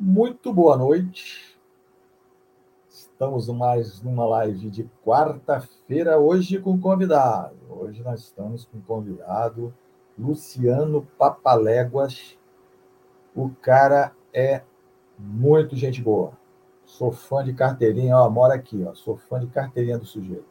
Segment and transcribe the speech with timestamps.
[0.00, 1.58] Muito boa noite.
[2.88, 7.56] Estamos mais numa live de quarta-feira, hoje com convidado.
[7.68, 9.74] Hoje nós estamos com convidado
[10.16, 12.38] Luciano Papaléguas.
[13.34, 14.62] O cara é
[15.18, 16.30] muito gente boa.
[16.84, 18.94] Sou fã de carteirinha, ó, mora aqui, ó.
[18.94, 20.46] Sou fã de carteirinha do sujeito.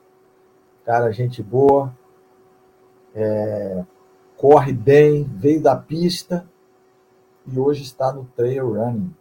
[0.83, 1.95] Cara, gente boa,
[3.15, 3.85] é,
[4.35, 6.45] corre bem, veio da pista
[7.49, 9.15] e hoje está no trail running.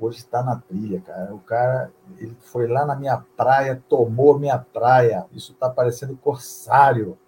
[0.00, 1.34] Hoje está na trilha, cara.
[1.34, 5.26] O cara ele foi lá na minha praia, tomou minha praia.
[5.32, 7.18] Isso está parecendo corsário.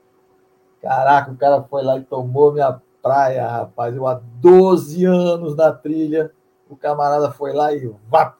[0.80, 3.94] Caraca, o cara foi lá e tomou minha praia, rapaz.
[3.94, 6.32] Eu há 12 anos na trilha.
[6.68, 8.36] O camarada foi lá e vá,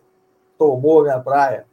[0.57, 1.67] tomou minha praia.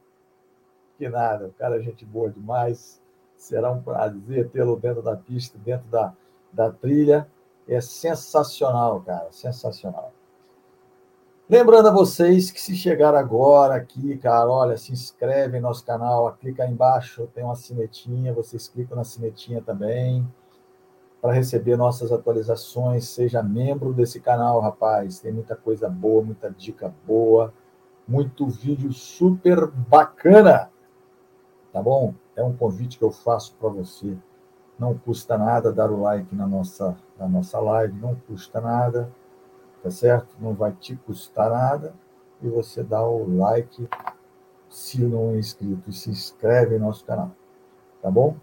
[0.98, 3.00] Que nada, o cara é gente boa demais.
[3.36, 6.12] Será um prazer tê-lo dentro da pista, dentro da,
[6.52, 7.30] da trilha.
[7.68, 10.12] É sensacional, cara, sensacional.
[11.50, 16.30] Lembrando a vocês que se chegar agora aqui, cara, olha, se inscreve no nosso canal,
[16.34, 20.28] clica aí embaixo, tem uma sinetinha, vocês clicam na sinetinha também
[21.22, 23.08] para receber nossas atualizações.
[23.08, 25.20] Seja membro desse canal, rapaz.
[25.20, 27.54] Tem muita coisa boa, muita dica boa,
[28.06, 30.70] muito vídeo super bacana.
[31.72, 32.14] Tá bom?
[32.36, 34.18] É um convite que eu faço para você.
[34.78, 39.10] Não custa nada dar o like na nossa, na nossa live, não custa nada,
[39.88, 40.36] tá certo?
[40.40, 41.94] Não vai te custar nada.
[42.42, 43.88] E você dá o like
[44.70, 47.32] se não é inscrito, se inscreve no nosso canal,
[48.02, 48.36] tá bom?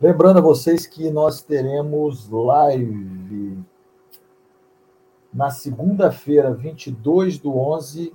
[0.00, 3.58] Lembrando a vocês que nós teremos live
[5.34, 8.14] na segunda-feira, 22 do 11,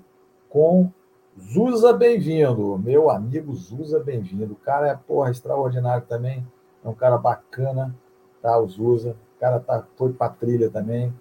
[0.50, 0.90] com
[1.38, 4.54] Zusa Bem-vindo, meu amigo Zusa Bem-vindo.
[4.54, 6.48] O cara é, porra, extraordinário também,
[6.84, 7.94] é um cara bacana,
[8.42, 8.58] tá?
[8.58, 9.16] O Zusa.
[9.36, 11.14] O cara tá, foi pra trilha também,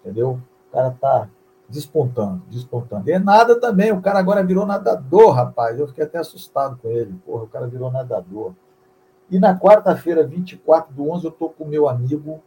[0.00, 0.40] entendeu?
[0.72, 1.28] O cara tá
[1.68, 3.10] despontando, despontando.
[3.10, 5.78] E nada também, o cara agora virou nadador, rapaz.
[5.78, 7.12] Eu fiquei até assustado com ele.
[7.26, 8.54] Porra, o cara virou nadador.
[9.30, 12.42] E na quarta-feira, 24 do 11, eu estou com o meu amigo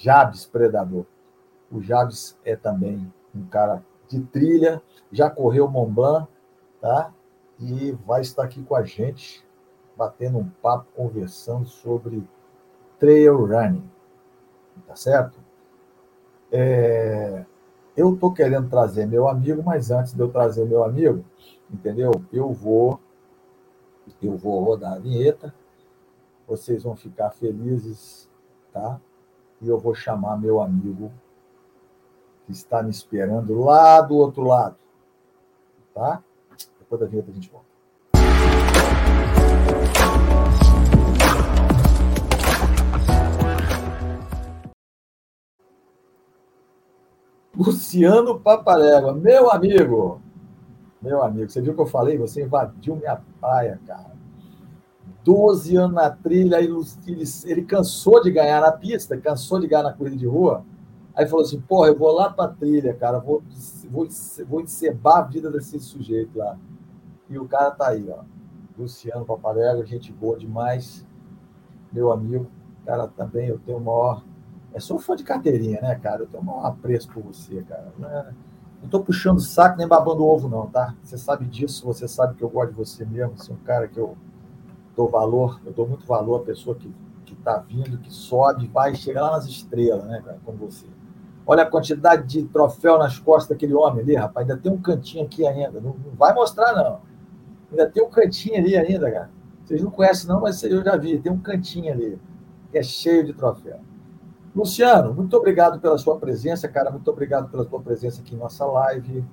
[0.00, 1.06] Jabes Predador.
[1.70, 6.28] O Jabes é também um cara de trilha, já correu Mont Blanc,
[6.80, 7.10] tá?
[7.58, 9.42] E vai estar aqui com a gente,
[9.96, 12.26] batendo um papo, conversando sobre
[12.98, 13.88] trail running,
[14.86, 15.41] tá certo?
[16.52, 17.44] É...
[17.96, 21.24] Eu estou querendo trazer meu amigo, mas antes de eu trazer meu amigo,
[21.70, 22.12] entendeu?
[22.32, 23.00] Eu vou
[24.22, 25.54] eu vou rodar a vinheta,
[26.46, 28.28] vocês vão ficar felizes,
[28.72, 29.00] tá?
[29.60, 31.12] E eu vou chamar meu amigo
[32.46, 34.76] que está me esperando lá do outro lado,
[35.94, 36.22] tá?
[36.78, 37.72] Depois da vinheta a gente volta.
[47.62, 50.20] Luciano Paparégua, meu amigo,
[51.00, 52.18] meu amigo, você viu o que eu falei?
[52.18, 54.10] Você invadiu minha praia, cara.
[55.24, 56.74] 12 anos na trilha, ele,
[57.44, 60.64] ele cansou de ganhar na pista, cansou de ganhar na corrida de rua.
[61.14, 63.42] Aí falou assim: porra, eu vou lá pra trilha, cara, vou,
[63.88, 64.08] vou,
[64.48, 64.64] vou
[65.04, 66.58] a vida desse sujeito lá.
[67.30, 68.24] E o cara tá aí, ó.
[68.76, 71.06] Luciano Paparega, gente boa demais,
[71.92, 72.50] meu amigo.
[72.84, 74.24] Cara, também eu tenho o maior.
[74.74, 76.22] É sou fã de carteirinha, né, cara?
[76.22, 77.92] Eu tenho maior apreço por você, cara.
[77.98, 78.32] Não é
[78.82, 80.96] não estou puxando saco nem babando ovo, não, tá?
[81.04, 83.38] Você sabe disso, você sabe que eu gosto de você mesmo.
[83.38, 84.16] Você é um cara que eu
[84.96, 86.92] dou valor, eu dou muito valor à pessoa que
[87.32, 90.86] está vindo, que sobe, vai chegar lá nas estrelas, né, cara, como você.
[91.46, 94.48] Olha a quantidade de troféu nas costas daquele homem ali, rapaz.
[94.48, 95.80] Ainda tem um cantinho aqui ainda.
[95.80, 97.00] Não, não vai mostrar, não.
[97.70, 99.30] Ainda tem um cantinho ali ainda, cara.
[99.64, 101.18] Vocês não conhecem, não, mas eu já vi.
[101.18, 102.18] Tem um cantinho ali,
[102.70, 103.80] que é cheio de troféu.
[104.54, 106.90] Luciano, muito obrigado pela sua presença, cara.
[106.90, 109.24] Muito obrigado pela sua presença aqui em nossa live,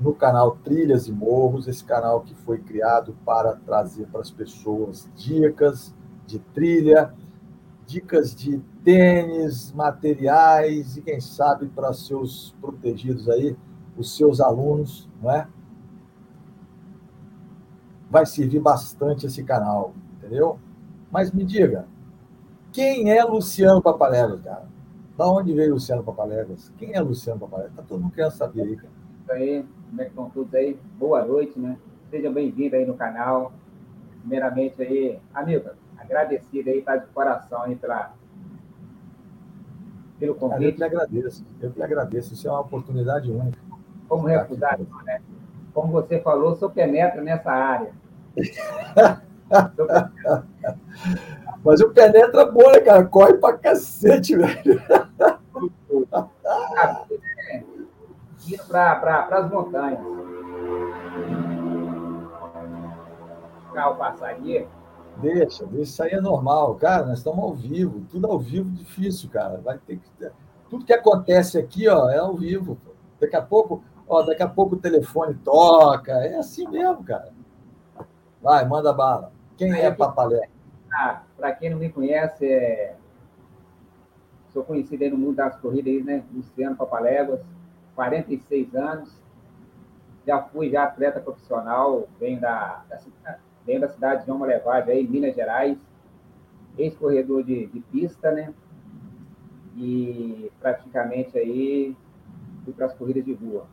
[0.00, 5.10] no canal Trilhas e Morros, esse canal que foi criado para trazer para as pessoas
[5.14, 5.94] dicas
[6.26, 7.12] de trilha,
[7.86, 13.54] dicas de tênis, materiais e, quem sabe, para seus protegidos aí,
[13.94, 15.46] os seus alunos, não é?
[18.10, 20.58] Vai servir bastante esse canal, entendeu?
[21.10, 21.86] Mas me diga,
[22.72, 24.64] quem é Luciano Papaléguas, cara?
[25.16, 26.72] Da onde veio Luciano Papaléguas?
[26.78, 27.76] Quem é Luciano Papaléguas?
[27.76, 28.88] Tá todo mundo querendo saber aí, cara.
[29.20, 30.78] Isso aí, como é que estão todos aí?
[30.98, 31.76] Boa noite, né?
[32.10, 33.52] Seja bem-vindo aí no canal.
[34.20, 38.14] Primeiramente aí, amigo, agradecido aí, tá de coração aí pela,
[40.18, 40.64] pelo convite.
[40.64, 42.32] eu que agradeço, eu que agradeço.
[42.34, 43.58] Isso é uma oportunidade única.
[44.08, 45.20] Como recusar, né?
[45.74, 47.92] Como você falou, sou penetra nessa área.
[51.64, 53.04] Mas o penetra bom, né, cara?
[53.04, 54.82] Corre pra cacete, velho.
[58.46, 60.00] indo para as montanhas.
[63.70, 64.66] O carro passar aqui.
[65.18, 67.06] Deixa, deixa, isso aí é normal, cara.
[67.06, 69.60] Nós estamos ao vivo, tudo ao vivo difícil, cara.
[69.62, 70.30] Vai ter que
[70.72, 72.78] tudo que acontece aqui, ó, é ao vivo.
[73.20, 77.30] Daqui a pouco, ó, daqui a pouco o telefone toca, é assim mesmo, cara.
[78.40, 79.32] Vai, manda bala.
[79.58, 80.48] Quem aí, é Papalé?
[80.90, 82.94] Ah, para quem não me conhece, é...
[84.52, 86.22] sou conhecido aí no mundo das corridas, né?
[86.32, 87.40] Luciano Papaléguas,
[87.96, 89.20] 46 anos.
[90.24, 95.04] Já fui já atleta profissional, venho da, da, venho da cidade de João Malevade, aí,
[95.04, 95.76] Minas Gerais.
[96.78, 98.54] Ex-corredor de, de pista, né?
[99.76, 101.96] E praticamente aí
[102.64, 103.66] fui para as corridas de rua.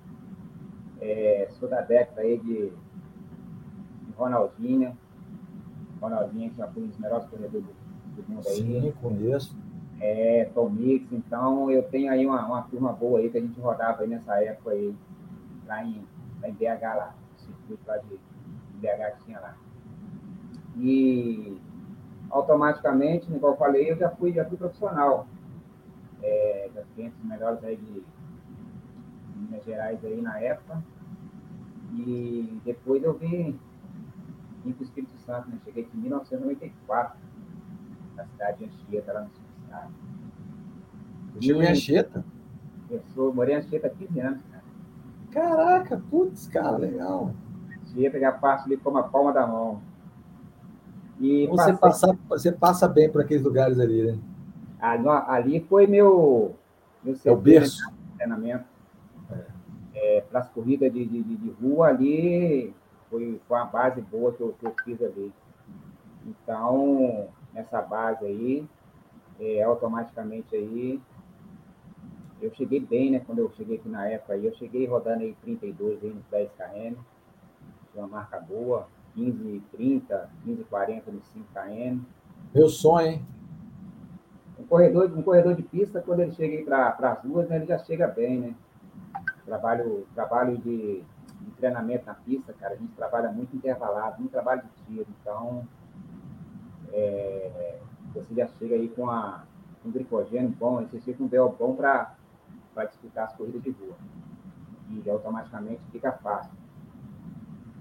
[0.99, 4.97] É, sou da década aí de, de Ronaldinho,
[6.01, 8.55] Ronaldinho, que já foi um dos melhores corredores do, do mundo aí.
[8.55, 9.55] Sim, conheço.
[10.01, 13.59] É, Tom Mix, então eu tenho aí uma, uma turma boa aí que a gente
[13.59, 14.95] rodava aí nessa época aí,
[15.67, 16.01] lá em,
[16.41, 19.57] lá em BH lá, no circuito lá de, de BH que tinha lá.
[20.77, 21.59] E
[22.29, 25.27] automaticamente, igual eu falei, eu já fui, já fui profissional.
[26.21, 28.03] É, já fui entre os melhores aí de, de
[29.35, 30.81] Minas Gerais aí na época.
[31.91, 33.59] E depois eu vim
[34.63, 35.57] vim para o Espírito Santo, né?
[35.63, 37.19] Cheguei aqui em 1994,
[38.15, 39.93] na cidade de Anchieta, lá no Espírito Santo.
[41.41, 42.25] Chegou em Anchieta?
[42.89, 44.63] Eu sou, morei em Anchieta há 15 anos, cara.
[45.31, 47.33] Caraca, putz, cara, legal.
[47.83, 49.81] Anchieta já passo ali como a palma da mão.
[51.19, 52.09] E você, passei...
[52.09, 54.19] passa, você passa bem por aqueles lugares ali, né?
[54.79, 56.55] Ali, ali foi meu,
[57.03, 57.83] meu é o berço.
[58.15, 58.63] treinamento.
[59.29, 59.59] É.
[59.93, 62.73] É, para as corridas de, de, de, rua ali,
[63.09, 65.33] foi, foi uma base boa que eu, que eu fiz ali.
[66.25, 68.67] Então, nessa base aí,
[69.39, 71.01] é, automaticamente aí,
[72.41, 73.21] eu cheguei bem, né?
[73.25, 76.51] Quando eu cheguei aqui na época aí, eu cheguei rodando aí 32 aí nos 10
[76.51, 76.99] km,
[77.95, 81.99] uma marca boa, 15, 30, 15, 40 nos 5 km.
[82.53, 83.25] Meu sonho, hein?
[84.57, 87.65] Um corredor, um corredor de pista, quando ele chega aí para as ruas, né, ele
[87.65, 88.55] já chega bem, né?
[89.45, 91.03] Trabalho, trabalho de
[91.49, 95.07] de treinamento na pista, cara, a gente trabalha muito intervalado, muito trabalho de tiro.
[95.21, 95.65] Então,
[96.91, 97.79] é,
[98.13, 99.43] você já chega aí com a,
[99.85, 102.15] um glicogênio bom, você chega com um BO bom para
[102.85, 103.95] disputar as corridas de rua.
[104.89, 106.57] E automaticamente fica fácil.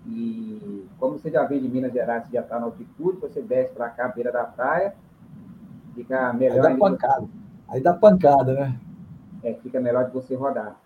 [0.06, 3.74] E como você já vem de Minas Gerais, você já está na altitude, você desce
[3.74, 4.94] para cá, beira da praia,
[5.94, 6.66] fica melhor.
[6.66, 7.28] Aí dá pancada.
[7.68, 8.80] Aí dá pancada, né?
[9.42, 10.76] É, fica melhor de você rodar.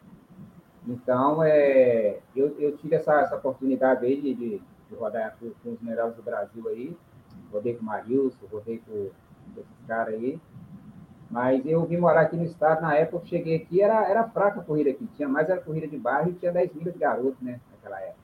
[0.87, 5.73] Então, é, eu, eu tive essa, essa oportunidade aí de, de, de rodar com, com,
[5.73, 6.97] os melhores do Brasil aí.
[7.53, 9.11] Rodei com o Marilson, rodei com,
[9.57, 10.41] esses caras aí.
[11.31, 14.61] Mas eu vim morar aqui no estado, na época eu cheguei aqui, era, era fraca
[14.61, 15.07] a corrida aqui.
[15.17, 17.61] Tinha mais era corrida de bairro e tinha 10 milhas de garoto, né?
[17.71, 18.21] Naquela época.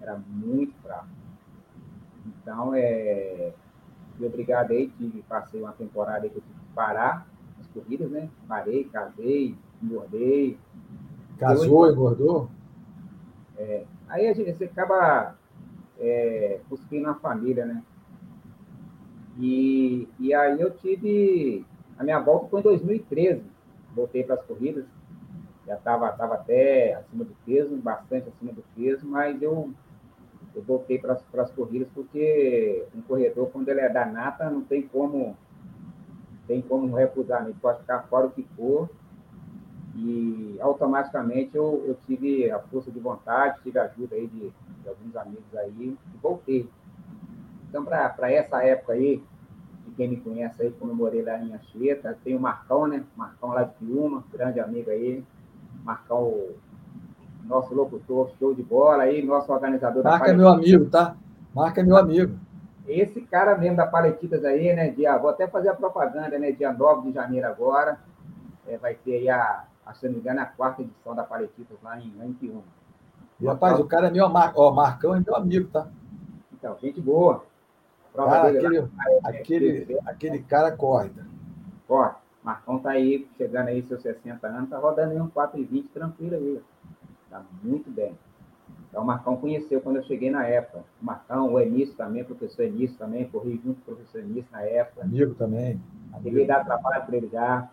[0.00, 1.06] Era muito fraco.
[2.26, 3.52] Então, é,
[4.16, 7.26] fui obrigado aí, tive, passei uma temporada aí que eu tive que parar
[7.60, 8.28] as corridas, né?
[8.48, 10.58] Parei, casei, engordei,
[11.38, 12.48] Casou, engordou?
[13.56, 15.36] É, aí a gente, você acaba
[15.98, 17.82] é, cuspindo na família, né?
[19.38, 21.64] E, e aí eu tive.
[21.96, 23.42] A minha volta foi em 2013.
[23.94, 24.84] Voltei para as corridas.
[25.66, 29.70] Já estava tava até acima do peso, bastante acima do peso, mas eu,
[30.56, 34.82] eu voltei para as corridas porque um corredor, quando ele é da nata, não tem
[34.82, 35.36] como,
[36.46, 37.52] tem como recusar, né?
[37.60, 38.88] pode ficar fora o que for
[40.00, 44.52] e automaticamente eu, eu tive a força de vontade, tive a ajuda aí de,
[44.82, 45.72] de alguns amigos aí
[46.14, 46.68] e voltei.
[47.68, 49.22] Então, para essa época aí,
[49.86, 53.04] de quem me conhece aí, quando eu morei lá em Anchieta, tem o Marcão, né?
[53.16, 55.24] Marcão lá de Piuma, grande amigo aí.
[55.82, 56.46] Marcão,
[57.44, 61.16] nosso locutor, show de bola aí, nosso organizador Marca da é meu amigo, tá?
[61.54, 62.38] Marca é meu amigo.
[62.86, 64.90] Esse cara mesmo da Paletitas aí, né?
[64.90, 66.52] Dia, vou até fazer a propaganda, né?
[66.52, 67.98] Dia 9 de janeiro agora.
[68.66, 69.64] É, vai ter aí a,
[69.94, 72.62] se não me engano, é a quarta edição da Paletitas lá em, lá em Piúma.
[73.40, 75.88] E, rapaz, o cara é meu ó, Marcão é meu amigo, tá?
[76.52, 77.44] Então, gente boa.
[78.14, 78.88] Cara, aquele, lá,
[79.24, 81.10] aquele, é, aquele cara corre.
[81.10, 81.22] Tá?
[81.86, 82.14] Corre.
[82.42, 86.60] Marcão tá aí, chegando aí seus 60 anos, tá rodando aí um 4,20 tranquilo aí.
[87.30, 88.16] Tá muito bem.
[88.88, 90.82] Então, o Marcão conheceu quando eu cheguei na época.
[91.00, 94.62] O Marcão, o Enício também, professor Enício também, corri junto com o professor Enício na
[94.62, 95.02] época.
[95.02, 95.80] Amigo também.
[96.22, 97.68] Cheguei a dar trabalho para ele já.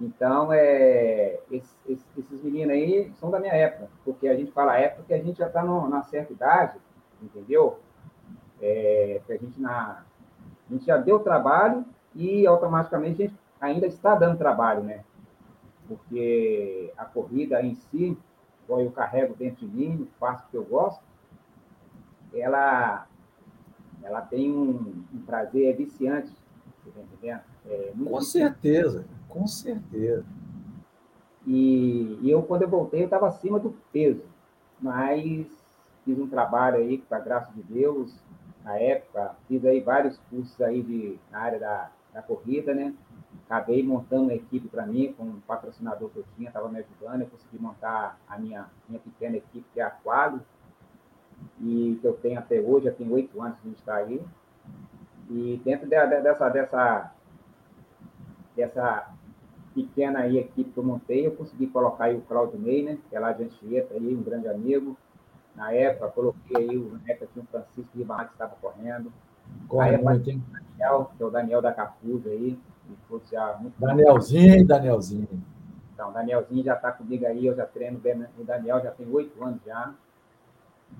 [0.00, 1.76] Então, é, esses,
[2.16, 5.38] esses, meninos aí são da minha época, porque a gente fala época que a gente
[5.38, 6.78] já está na certa idade,
[7.20, 7.80] entendeu?
[8.62, 10.04] É, que a gente, na,
[10.68, 15.02] a gente já deu trabalho e automaticamente a gente ainda está dando trabalho, né?
[15.88, 18.16] Porque a corrida em si,
[18.64, 21.02] igual eu carrego dentro de mim, faço o que eu gosto,
[22.32, 23.06] ela,
[24.02, 26.30] ela tem um, um prazer viciante,
[26.84, 27.40] você tá entendendo?
[27.66, 30.24] É, com certeza, com certeza.
[31.46, 34.22] E, e eu, quando eu voltei, eu estava acima do peso,
[34.80, 35.46] mas
[36.04, 38.14] fiz um trabalho aí, com a graça de Deus,
[38.64, 42.94] na época, fiz aí vários cursos aí de, na área da, da corrida, né?
[43.46, 47.22] Acabei montando uma equipe para mim, com um patrocinador que eu tinha, estava me ajudando,
[47.22, 50.42] eu consegui montar a minha, minha pequena equipe, que é a Quadro,
[51.60, 54.22] e que eu tenho até hoje, já tem oito anos que a gente está aí.
[55.30, 57.12] E dentro de, de, dessa, dessa,
[58.54, 59.14] dessa
[59.74, 63.20] pequena aí equipe que eu montei, eu consegui colocar aí o Claudinei, né, que é
[63.20, 64.96] lá de Anchieta, aí, um grande amigo.
[65.54, 69.12] Na época, coloquei aí, na época tinha o Francisco Ribamar que estava correndo.
[69.66, 70.42] Corre aí, muito, hein?
[70.52, 72.58] Daniel, que é o Daniel da Capuza aí.
[73.78, 75.28] Danielzinho, Danielzinho.
[75.92, 78.00] Então, Danielzinho já está comigo aí, eu já treino
[78.38, 79.92] o Daniel já tem oito anos já.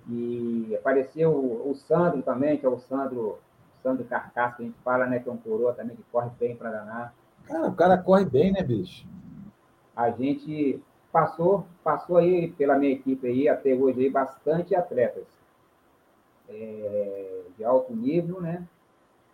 [0.09, 3.39] E apareceu o, o Sandro também, que é o Sandro,
[3.83, 5.21] Sandro Carcaça, que a gente fala, né?
[5.21, 7.15] Que é um coroa também, que corre bem para danar.
[7.49, 9.07] Cara, o cara corre bem, né, bicho?
[9.97, 15.27] A gente passou, passou aí pela minha equipe aí, até hoje aí, bastante atletas
[16.47, 18.69] é, de alto nível, né?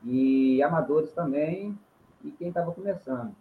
[0.04, 1.76] E amadores também,
[2.23, 3.35] e quem estava começando.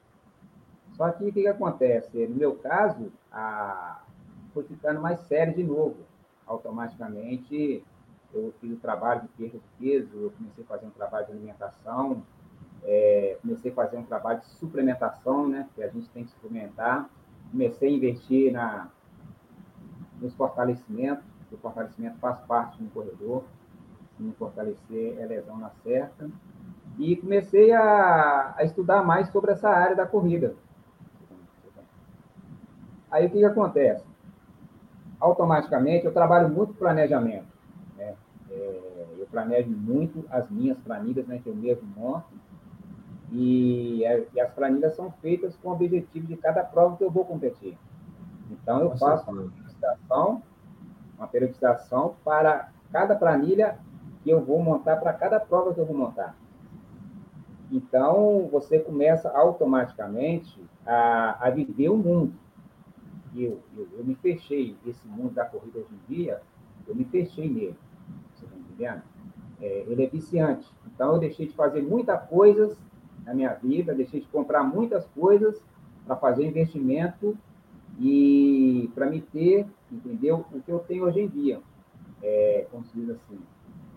[0.97, 2.25] Só que o que, que acontece?
[2.25, 4.01] No meu caso, a,
[4.55, 5.97] foi ficando mais sério de novo
[6.47, 7.83] automaticamente
[8.33, 11.31] eu fiz o trabalho de perda de peso, eu comecei a fazer um trabalho de
[11.33, 12.23] alimentação,
[12.85, 17.09] é, comecei a fazer um trabalho de suplementação, né, que a gente tem que suplementar.
[17.51, 18.87] Comecei a investir na,
[20.19, 23.43] nos fortalecimentos, o fortalecimento faz parte do corredor,
[24.17, 26.29] se não fortalecer é lesão na certa.
[26.97, 30.55] E comecei a, a estudar mais sobre essa área da corrida.
[33.11, 34.03] Aí o que, que acontece?
[35.23, 37.47] automaticamente eu trabalho muito planejamento.
[37.97, 38.13] Né?
[38.51, 42.27] É, eu planejo muito as minhas planilhas, né, que eu mesmo monto,
[43.33, 47.25] e, e, as planilhas são feitas com o objetivo de cada prova que eu vou
[47.25, 47.77] competir.
[48.51, 50.43] Então, eu faço uma periodização,
[51.17, 53.79] uma periodização para cada planilha
[54.23, 56.35] que eu vou montar para cada prova que eu vou montar.
[57.71, 62.33] Então, você começa automaticamente a, a viver o mundo
[63.41, 66.41] eu, eu, eu me fechei, esse mundo da corrida hoje em dia,
[66.87, 67.75] eu me fechei nele.
[68.35, 69.01] Você está entendendo?
[69.61, 70.69] É, ele é viciante.
[70.87, 72.77] Então, eu deixei de fazer muitas coisas
[73.25, 75.61] na minha vida, deixei de comprar muitas coisas
[76.05, 77.37] para fazer investimento
[77.99, 80.45] e para me ter, entendeu?
[80.51, 81.59] O que eu tenho hoje em dia.
[82.21, 83.39] É, como se diz assim,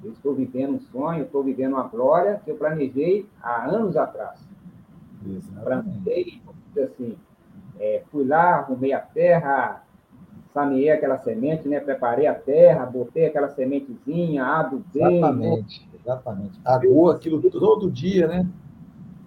[0.02, 4.38] eu estou vivendo um sonho, estou vivendo uma glória que eu planejei há anos atrás.
[5.62, 6.40] Planejei,
[6.83, 7.16] assim,
[7.78, 9.83] é, fui lá, arrumei a terra,
[10.52, 11.80] sameei aquela semente, né?
[11.80, 15.18] Preparei a terra, botei aquela sementezinha, adubei.
[15.18, 16.61] Exatamente, exatamente.
[16.64, 18.49] Aguou aquilo todo dia, né?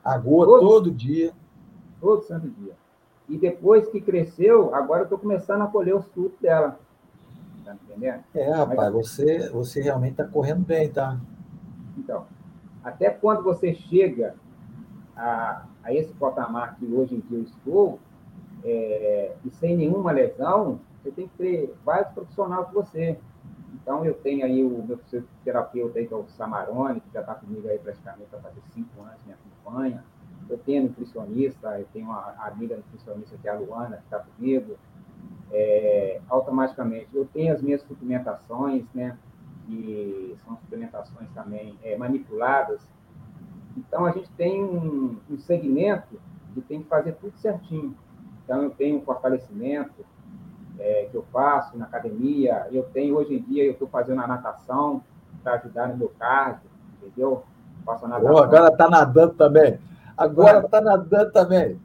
[0.03, 1.33] Aguou todo, todo dia.
[1.99, 2.73] Todo santo dia.
[3.27, 6.79] E depois que cresceu, agora eu estou começando a colher os frutos dela.
[7.63, 8.23] Tá entendendo?
[8.33, 11.19] É, rapaz, Mas, você, você realmente está correndo bem, tá?
[11.97, 12.25] Então,
[12.83, 14.35] até quando você chega
[15.15, 17.99] a, a esse patamar que hoje em dia eu estou,
[18.63, 23.19] é, e sem nenhuma lesão, você tem que ter vários profissionais com você.
[23.81, 24.99] Então, eu tenho aí o meu
[25.43, 29.01] terapeuta aí, que é o Samarone, que já está comigo aí praticamente para fazer cinco
[29.01, 30.03] anos, me acompanha.
[30.49, 34.77] Eu tenho nutricionista, eu tenho uma amiga nutricionista que é a Luana, que está comigo.
[35.51, 39.17] É, automaticamente, eu tenho as minhas suplementações, né?
[39.65, 42.81] Que são suplementações também é, manipuladas.
[43.77, 46.19] Então, a gente tem um, um segmento
[46.53, 47.95] de tem que fazer tudo certinho.
[48.43, 50.05] Então, eu tenho um fortalecimento
[50.79, 52.67] é, que eu faço na academia.
[52.71, 55.03] Eu tenho, hoje em dia, eu estou fazendo a natação
[55.43, 56.69] para ajudar no meu cardio,
[57.01, 57.43] entendeu?
[57.85, 58.33] Faço a natação.
[58.33, 59.79] Oh, agora está nadando também.
[60.17, 61.79] Agora está nadando também.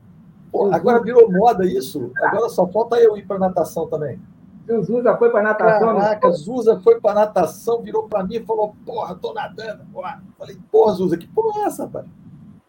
[0.50, 2.12] Pô, agora virou moda isso.
[2.22, 4.20] Agora só falta eu ir para natação também.
[4.68, 5.96] O Zuza foi para natação.
[5.96, 9.84] Caraca, Zuza foi para natação, virou para mim e falou: Porra, tô nadando.
[9.92, 10.22] Porra.
[10.38, 12.06] Falei: Porra, Zuza, que porra é essa, rapaz?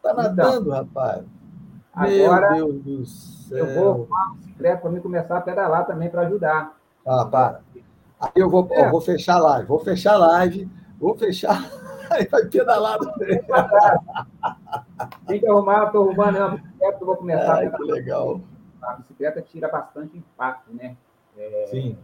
[0.01, 1.23] Tá então, nadando, então, rapaz.
[1.95, 3.57] Agora, Meu Deus do céu.
[3.57, 6.77] Eu vou arrumar uma bicicleta para mim começar a pedalar também para ajudar.
[7.05, 7.61] Ah, para.
[8.19, 8.89] Aí eu vou, é.
[8.89, 11.63] vou fechar a live, vou fechar a live, vou fechar.
[12.11, 13.41] Aí vai pedalar também.
[15.25, 17.77] Tem que arrumar, estou arrumando uma bicicleta, eu vou começar Ai, a pedalar.
[17.77, 18.41] Que legal.
[18.81, 20.97] A bicicleta tira bastante impacto, né?
[21.37, 21.97] É, Sim.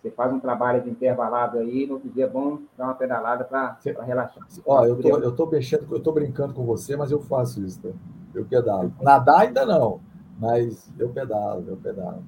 [0.00, 3.44] Você faz um trabalho de intervalado aí, no outro dia é bom dar uma pedalada
[3.44, 4.46] para relaxar.
[4.64, 7.80] Ó, eu tô, eu tô mexendo, eu tô brincando com você, mas eu faço isso.
[7.82, 7.88] Tá?
[8.34, 8.92] Eu pedalo.
[9.00, 10.00] Nadar ainda não,
[10.38, 12.22] mas eu pedalo, eu pedalo.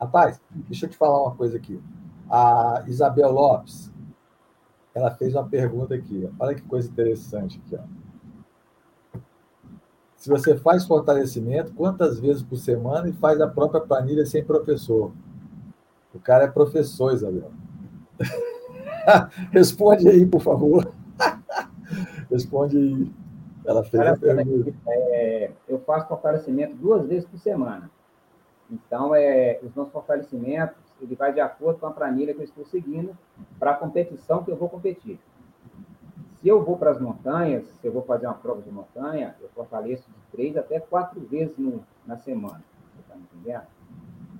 [0.00, 1.80] Rapaz, deixa eu te falar uma coisa aqui.
[2.28, 3.92] A Isabel Lopes,
[4.94, 6.28] ela fez uma pergunta aqui.
[6.38, 7.76] Olha que coisa interessante aqui.
[7.76, 9.18] Ó.
[10.16, 15.12] Se você faz fortalecimento, quantas vezes por semana e faz a própria planilha sem professor?
[16.12, 17.52] O cara é professor, Isabel.
[19.52, 20.92] Responde aí, por favor.
[22.30, 23.12] Responde aí.
[23.66, 24.72] Ela fez a pergunta.
[24.88, 27.90] É, eu faço fortalecimento duas vezes por semana.
[28.70, 32.64] Então, é, os nossos fortalecimentos, ele vai de acordo com a planilha que eu estou
[32.64, 33.16] seguindo
[33.58, 35.18] para a competição que eu vou competir.
[36.40, 39.48] Se eu vou para as montanhas, se eu vou fazer uma prova de montanha, eu
[39.50, 42.62] fortaleço de três até quatro vezes no, na semana.
[43.00, 43.66] Está entendendo?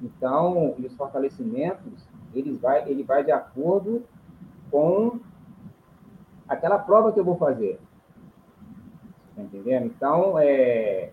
[0.02, 4.02] Então, os fortalecimentos, eles vai, ele vai de acordo
[4.71, 5.18] com
[6.49, 7.80] aquela prova que eu vou fazer.
[9.37, 9.85] Está entendendo?
[9.85, 11.11] Então, é,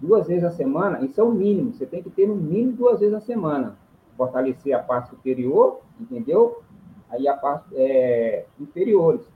[0.00, 1.72] duas vezes a semana, isso é o mínimo.
[1.72, 3.76] Você tem que ter no mínimo duas vezes a semana.
[4.16, 6.62] Fortalecer a parte superior, entendeu?
[7.10, 9.26] Aí a parte é, inferiores,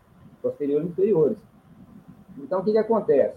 [0.40, 1.38] posteriores e inferiores.
[2.38, 3.36] Então, o que, que acontece?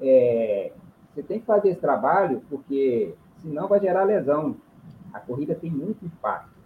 [0.00, 0.72] É,
[1.12, 4.56] você tem que fazer esse trabalho porque senão vai gerar lesão.
[5.12, 6.56] A corrida tem muito impacto.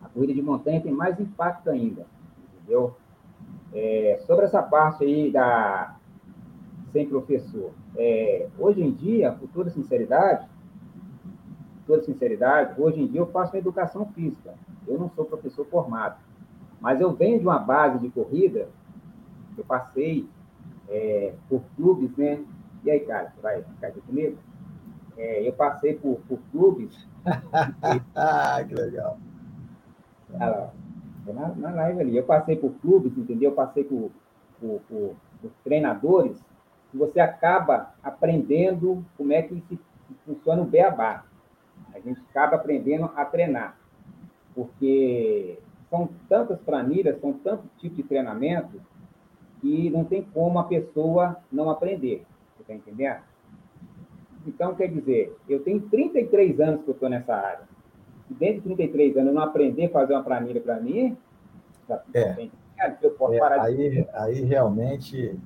[0.00, 2.06] A corrida de montanha tem mais impacto ainda,
[2.54, 2.94] entendeu?
[3.74, 5.95] É, sobre essa parte aí da
[6.96, 10.48] sem professor, é, hoje em dia, com toda sinceridade,
[11.86, 14.54] toda sinceridade, hoje em dia eu faço educação física.
[14.88, 16.16] Eu não sou professor formado,
[16.80, 18.70] mas eu venho de uma base de corrida.
[19.58, 20.26] Eu passei
[20.88, 22.42] é, por clubes, né?
[22.82, 24.38] E aí, cara, você vai ficar aqui comigo?
[25.18, 27.06] É, eu passei por, por clubes.
[28.68, 29.18] que legal.
[30.40, 30.70] Ah,
[31.26, 32.16] na, na live ali.
[32.16, 33.50] Eu passei por clubes, entendeu?
[33.50, 34.10] Eu passei por,
[34.58, 36.42] por, por, por treinadores
[36.96, 39.62] você acaba aprendendo como é que
[40.24, 41.24] funciona o beabá.
[41.94, 43.78] A gente acaba aprendendo a treinar,
[44.54, 48.80] porque são tantas planilhas, são tantos tipos de treinamento,
[49.60, 52.24] que não tem como a pessoa não aprender.
[52.56, 53.20] Você está entendendo?
[54.46, 57.68] Então, quer dizer, eu tenho 33 anos que eu estou nessa área.
[58.30, 61.16] E dentro de 33 anos eu não aprender a fazer uma planilha para mim,
[62.14, 62.50] é.
[63.02, 64.06] eu posso é, parar aí, de...
[64.12, 65.38] aí realmente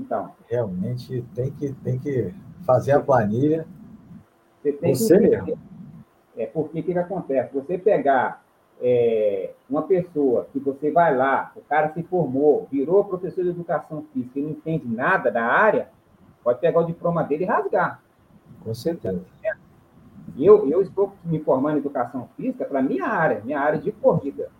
[0.00, 0.32] então.
[0.48, 2.34] Realmente tem que, tem que
[2.66, 3.66] fazer a planilha.
[4.60, 5.58] Você tem você que mesmo.
[6.36, 7.54] É porque o que, que acontece?
[7.54, 8.44] Você pegar
[8.80, 14.04] é, uma pessoa que você vai lá, o cara se formou, virou professor de educação
[14.12, 15.88] física e não entende nada da área,
[16.42, 18.02] pode pegar o diploma dele e rasgar.
[18.62, 19.22] Com certeza.
[20.36, 24.50] Eu, eu estou me formando em educação física para minha área, minha área de corrida.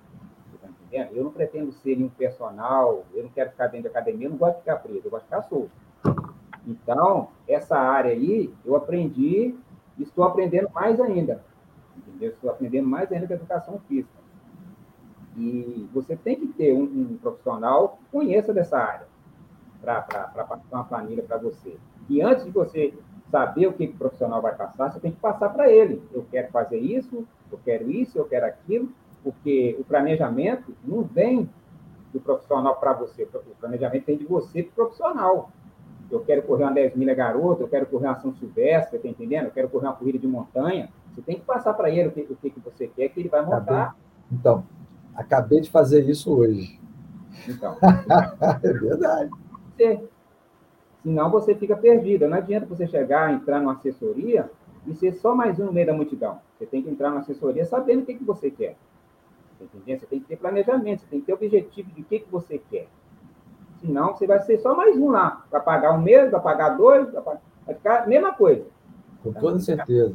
[0.94, 4.38] Eu não pretendo ser um personal, eu não quero ficar dentro da academia, eu não
[4.38, 5.70] gosto de ficar preso, eu gosto de ficar solto.
[6.66, 9.54] Então, essa área aí, eu aprendi,
[9.98, 11.42] estou aprendendo mais ainda.
[11.96, 12.30] Entendeu?
[12.30, 14.24] Estou aprendendo mais ainda com a educação física.
[15.36, 19.06] E você tem que ter um, um profissional que conheça dessa área
[19.80, 21.76] para passar uma planilha para você.
[22.08, 22.94] E antes de você
[23.30, 26.02] saber o que, que o profissional vai passar, você tem que passar para ele.
[26.12, 28.88] Eu quero fazer isso, eu quero isso, eu quero aquilo
[29.24, 31.48] porque o planejamento não vem
[32.12, 35.50] do profissional para você, o planejamento vem de você para o profissional.
[36.10, 39.46] Eu quero correr uma 10 milha garota, eu quero correr uma São Silvestre, tá entendendo?
[39.46, 40.90] Eu quero correr uma corrida de montanha.
[41.10, 43.40] Você tem que passar para ele o que, o que você quer, que ele vai
[43.40, 43.56] montar.
[43.62, 43.94] Acabei,
[44.30, 44.66] então,
[45.16, 46.78] acabei de fazer isso hoje.
[47.48, 47.76] Então.
[48.62, 49.30] é verdade.
[49.74, 50.04] Você,
[51.02, 52.28] senão você fica perdido.
[52.28, 54.50] Não adianta você chegar, entrar numa assessoria
[54.86, 56.38] e ser só mais um no meio da multidão.
[56.56, 58.76] Você tem que entrar numa assessoria sabendo o que, que você quer.
[59.60, 59.98] Entendeu?
[59.98, 62.58] Você tem que ter planejamento, você tem que ter objetivo de o que, que você
[62.70, 62.88] quer.
[63.80, 65.44] Senão, você vai ser só mais um lá.
[65.50, 67.42] Vai pagar um mês, vai pagar dois, vai, pagar...
[67.66, 68.64] vai ficar a mesma coisa.
[69.22, 70.14] Com toda certeza.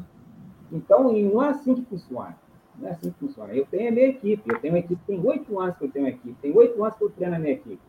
[0.71, 2.36] Então, e não é assim que funciona.
[2.78, 3.54] Não é assim que funciona.
[3.54, 4.43] Eu tenho a minha equipe.
[4.52, 6.36] Eu tenho uma equipe, tem oito anos que eu tenho uma equipe.
[6.41, 7.82] Tem oito anos que eu treino a minha equipe.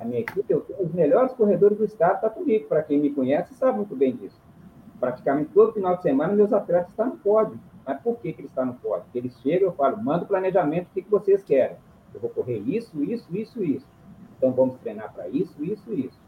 [0.00, 2.66] A minha equipe, eu tenho os melhores corredores do estado, está comigo.
[2.68, 4.40] Para quem me conhece, sabe muito bem disso.
[5.00, 7.58] Praticamente todo final de semana, meus atletas estão no pódio.
[7.88, 9.04] Mas por que, que ele está no pódio?
[9.04, 11.78] Porque eles chegam, eu falo, manda o planejamento, o que, que vocês querem?
[12.12, 13.86] Eu vou correr isso, isso, isso, isso.
[14.36, 16.20] Então vamos treinar para isso, isso, isso.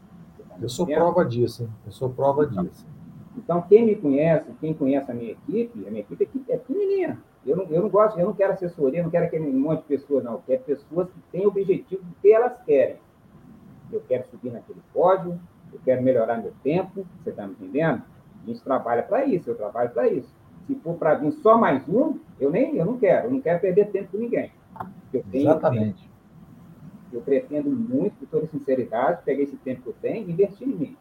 [0.48, 1.70] Tá eu sou prova disso, hein?
[1.84, 2.86] eu sou prova então, disso.
[3.36, 7.22] Então, quem me conhece, quem conhece a minha equipe, a minha equipe é pequenininha.
[7.44, 10.24] Eu não, eu não gosto, eu não quero assessoria, não quero aquele monte de pessoas,
[10.24, 10.32] não.
[10.32, 12.96] Eu quero pessoas que têm objetivo do que elas querem.
[13.92, 15.38] Eu quero subir naquele pódio,
[15.70, 18.02] eu quero melhorar meu tempo, você está me entendendo?
[18.42, 20.39] A gente trabalha para isso, eu trabalho para isso.
[20.70, 23.59] Se for para vir só mais um, eu nem eu não quero, eu não quero
[23.59, 24.52] perder tempo com ninguém.
[25.12, 26.09] Eu tenho, Exatamente.
[27.12, 30.72] Eu pretendo muito, com toda sinceridade, pegar esse tempo que eu tenho e investir em
[30.72, 30.96] mim.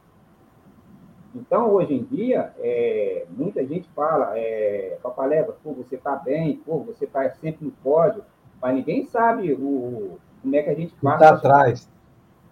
[1.35, 6.79] Então, hoje em dia, é, muita gente fala, é, Papaleva, pô, você está bem, pô,
[6.79, 8.23] você está sempre no pódio,
[8.59, 11.25] mas ninguém sabe o, como é que a gente passa.
[11.25, 11.89] Está atrás.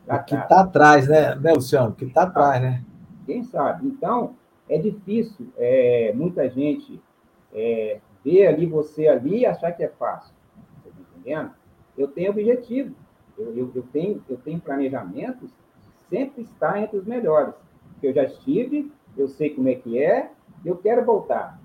[0.08, 1.95] O que está atrás, né, né, Luciano?
[1.95, 2.84] Que está atrás, né?
[3.25, 3.88] Quem sabe?
[3.88, 4.36] Então,
[4.69, 7.01] é difícil é, muita gente
[7.53, 10.33] é, ver ali você ali e achar que é fácil.
[10.86, 11.51] Está entendendo?
[11.97, 12.95] Eu tenho objetivo,
[13.38, 15.51] eu, eu, eu, tenho, eu tenho planejamentos
[16.10, 17.53] sempre estar entre os melhores.
[18.01, 20.31] Eu já estive, eu sei como é que é,
[20.63, 21.60] eu quero voltar.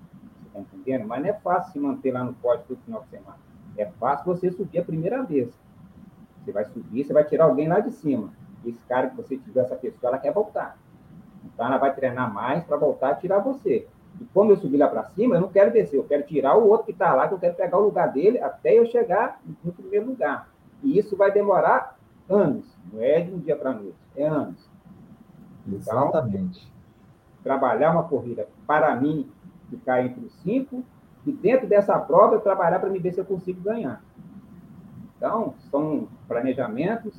[0.47, 1.07] Está entendendo?
[1.07, 3.37] Mas não é fácil se manter lá no pódio todo final de semana.
[3.77, 5.51] É fácil você subir a primeira vez.
[6.43, 8.33] Você vai subir, você vai tirar alguém lá de cima.
[8.65, 10.77] Esse cara que você tiver, essa pessoa, ela quer voltar.
[11.43, 13.87] Então ela vai treinar mais para voltar a tirar você.
[14.19, 16.67] E como eu subi lá para cima, eu não quero descer, eu quero tirar o
[16.67, 19.71] outro que está lá, que eu quero pegar o lugar dele até eu chegar no
[19.71, 20.49] primeiro lugar.
[20.83, 21.97] E isso vai demorar
[22.29, 24.69] anos, não é de um dia para noite, é anos.
[25.67, 26.71] Então, Exatamente.
[27.43, 29.29] trabalhar uma corrida para mim
[29.69, 30.83] ficar entre os cinco
[31.25, 34.03] e dentro dessa prova eu trabalhar para me ver se eu consigo ganhar.
[35.17, 37.13] Então, são planejamentos,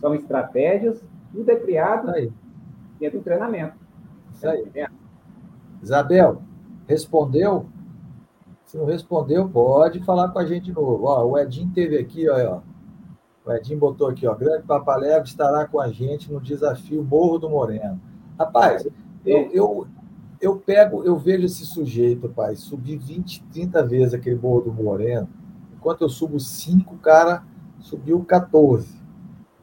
[0.00, 2.10] são estratégias, tudo é criado
[2.98, 3.76] dentro do treinamento.
[4.32, 4.64] Isso aí.
[4.70, 4.90] Tá
[5.82, 6.42] Isabel,
[6.86, 7.66] respondeu?
[8.64, 11.04] Se não respondeu, pode falar com a gente de novo.
[11.04, 12.60] Ó, o Edinho teve aqui, ó, ó
[13.46, 14.34] o Edinho botou aqui, ó.
[14.34, 18.00] Grande Papalego estará com a gente no desafio Morro do Moreno.
[18.36, 18.84] Rapaz,
[19.24, 19.86] eu, eu,
[20.40, 25.28] eu pego, eu vejo esse sujeito, pai, subir 20, 30 vezes aquele Morro do Moreno.
[25.76, 27.44] Enquanto eu subo 5, o cara
[27.78, 29.00] subiu 14.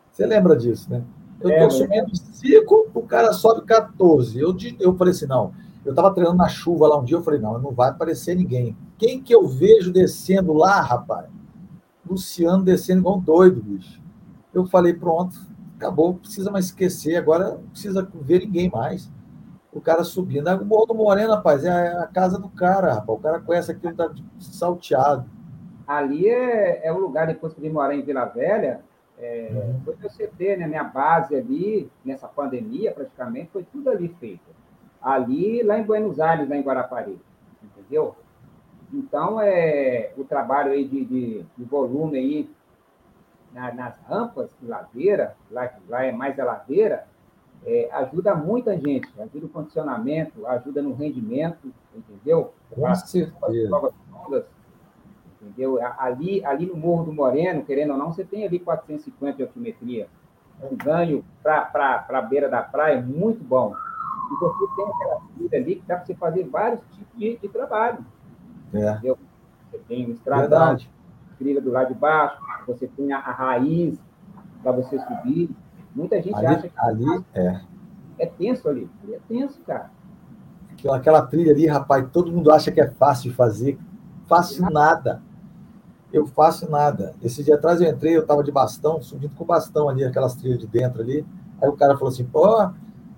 [0.10, 1.04] Você lembra disso, né?
[1.42, 4.40] Eu é, tô subindo 5, o cara sobe 14.
[4.40, 5.54] Eu, eu falei assim, não.
[5.86, 8.76] Eu estava treinando na chuva lá um dia, eu falei, não, não vai aparecer ninguém.
[8.98, 11.28] Quem que eu vejo descendo lá, rapaz?
[12.10, 14.02] Luciano descendo igual um doido, bicho.
[14.54, 15.36] Eu falei, pronto,
[15.76, 19.12] acabou, não precisa mais esquecer, agora não precisa ver ninguém mais.
[19.72, 20.48] O cara subindo.
[20.48, 23.20] O Morro do Moreno, rapaz, é a casa do cara, rapaz.
[23.20, 25.26] O cara conhece aquilo, tá salteado.
[25.88, 28.82] Ali é, é o lugar, depois que eu vim morar em Vila Velha,
[29.18, 29.82] é, uhum.
[29.84, 30.68] foi meu CT, né?
[30.68, 34.44] Minha base ali, nessa pandemia, praticamente, foi tudo ali feito.
[35.04, 37.20] Ali, lá em Buenos Aires, lá em Guarapari.
[37.62, 38.16] Entendeu?
[38.94, 42.50] Então, é, o trabalho aí de, de, de volume aí
[43.52, 47.06] na, nas rampas de ladeira, lá, lá é mais a ladeira,
[47.66, 52.54] é, ajuda muita gente, ajuda o condicionamento, ajuda no rendimento, entendeu?
[52.74, 53.92] Com certeza.
[54.26, 54.46] Ondas,
[55.42, 55.80] entendeu?
[55.98, 60.08] Ali, ali no Morro do Moreno, querendo ou não, você tem ali 450 de altimetria.
[60.62, 63.74] Um ganho para a beira da praia muito bom.
[64.32, 67.48] E você tem aquela trilha ali que dá para você fazer vários tipos de, de
[67.50, 68.06] trabalho.
[68.74, 69.00] É.
[69.00, 70.78] Você tem o estradão,
[71.38, 74.00] trilha do lado de baixo, você tem a, a raiz
[74.62, 75.50] para você subir.
[75.96, 77.62] Muita gente ali, acha que ali é.
[78.20, 78.90] é tenso ali.
[79.12, 79.92] É tenso, cara.
[80.72, 83.78] Aquela, aquela trilha ali, rapaz, todo mundo acha que é fácil de fazer.
[84.28, 85.22] Faço nada.
[86.12, 87.16] Eu faço nada.
[87.22, 90.60] Esse dia atrás eu entrei, eu estava de bastão, subindo com bastão ali, aquelas trilhas
[90.60, 91.26] de dentro ali.
[91.62, 92.70] Aí o cara falou assim, pô,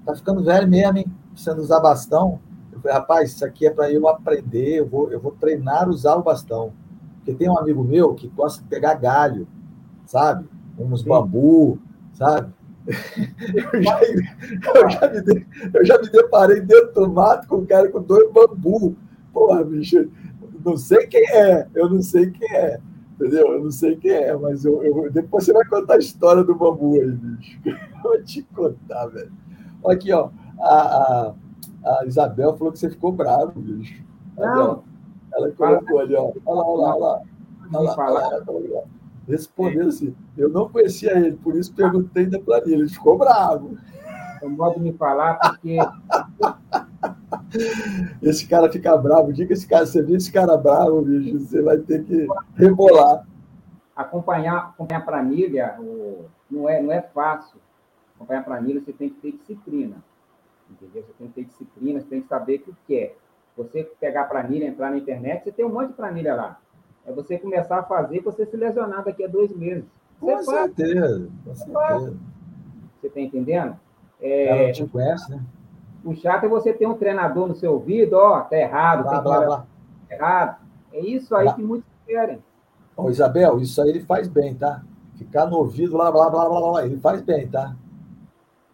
[0.05, 1.05] tá ficando velho mesmo, hein?
[1.31, 2.39] Precisando usar bastão.
[2.71, 5.89] Eu falei, rapaz, isso aqui é para eu aprender, eu vou, eu vou treinar a
[5.89, 6.73] usar o bastão.
[7.17, 9.47] Porque tem um amigo meu que gosta de pegar galho,
[10.05, 10.45] sabe?
[10.77, 11.09] Uns Sim.
[11.09, 11.79] bambu,
[12.13, 12.53] sabe?
[13.73, 13.99] Eu já,
[14.75, 17.99] eu, já me de, eu já me deparei dentro do mato com um cara com
[17.99, 18.95] dois bambu.
[19.33, 20.07] Porra, bicho,
[20.63, 22.79] não sei quem é, eu não sei quem é,
[23.15, 23.53] entendeu?
[23.53, 26.53] Eu não sei quem é, mas eu, eu depois você vai contar a história do
[26.53, 27.59] bambu aí, bicho.
[27.65, 29.31] Eu vou te contar, velho.
[29.89, 30.75] Aqui, ó, a,
[31.29, 31.33] a
[31.85, 34.03] a Isabel falou que você ficou bravo, bicho.
[35.33, 36.31] Ela colocou ali, ó.
[36.45, 37.21] Olha lá, olha lá, olha lá.
[37.73, 38.83] Olha lá, olha lá,
[39.27, 42.75] Respondeu assim, eu não conhecia ele, por isso perguntei da planilha.
[42.75, 43.77] Ele ficou bravo.
[44.41, 45.77] Não pode me falar porque.
[48.21, 49.31] Esse cara fica bravo.
[49.31, 53.25] Diga esse cara, você vê esse cara bravo, bicho, você vai ter que rebolar.
[53.95, 55.75] Acompanhar, acompanhar a planilha
[56.51, 57.57] não, é, não é fácil.
[58.15, 59.97] Acompanhar a planilha, você tem que ter disciplina
[60.69, 61.03] entendeu?
[61.03, 63.15] Você tem que ter disciplina, você tem que saber o que é.
[63.57, 66.59] Você pegar a planilha, entrar na internet, você tem um monte de planilha lá.
[67.05, 69.85] É você começar a fazer, você se lesionar daqui a dois meses.
[70.19, 72.17] Com você certeza, com certeza.
[72.99, 73.77] Você está entendendo?
[74.19, 75.41] É, Ela não te conhece, né?
[76.03, 79.23] O chato é você ter um treinador no seu ouvido, ó, tá errado, blá, tem
[79.23, 79.65] blá, que blá.
[80.09, 80.57] errado.
[80.93, 81.53] É isso aí blá.
[81.53, 82.43] que muitos querem.
[82.95, 84.83] Ô, Isabel, isso aí ele faz bem, tá?
[85.15, 87.75] Ficar no ouvido, blá, blá, blá, blá, blá, ele faz bem, tá?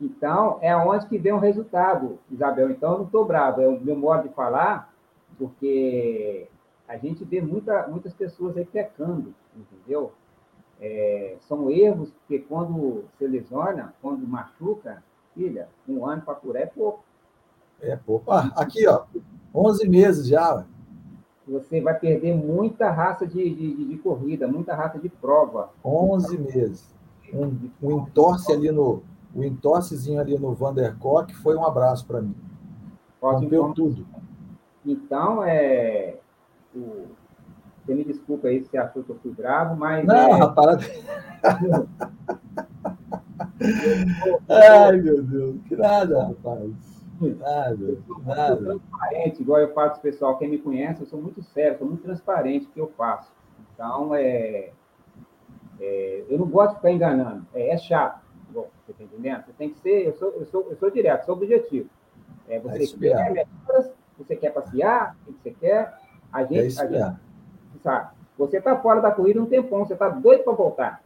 [0.02, 2.72] Então, é onde que vem o resultado, Isabel.
[2.72, 4.92] Então, eu não estou bravo, é o meu modo de falar,
[5.38, 6.48] porque
[6.88, 10.12] a gente vê muita, muitas pessoas aí pecando, entendeu?
[10.80, 15.04] É, são erros que quando se lesiona, quando machuca,
[15.36, 17.04] filha, um ano para curar é pouco.
[17.80, 18.32] É pouco.
[18.32, 19.04] Ah, aqui, ó,
[19.54, 20.66] 11 meses já.
[21.48, 25.70] Você vai perder muita raça de, de, de corrida, muita raça de prova.
[25.86, 26.92] 11 meses.
[27.32, 29.04] Um, um entorce ali no,
[29.34, 32.36] o entorcezinho ali no Vandercock foi um abraço para mim.
[33.22, 34.06] Rompeu tudo.
[34.86, 36.18] Então, é,
[36.76, 37.06] o,
[37.84, 40.06] você me desculpa aí se achou que eu fui bravo, mas.
[40.06, 40.34] Não, é...
[40.34, 41.04] rapaz.
[44.50, 46.72] Ai, meu Deus, que nada, rapaz.
[47.22, 48.54] Nada, nada.
[48.54, 51.88] Eu sou transparente, igual eu faço pessoal, quem me conhece, eu sou muito sério, sou
[51.88, 53.32] muito transparente no que eu faço.
[53.74, 54.72] Então, é,
[55.80, 57.46] é, eu não gosto de ficar enganando.
[57.54, 58.21] É, é chato.
[58.52, 59.46] Bom, você está entendendo?
[59.46, 61.90] Você tem que ser, eu sou, eu sou, eu sou direto, sou objetivo.
[62.48, 63.48] É, você, quer,
[64.18, 65.98] você quer passear, o que você quer,
[66.32, 68.10] a gente, é a gente sabe.
[68.38, 71.04] Você está fora da corrida um tempão, você está doido para voltar.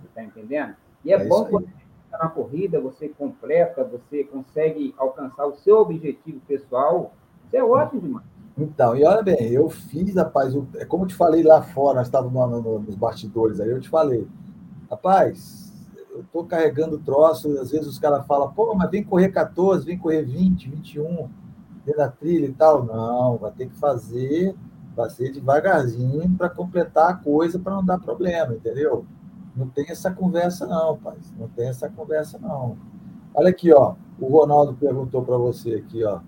[0.00, 0.76] Você está entendendo?
[1.04, 5.56] E é, é bom quando você está na corrida, você completa, você consegue alcançar o
[5.56, 7.12] seu objetivo pessoal.
[7.46, 8.26] Isso é ótimo demais.
[8.56, 11.96] Então, e olha bem, eu fiz, rapaz, eu, é como eu te falei lá fora,
[11.96, 14.28] nós estávamos no, no, nos bastidores aí, eu te falei,
[14.90, 15.71] rapaz,
[16.12, 19.98] eu estou carregando troço, às vezes os caras falam, pô, mas vem correr 14, vem
[19.98, 21.28] correr 20, 21,
[21.84, 22.84] dentro da trilha e tal.
[22.84, 24.54] Não, vai ter que fazer,
[24.94, 29.06] vai ser devagarzinho para completar a coisa para não dar problema, entendeu?
[29.56, 31.16] Não tem essa conversa, não, pai.
[31.38, 32.76] Não tem essa conversa, não.
[33.34, 33.94] Olha aqui, ó.
[34.20, 36.20] O Ronaldo perguntou para você aqui, ó.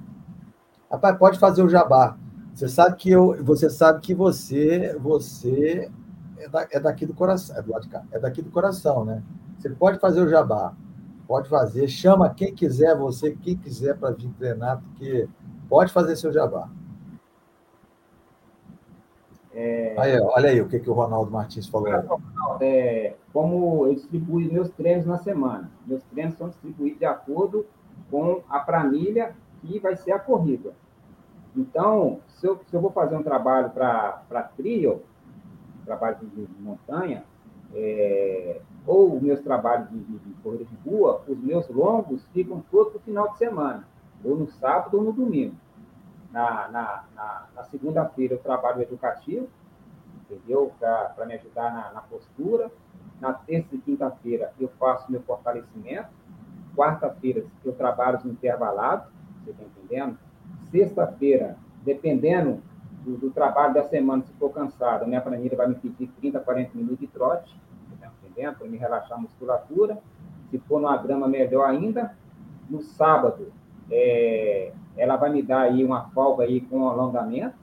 [0.90, 2.16] Rapaz, pode fazer o jabá.
[2.54, 5.90] Você sabe que eu, você sabe que você, você
[6.38, 9.04] é, da, é daqui do coração, é do lado de cá, é daqui do coração,
[9.04, 9.22] né?
[9.64, 10.74] Você pode fazer o jabá,
[11.27, 15.27] pode fazer, chama quem quiser, você, quem quiser para vir treinar, porque
[15.70, 16.68] pode fazer seu jabá.
[19.55, 19.94] É...
[19.98, 21.88] Aí, olha aí o que, que o Ronaldo Martins falou.
[22.61, 25.70] É, como eu distribuo meus treinos na semana.
[25.87, 27.64] Meus treinos são distribuídos de acordo
[28.11, 30.74] com a planilha que vai ser a corrida.
[31.57, 35.03] Então, se eu, se eu vou fazer um trabalho para trio,
[35.87, 37.24] trabalho de, de montanha,
[37.72, 42.92] é, ou meus trabalhos de, de, de, corrida de rua, os meus longos ficam todos
[42.94, 43.86] no final de semana,
[44.22, 45.54] ou no sábado ou no domingo.
[46.30, 49.48] Na, na, na, na segunda-feira eu trabalho educativo,
[50.22, 50.72] entendeu?
[50.78, 52.70] Para me ajudar na, na, postura.
[53.20, 56.08] Na terça e quinta-feira eu faço meu fortalecimento.
[56.76, 59.06] Quarta-feira eu trabalho os intervalados,
[59.44, 60.18] você está entendendo?
[60.70, 62.60] Sexta-feira, dependendo
[63.04, 66.40] do, do, trabalho da semana, se for cansado, a minha planilha vai me pedir 30,
[66.40, 67.54] 40 minutos de trote,
[68.34, 68.56] entendendo?
[68.56, 69.98] Para me relaxar a musculatura.
[70.50, 72.16] Se for numa grama, melhor ainda.
[72.68, 73.52] No sábado,
[73.90, 77.56] é, ela vai me dar aí uma folga aí com alongamento,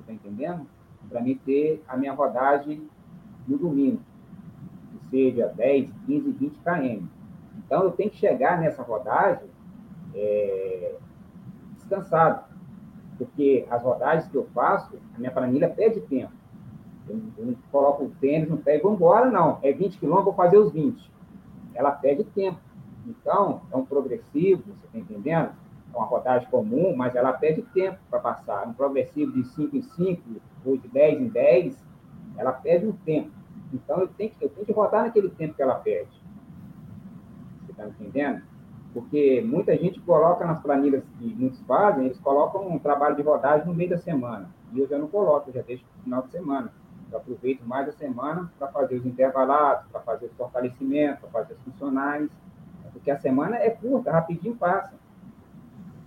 [0.00, 0.66] está entendendo?
[1.08, 2.88] Para me ter a minha rodagem
[3.46, 4.00] no domingo,
[4.90, 7.06] que seja 10, 15, 20 km.
[7.58, 9.48] Então, eu tenho que chegar nessa rodagem
[10.14, 10.96] é,
[11.74, 12.44] descansado,
[13.18, 16.32] porque as rodagens que eu faço, a minha planilha pede tempo.
[17.70, 19.58] Coloco o tênis no pé e vou embora, não.
[19.62, 21.10] É 20 quilômetros, vou fazer os 20.
[21.74, 22.58] Ela pede tempo.
[23.06, 25.50] Então, é um progressivo, você está entendendo?
[25.92, 28.66] É uma rodagem comum, mas ela pede tempo para passar.
[28.66, 30.22] Um progressivo de 5 em 5
[30.64, 31.84] ou de 10 em 10,
[32.36, 33.30] ela pede um tempo.
[33.72, 36.10] Então, eu tenho que, eu tenho que rodar naquele tempo que ela pede.
[37.64, 38.42] Você está entendendo?
[38.92, 43.66] Porque muita gente coloca nas planilhas que muitos fazem, eles colocam um trabalho de rodagem
[43.66, 44.50] no meio da semana.
[44.72, 46.72] E eu já não coloco, eu já deixo no final de semana.
[47.12, 51.54] Eu aproveito mais a semana para fazer os intervalados, para fazer os fortalecimentos, para fazer
[51.54, 52.30] os funcionais.
[52.90, 54.94] Porque a semana é curta, rapidinho passa.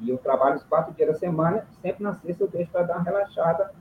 [0.01, 2.95] E eu trabalho os quatro dias da semana, sempre na sexta eu deixo para dar
[2.95, 3.71] uma relaxada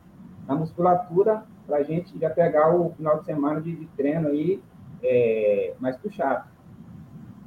[0.47, 4.63] na musculatura, para a gente já pegar o final de semana de, de treino aí
[5.03, 6.45] é, mais puxado.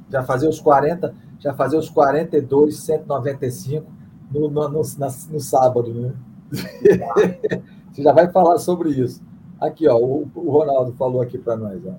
[0.09, 3.85] Já fazer os 40, já fazer os 42, 195
[4.31, 6.13] no, no, no, na, no sábado, né?
[7.91, 9.21] Você já vai falar sobre isso.
[9.59, 11.85] Aqui, ó, o, o Ronaldo falou aqui para nós.
[11.85, 11.95] Ó.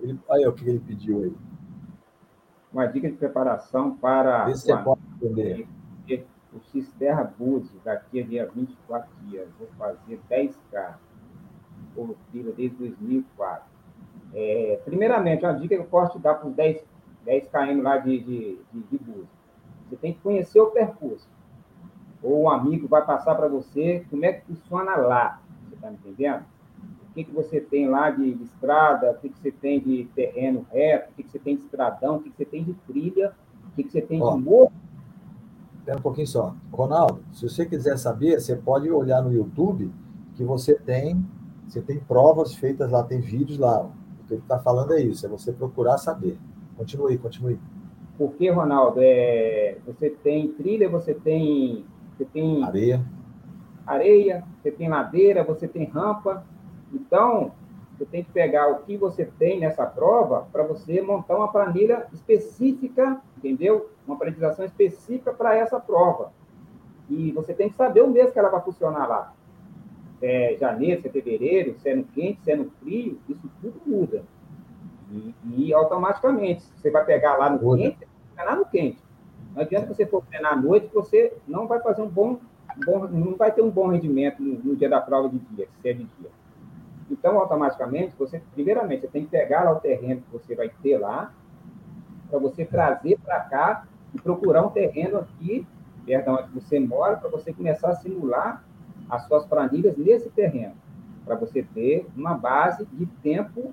[0.00, 1.32] Ele, olha o que ele pediu aí.
[2.72, 4.50] Uma dica de preparação para.
[4.50, 5.66] Esse você pode entender
[6.52, 10.94] o Cisterra Búzios, daqui a dia 24 dias, vou fazer 10K
[11.94, 13.64] por trilha desde 2004.
[14.34, 16.84] É, primeiramente, uma dica que eu posso te dar para os 10,
[17.24, 19.28] 10 km lá de, de, de, de Búzios.
[19.88, 21.28] Você tem que conhecer o percurso.
[22.22, 25.40] Ou um amigo vai passar para você como é que funciona lá.
[25.68, 26.44] Você está me entendendo?
[27.18, 30.04] O que, que você tem lá de, de estrada, o que, que você tem de
[30.14, 32.74] terreno reto, o que, que você tem de estradão, o que, que você tem de
[32.86, 33.32] trilha,
[33.72, 34.70] o que, que você tem de morro
[35.80, 36.54] Espera um pouquinho só.
[36.70, 39.90] Ronaldo, se você quiser saber, você pode olhar no YouTube
[40.36, 41.26] que você tem,
[41.66, 43.82] você tem provas feitas lá, tem vídeos lá.
[43.82, 46.38] O que ele está falando é isso, é você procurar saber.
[46.76, 47.58] Continue, continue.
[48.16, 51.84] Porque, Ronaldo, é, você tem trilha, você tem,
[52.16, 53.04] você tem areia.
[53.84, 56.44] areia, você tem ladeira, você tem rampa.
[56.92, 57.52] Então,
[57.98, 62.06] você tem que pegar o que você tem nessa prova para você montar uma planilha
[62.12, 63.90] específica, entendeu?
[64.06, 66.32] Uma aprendizagem específica para essa prova.
[67.10, 69.34] E você tem que saber o mês que ela vai funcionar lá.
[70.22, 73.80] É janeiro, se é fevereiro, se é no quente, se é no frio, isso tudo
[73.84, 74.22] muda.
[75.10, 77.82] E, e automaticamente, você vai pegar lá no muda.
[77.82, 77.98] quente,
[78.34, 78.98] treinar no quente.
[79.54, 82.38] Não adianta você for treinar à noite, você não vai fazer um bom,
[82.76, 85.68] um bom não vai ter um bom rendimento no, no dia da prova de dia,
[85.80, 86.30] se é de dia.
[87.10, 90.98] Então, automaticamente, você, primeiramente, você tem que pegar lá o terreno que você vai ter
[90.98, 91.32] lá,
[92.28, 95.66] para você trazer para cá e procurar um terreno aqui,
[96.04, 98.64] de onde você mora, para você começar a simular
[99.08, 100.74] as suas planilhas nesse terreno,
[101.24, 103.72] para você ter uma base de tempo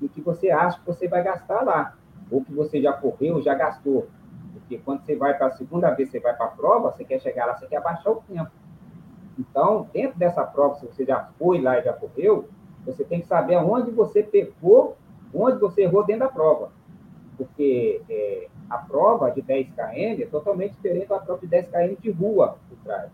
[0.00, 1.94] em que você acha que você vai gastar lá,
[2.30, 4.08] ou que você já correu, já gastou.
[4.52, 7.20] Porque quando você vai para a segunda vez, você vai para a prova, você quer
[7.20, 8.50] chegar lá, você quer abaixar o tempo.
[9.38, 12.48] Então, dentro dessa prova, se você já foi lá e já correu,
[12.84, 14.96] você tem que saber aonde você pecou,
[15.34, 16.72] onde você errou dentro da prova.
[17.36, 21.94] Porque é, a prova de 10 km é totalmente diferente da prova de 10 km
[22.00, 23.10] de rua por trás.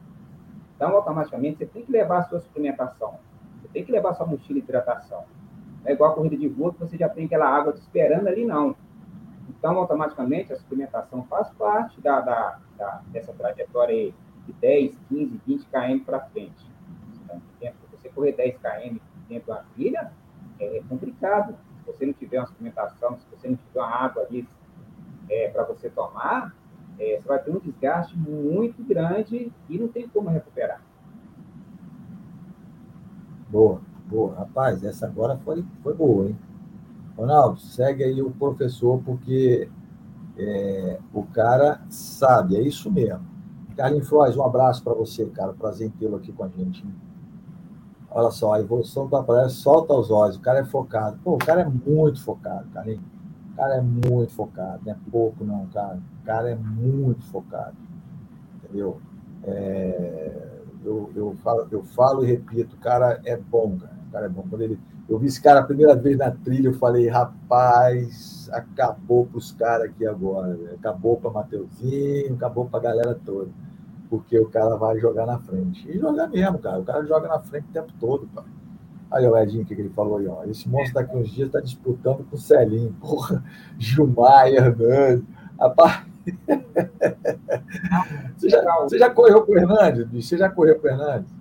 [0.75, 3.19] Então, automaticamente, você tem que levar a sua suplementação.
[3.63, 5.25] Você tem que levar a sua mochila de hidratação.
[5.83, 8.27] Não é igual a corrida de rua que você já tem aquela água te esperando
[8.27, 8.77] ali, não.
[9.49, 14.13] Então, automaticamente, a suplementação faz parte da, da, da dessa trajetória
[14.47, 16.67] de 10, 15, 20 km para frente.
[17.25, 17.41] Então,
[17.93, 18.99] você correr 10 km
[19.29, 20.13] dentro da trilha,
[20.59, 21.57] é, é complicado.
[21.81, 24.49] Se você não tiver uma suplementação, se você não tiver uma água ali
[25.29, 26.55] é, para você tomar,
[26.99, 30.81] é, você vai ter um desgaste muito grande e não tem como recuperar.
[33.49, 34.35] Boa, boa.
[34.35, 36.37] Rapaz, essa agora foi, foi boa, hein?
[37.17, 39.69] Ronaldo, segue aí o professor, porque
[40.37, 43.25] é, o cara sabe, é isso mesmo.
[43.77, 45.53] Carlinhos Frois, um abraço para você, cara.
[45.53, 46.85] Prazer em tê-lo aqui com a gente.
[48.17, 51.19] Olha só, a evolução do aparelho solta os olhos, o cara é focado.
[51.23, 52.91] Pô, o cara é muito focado, cara.
[52.91, 55.99] O cara é muito focado, não é pouco não, cara.
[56.23, 57.77] O cara é muito focado,
[58.57, 58.99] entendeu?
[59.45, 60.33] É,
[60.83, 63.97] eu, eu, falo, eu falo e repito, o cara é bom, cara.
[64.09, 64.47] O cara é bom.
[64.49, 69.27] Quando ele, eu vi esse cara a primeira vez na trilha, eu falei, rapaz, acabou
[69.27, 70.59] para os caras aqui agora.
[70.73, 73.51] Acabou para Mateuzinho, acabou para a galera toda
[74.09, 75.89] porque o cara vai jogar na frente.
[75.89, 76.79] E joga mesmo, cara.
[76.79, 78.47] O cara joga na frente o tempo todo, cara.
[79.11, 80.45] Aí, o Edinho, o que ele falou aí, ó.
[80.45, 82.95] Esse monstro daqui uns dias está disputando com o Celinho.
[83.01, 83.43] Porra,
[83.79, 85.25] Gilmar, Hernandes.
[85.59, 86.05] Rapaz.
[88.37, 90.29] você, já, você já correu com o Hernandes, bicho?
[90.29, 91.33] Você já correu com o Hernandes?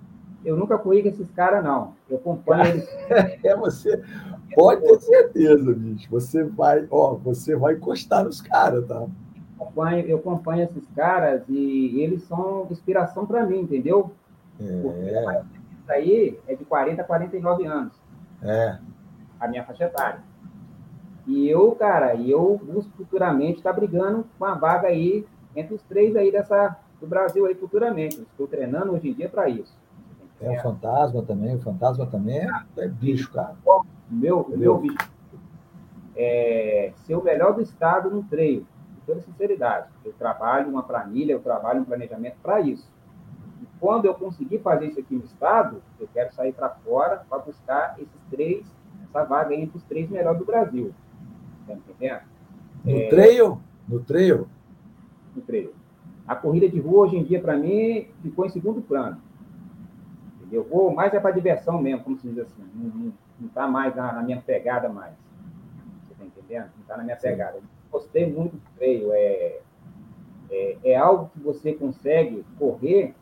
[0.44, 1.94] Eu nunca corri com esses caras, não.
[2.08, 2.88] Eu acompanho eles.
[3.44, 4.00] É, você.
[4.54, 6.08] Pode ter certeza, bicho.
[6.08, 9.06] Você vai, ó, você vai encostar nos caras, tá?
[9.58, 14.12] Acompanho, eu acompanho esses caras e eles são inspiração para mim, entendeu?
[14.60, 14.80] É.
[14.82, 17.92] Porque isso aí é de 40 a 49 anos.
[18.42, 18.78] É.
[19.40, 20.20] A minha faixa etária.
[21.26, 25.74] E eu, cara, e eu busco futuramente estar tá brigando com a vaga aí entre
[25.74, 28.20] os três aí dessa do Brasil aí futuramente.
[28.20, 29.76] estou treinando hoje em dia para isso.
[30.40, 33.56] É o fantasma também, o fantasma também é, é bicho, cara.
[34.08, 35.16] Meu, meu bicho
[36.14, 38.66] é ser o melhor do estado no treino
[39.06, 39.88] toda sinceridade.
[40.04, 42.90] Eu trabalho uma planilha, eu trabalho um planejamento para isso.
[43.62, 47.38] E quando eu conseguir fazer isso aqui no Estado, eu quero sair para fora para
[47.38, 48.66] buscar esses três,
[49.08, 50.92] essa vaga entre os três melhores do Brasil.
[51.66, 52.22] Tá entendendo?
[52.84, 53.08] No é...
[53.08, 53.60] trail?
[53.88, 54.48] No trail?
[55.34, 55.72] No trail.
[56.26, 59.20] A corrida de rua, hoje em dia, para mim, ficou em segundo plano.
[60.40, 60.64] Entendeu?
[60.64, 62.62] Vou mais é para diversão mesmo, como se diz assim.
[63.38, 65.14] Não está mais na, na, minha pegada mais.
[66.04, 66.70] Você está entendendo?
[66.74, 67.60] Não está na minha pegada
[67.96, 69.12] gostei muito do freio.
[69.12, 69.60] É,
[70.50, 73.14] é, é, algo que você consegue correr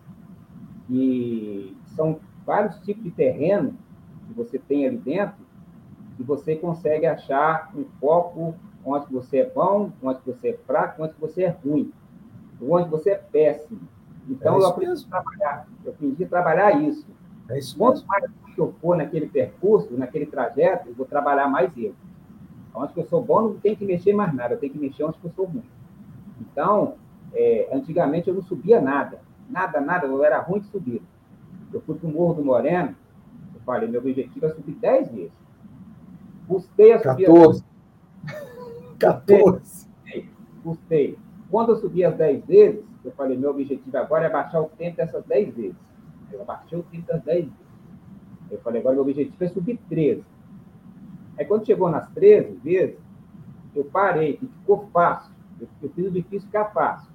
[0.91, 3.75] e são vários tipos de terreno
[4.27, 5.45] que você tem ali dentro
[6.19, 11.15] e você consegue achar um foco onde você é bom, onde você é fraco, onde
[11.19, 11.93] você é ruim,
[12.61, 13.81] onde você é péssimo.
[14.29, 15.07] Então, é eu aprendi mesmo.
[15.09, 15.69] a trabalhar.
[15.85, 17.07] Eu aprendi a trabalhar isso.
[17.49, 18.25] É isso Quanto mais
[18.55, 21.95] que eu for naquele percurso, naquele trajeto, eu vou trabalhar mais ele.
[22.75, 25.19] Onde que eu sou bom, não tem que mexer mais nada, tenho que mexer onde
[25.19, 25.63] que eu sou ruim.
[26.41, 26.95] Então,
[27.33, 31.01] é, antigamente eu não subia nada, nada, nada, eu era ruim de subir.
[31.73, 32.95] Eu fui para o Morro do Moreno,
[33.55, 35.45] eu falei, meu objetivo é subir 10 vezes.
[36.49, 37.27] Custei a subir.
[37.27, 37.65] 14.
[38.99, 39.89] 14.
[40.63, 41.19] Custei.
[41.51, 44.97] Quando eu subi as 10 vezes, eu falei, meu objetivo agora é baixar o tempo
[44.97, 45.77] dessas 10 vezes.
[46.33, 47.59] Eu abaixei o tempo das 10 vezes.
[48.51, 50.25] Eu falei, agora meu objetivo é subir 13.
[51.39, 52.99] Aí quando chegou nas 13 vezes,
[53.75, 55.33] eu parei, que ficou fácil.
[55.83, 57.13] Eu fiz o difícil ficar fácil.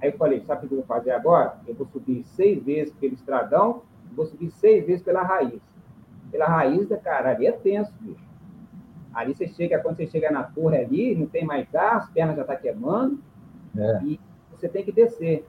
[0.00, 1.58] Aí eu falei, sabe o que eu vou fazer agora?
[1.66, 5.60] Eu vou subir seis vezes pelo estradão, vou subir seis vezes pela raiz.
[6.30, 8.28] Pela raiz da cara, ali é tenso, bicho.
[9.12, 12.36] Ali você chega, quando você chega na torre ali, não tem mais ar, as pernas
[12.36, 13.18] já estão tá queimando,
[13.76, 14.00] é.
[14.04, 14.20] e
[14.52, 15.46] você tem que descer.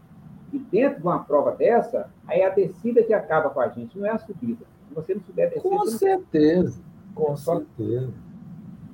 [0.51, 3.97] E dentro de uma prova dessa, aí é a descida que acaba com a gente,
[3.99, 4.65] não é a subida.
[4.87, 5.61] Se você não souber descer.
[5.61, 6.81] Com certeza,
[7.19, 8.13] com certeza.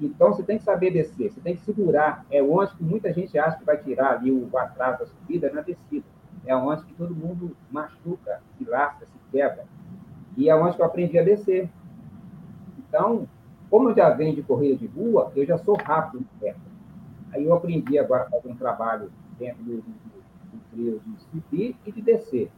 [0.02, 2.26] Então você tem que saber descer, você tem que segurar.
[2.30, 5.62] É onde que muita gente acha que vai tirar ali o atraso da subida na
[5.62, 6.06] descida.
[6.46, 9.66] É onde que todo mundo machuca, se lasca, se quebra.
[10.36, 11.70] E é onde que eu aprendi a descer.
[12.78, 13.28] Então,
[13.70, 16.60] como eu já venho de corrida de rua, eu já sou rápido no perto.
[17.32, 21.76] Aí eu aprendi agora a fazer um trabalho dentro do, do, do trio de subir
[21.86, 22.52] e de descer.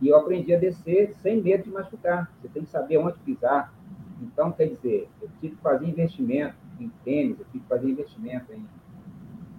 [0.00, 2.32] E eu aprendi a descer sem medo de machucar.
[2.40, 3.72] Você tem que saber onde pisar.
[4.20, 8.52] Então, quer dizer, eu tive que fazer investimento em tênis, eu tive que fazer investimento
[8.52, 8.66] em,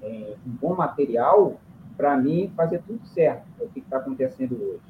[0.03, 1.59] em, em bom material
[1.97, 4.81] para mim fazer tudo certo, é o que está acontecendo hoje.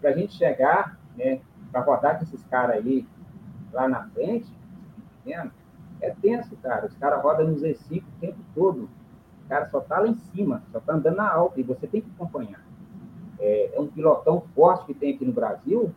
[0.00, 3.06] Para a gente chegar, né, para rodar com esses caras aí
[3.72, 4.50] lá na frente,
[6.00, 6.86] é tenso, cara.
[6.86, 8.88] Os caras rodam no Z5 o tempo todo.
[9.44, 12.00] O cara só está lá em cima, só está andando na alta, e você tem
[12.00, 12.62] que acompanhar.
[13.38, 15.94] É, é, um pilotão forte que tem aqui no Brasil,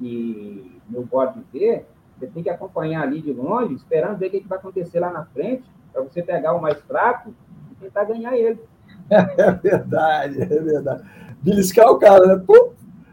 [0.00, 1.86] e meu modo de ver,
[2.26, 5.10] você tem que acompanhar ali de longe, esperando ver o que, que vai acontecer lá
[5.10, 7.34] na frente, para você pegar o mais fraco
[7.72, 8.60] e tentar ganhar ele.
[9.10, 11.04] É verdade, é verdade.
[11.42, 12.42] Beliscar o cara, né?
[12.46, 12.72] Pum!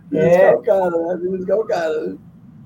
[0.09, 0.55] Beliscar é.
[0.55, 1.18] o cara, né?
[1.18, 2.07] Beliscar o cara.
[2.07, 2.18] Né?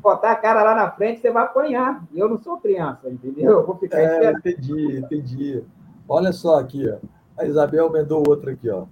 [0.02, 2.06] Botar a cara lá na frente, você vai apanhar.
[2.14, 3.52] Eu não sou criança, entendeu?
[3.52, 4.38] Eu vou ficar é, esperando.
[4.38, 5.64] Entendi, entendi.
[6.08, 6.98] Olha só aqui, ó.
[7.36, 8.86] A Isabel mandou outra aqui, ó.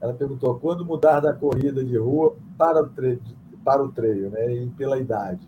[0.00, 3.20] Ela perguntou: quando mudar da corrida de rua para o treino,
[3.62, 4.50] para o treino né?
[4.52, 5.46] E pela idade?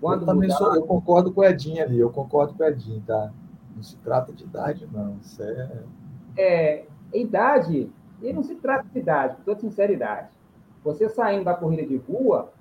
[0.00, 0.58] Quando eu também mudar...
[0.58, 3.32] sou, eu concordo com o Edinho ali, eu concordo com o Edinho, tá?
[3.74, 5.16] Não se trata de idade, não.
[5.20, 5.82] Isso é.
[6.36, 7.90] É, idade,
[8.22, 10.28] e não se trata de idade, com toda sinceridade.
[10.84, 12.52] Você saindo da corrida de rua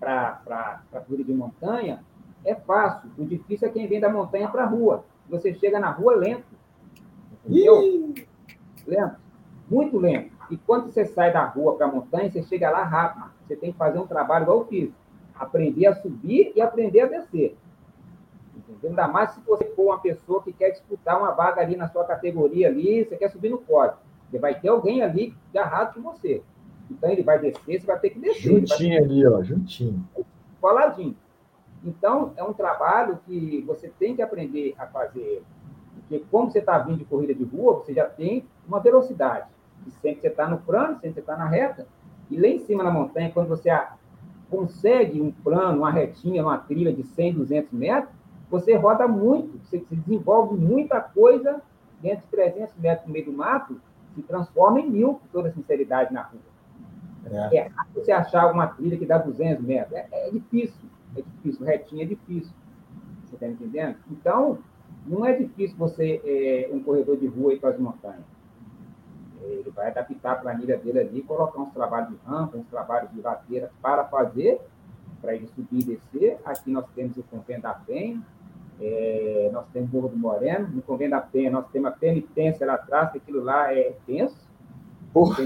[0.00, 2.02] para a corrida de montanha,
[2.44, 3.10] é fácil.
[3.16, 5.04] O difícil é quem vem da montanha para a rua.
[5.28, 6.44] Você chega na rua lento.
[7.44, 8.12] Entendeu?
[8.84, 9.16] Lento.
[9.70, 10.32] Muito lento.
[10.50, 13.30] E quando você sai da rua para a montanha, você chega lá rápido.
[13.46, 15.01] Você tem que fazer um trabalho igual eu fiz
[15.42, 17.56] aprender a subir e aprender a descer.
[18.56, 18.90] Entendeu?
[18.90, 22.04] Ainda mais se você for uma pessoa que quer disputar uma vaga ali na sua
[22.04, 23.96] categoria ali, você quer subir no pódio.
[24.30, 26.42] Você vai ter alguém ali agarrado com você.
[26.90, 28.60] Então ele vai descer, você vai ter que descer.
[28.60, 29.04] Juntinho vai...
[29.04, 30.04] ali, ó, juntinho.
[30.60, 31.16] Coladinho.
[31.84, 35.42] Então, é um trabalho que você tem que aprender a fazer.
[35.94, 39.48] Porque como você está vindo de corrida de rua, você já tem uma velocidade.
[39.86, 41.86] E sempre você está no plano, sempre você está na reta.
[42.30, 43.68] E lá em cima na montanha, quando você
[44.52, 48.14] consegue um plano, uma retinha, uma trilha de 100, 200 metros,
[48.50, 51.62] você roda muito, você, desenvolve muita coisa
[52.02, 53.80] dentro de 300 metros no meio do mato,
[54.14, 56.40] se transforma em mil, com toda sinceridade, na rua.
[57.50, 59.94] É, é você achar uma trilha que dá 200 metros.
[59.94, 60.84] É, é difícil,
[61.16, 62.52] é difícil, retinha é difícil.
[63.24, 63.96] Você está entendendo?
[64.10, 64.58] Então,
[65.06, 68.31] não é difícil você, é, um corredor de rua ir para as montanhas.
[69.44, 73.20] Ele vai adaptar a planilha dele ali, colocar uns trabalhos de rampa, uns trabalhos de
[73.20, 74.60] ladeira para fazer,
[75.20, 76.38] para ele subir e descer.
[76.44, 78.20] Aqui nós temos o Convento da Penha,
[78.80, 82.66] é, nós temos o Morro do Moreno, no Convento da Penha nós temos a penitência
[82.66, 84.36] lá atrás, que aquilo lá é tenso.
[85.12, 85.36] Porra,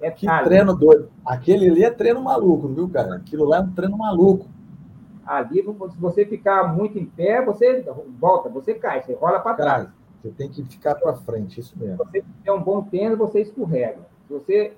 [0.00, 1.10] é que treino doido.
[1.24, 3.16] Aquele ali é treino maluco, viu, cara?
[3.16, 4.46] Aquilo lá é um treino maluco.
[5.26, 7.84] Ali, se você ficar muito em pé, você
[8.20, 9.88] volta, você cai, você rola para trás.
[10.26, 12.04] Você tem que ficar para frente, isso mesmo.
[12.04, 14.00] Se você tiver um bom tênis, você escorrega.
[14.26, 14.72] Se você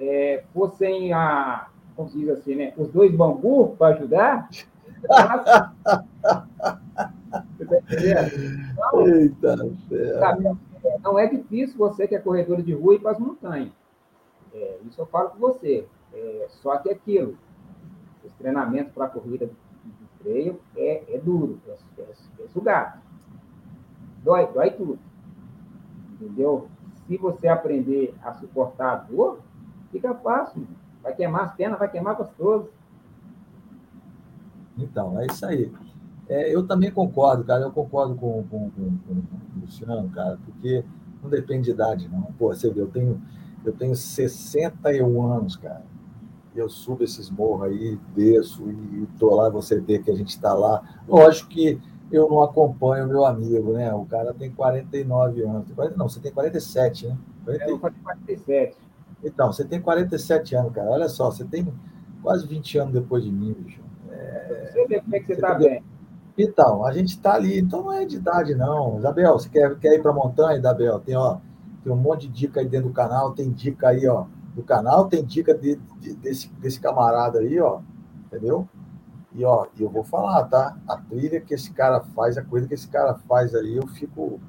[0.00, 4.48] é, for sem a, como se diz assim, né, os dois bambus para ajudar,
[8.88, 9.56] então, Eita,
[10.18, 10.56] sabe,
[11.02, 13.72] não é difícil você que é corredor de rua ir para as montanhas.
[14.54, 15.86] É, isso eu falo com você.
[16.14, 17.36] É, só que é aquilo,
[18.24, 22.06] os treinamentos para a corrida de, de treino é, é duro, é, é,
[22.44, 23.05] é sugado.
[24.26, 24.98] Dói, dói tudo.
[26.14, 26.66] Entendeu?
[27.06, 29.38] Se você aprender a suportar a dor,
[29.92, 30.66] fica fácil.
[31.00, 32.68] Vai queimar as pernas, vai queimar gostoso.
[34.76, 35.72] Então, é isso aí.
[36.28, 37.62] É, eu também concordo, cara.
[37.62, 40.84] Eu concordo com, com, com, com, o Luciano, cara, porque
[41.22, 42.22] não depende de idade, não.
[42.36, 43.22] Pô, você vê, eu tenho,
[43.64, 45.84] eu tenho 61 anos, cara.
[46.52, 50.52] Eu subo esses morros aí, desço e tô lá, você vê que a gente está
[50.52, 50.82] lá.
[51.06, 51.80] Lógico que
[52.10, 53.92] eu não acompanho meu amigo, né?
[53.92, 55.66] O cara tem 49 anos.
[55.96, 57.18] Não, você tem 47, né?
[57.44, 57.64] 40...
[57.64, 58.76] Eu 47.
[59.24, 60.88] Então, você tem 47 anos, cara.
[60.88, 61.66] Olha só, você tem
[62.22, 63.80] quase 20 anos depois de mim, bicho.
[64.10, 64.70] É...
[64.72, 65.82] Você vê como é que você está bem.
[66.38, 68.98] Então, a gente está ali, então não é de idade, não.
[68.98, 71.00] Isabel, você quer, quer ir para a montanha, Isabel?
[71.00, 71.38] Tem, ó,
[71.82, 75.08] tem um monte de dica aí dentro do canal, tem dica aí, ó, do canal,
[75.08, 77.80] tem dica de, de, desse, desse camarada aí, ó,
[78.26, 78.68] entendeu?
[79.36, 80.74] E, ó, eu vou falar, tá?
[80.88, 84.40] A trilha que esse cara faz, a coisa que esse cara faz aí, eu fico,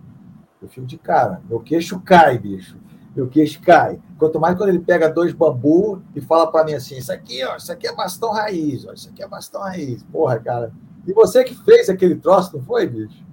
[0.61, 1.41] eu fico de cara.
[1.49, 2.77] Meu queixo cai, bicho.
[3.13, 3.99] Meu queixo cai.
[4.17, 7.57] Quanto mais quando ele pega dois bambu e fala para mim assim, isso aqui, ó,
[7.57, 10.03] isso aqui é bastão raiz, ó, isso aqui é bastão raiz.
[10.03, 10.71] Porra, cara,
[11.05, 13.25] e você que fez aquele troço, não foi, bicho?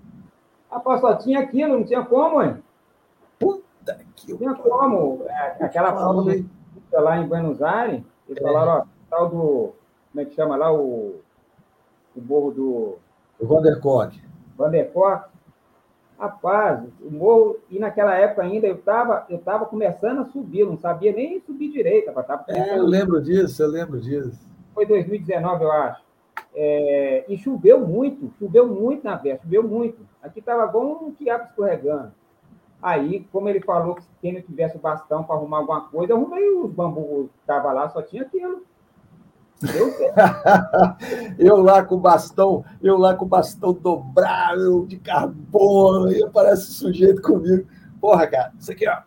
[0.68, 2.57] Rapaz, só tinha aquilo, não tinha como, hein?
[3.38, 4.32] Puta que.
[4.32, 5.22] Não tinha como.
[5.28, 6.24] É, aquela prova
[6.94, 8.44] lá em Buenos Aires, eles é.
[8.44, 9.72] falaram, ó, tal do.
[10.11, 10.72] Como é que chama lá?
[10.72, 11.20] O,
[12.16, 12.98] o morro do.
[13.38, 14.20] O Vandercock.
[14.56, 15.28] Vandercock.
[16.18, 20.78] Rapaz, o morro, e naquela época ainda eu estava eu tava começando a subir, não
[20.78, 22.12] sabia nem subir direito.
[22.12, 24.46] Tava é, eu lembro disso, eu lembro disso.
[24.72, 26.04] Foi 2019, eu acho.
[26.54, 29.98] É, e choveu muito, choveu muito na véspera, choveu muito.
[30.22, 32.12] Aqui estava bom um quiabo escorregando.
[32.80, 36.48] Aí, como ele falou que quem não tivesse bastão para arrumar alguma coisa, eu arrumei
[36.50, 38.62] os bambus que estavam lá, só tinha aquilo.
[41.38, 46.72] Eu lá com o bastão, eu lá com o bastão dobrável de carbono, e parece
[46.72, 47.66] sujeito comigo.
[48.00, 49.02] Porra, cara, isso aqui, ó.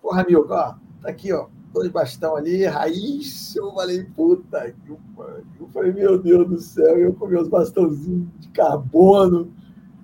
[0.00, 3.54] Porra, amigo, ó, tá aqui, ó dois bastão ali, raiz.
[3.56, 4.90] Eu falei, puta que.
[4.90, 9.52] Eu falei, meu Deus do céu, eu com meus bastãozinhos de carbono.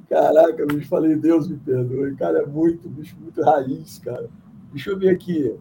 [0.09, 2.15] Caraca, bicho, falei, Deus me perdoe.
[2.17, 4.29] Cara, é muito, bicho, muito raiz, cara.
[4.73, 5.55] Deixa eu ver aqui.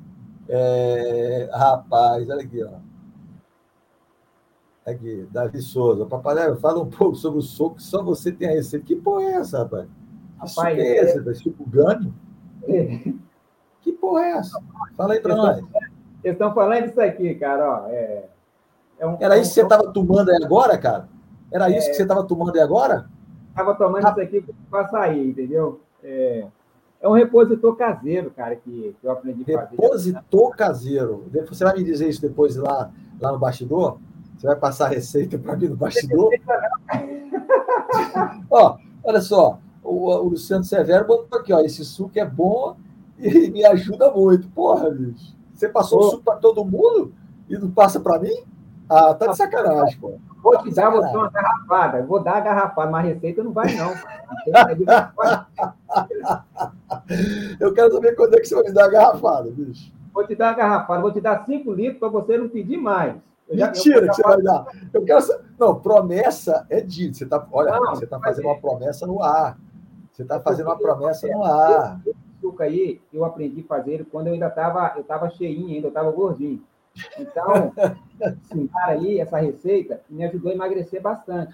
[0.47, 1.49] É...
[1.51, 2.84] Rapaz, olha aqui, ó.
[4.85, 6.05] Aqui, Davi Souza.
[6.05, 8.85] Papai, fala um pouco sobre o soco, só você tem a receita.
[8.85, 9.87] Que porra é essa, rapaz?
[10.37, 11.27] Rapaz, que é essa?
[11.27, 11.33] É...
[11.33, 12.13] Tipo Gânio?
[12.67, 13.13] É.
[13.81, 14.61] Que porra é essa?
[14.95, 15.57] Fala aí pra nós.
[16.23, 17.83] Eles estão falando isso aqui, cara.
[17.83, 18.25] Ó, é,
[18.99, 21.09] é um, Era isso que você estava tomando aí agora, cara?
[21.51, 23.09] Era isso é, que você estava tomando aí agora?
[23.49, 25.81] Estava tomando isso aqui para sair, entendeu?
[26.03, 26.45] É,
[27.01, 29.81] é um repositor caseiro, cara, que, que eu aprendi a fazer.
[29.81, 31.25] Repositor caseiro.
[31.47, 33.97] Você vai me dizer isso depois lá, lá no bastidor?
[34.45, 36.29] Você vai passar a receita para mim no bastidor?
[38.51, 42.77] ó, olha só, o, o, Luciano Severo botou aqui, ó, esse suco é bom
[43.17, 44.47] e me ajuda muito.
[44.49, 45.35] Porra, bicho.
[45.51, 47.11] Você passou o suco para todo mundo
[47.49, 48.43] e não passa para mim?
[48.87, 50.13] Ah, tá de sacanagem, pô.
[50.43, 52.03] Vou te dar você uma garrafada.
[52.03, 53.95] Vou dar a garrafada, mas receita não vai, não.
[57.59, 59.91] Eu quero saber quando é que você vai me dar a garrafada, bicho.
[60.13, 63.15] Vou te dar a garrafada, vou te dar cinco litros para você não pedir mais.
[63.47, 64.65] Eu Mentira já, que você vai dar.
[64.93, 65.23] Eu quero
[65.59, 67.17] Não, promessa é dito.
[67.17, 69.57] Você tá, olha, não, você está fazendo uma promessa no ar.
[70.11, 72.01] Você está fazendo uma promessa no ar
[72.45, 76.11] açúcar aí, eu aprendi a fazer quando eu ainda estava eu tava cheinho, ainda estava
[76.11, 76.63] gordinho.
[77.19, 77.73] Então,
[78.21, 81.53] ensinar aí essa receita me ajudou a emagrecer bastante.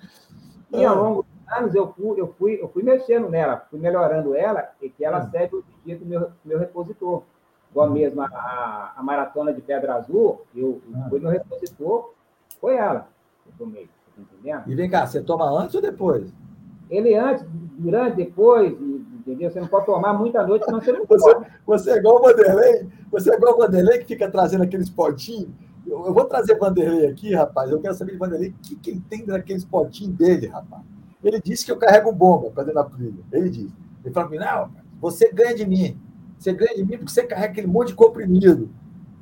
[0.72, 4.36] E ao longo dos anos eu fui, eu fui, eu fui mexendo nela, fui melhorando
[4.36, 5.32] ela, e que ela hum.
[5.32, 7.24] serve o dia do meu, meu repositor.
[7.72, 12.14] Igual mesmo a, a, a, maratona de Pedra Azul, eu, eu fui meu repositor,
[12.60, 13.08] foi ela.
[13.46, 14.64] Eu tomei, tá entendendo?
[14.68, 16.34] E vem cá, você toma antes ou depois?
[16.90, 17.46] Ele antes,
[17.80, 19.50] durante, depois, entendeu?
[19.50, 22.90] Você não pode tomar muita noite, senão você não você, você é igual o Vanderlei,
[23.10, 25.50] você é igual o Vanderlei que fica trazendo aqueles potinhos.
[25.88, 27.72] Eu, eu vou trazer Vanderlei aqui, rapaz.
[27.72, 30.84] Eu quero saber de Vanderlei o que, que ele tem naqueles potinhos dele, rapaz.
[31.24, 33.24] Ele disse que eu carrego bomba para dentro da trilha.
[33.32, 33.74] Ele disse.
[34.04, 36.00] Ele falou para mim, não, você ganha de mim.
[36.42, 38.72] Você ganha de mim porque você carrega aquele monte de comprimido.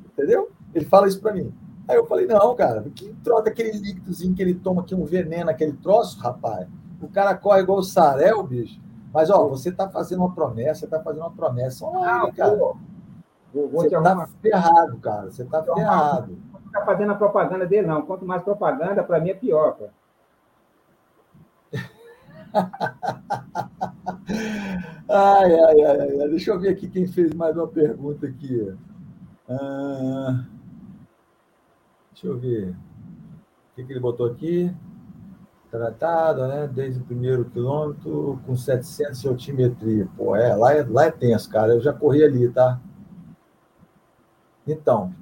[0.06, 0.50] Entendeu?
[0.74, 1.52] Ele fala isso para mim.
[1.86, 5.50] Aí eu falei, não, cara, que troca aquele líquidozinho que ele toma aqui, um veneno,
[5.50, 6.66] aquele troço, rapaz.
[6.98, 8.80] O cara corre igual o Sarel, bicho.
[9.12, 12.56] Mas, ó, você está fazendo uma promessa, está fazendo uma promessa online, ah, cara.
[12.56, 12.78] Vou,
[13.52, 15.30] vou você está ferrado, cara.
[15.30, 16.38] Você está ferrado.
[16.54, 18.00] Não está fazendo a propaganda dele, não.
[18.00, 19.92] Quanto mais propaganda, para mim é pior, cara.
[25.08, 28.74] ai, ai, ai, ai, Deixa eu ver aqui quem fez mais uma pergunta aqui.
[29.48, 30.44] Ah,
[32.12, 32.70] deixa eu ver.
[32.70, 34.74] O que, que ele botou aqui?
[35.70, 36.68] tratado, né?
[36.72, 40.08] Desde o primeiro quilômetro com 700 de altimetria.
[40.16, 41.72] Pô, é, lá é, lá é tenso, cara.
[41.72, 42.80] Eu já corri ali, tá?
[44.66, 45.14] Então,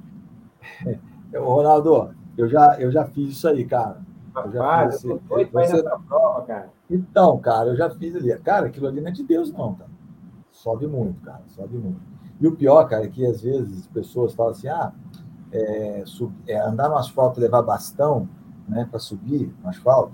[1.35, 4.01] Ronaldo, eu já, eu já fiz isso aí, cara.
[4.47, 5.09] Eu já fiz esse,
[5.53, 5.83] você...
[6.07, 6.71] prova, cara.
[6.91, 8.37] Então, cara, eu já fiz ali.
[8.39, 9.85] Cara, aquilo ali não é de Deus, não, tá?
[10.51, 12.01] Sobe muito, cara, sobe muito.
[12.41, 14.93] E o pior, cara, é que às vezes as pessoas falam assim: ah,
[15.53, 18.29] é, sub, é, andar no asfalto levar bastão
[18.69, 20.13] né, para subir no asfalto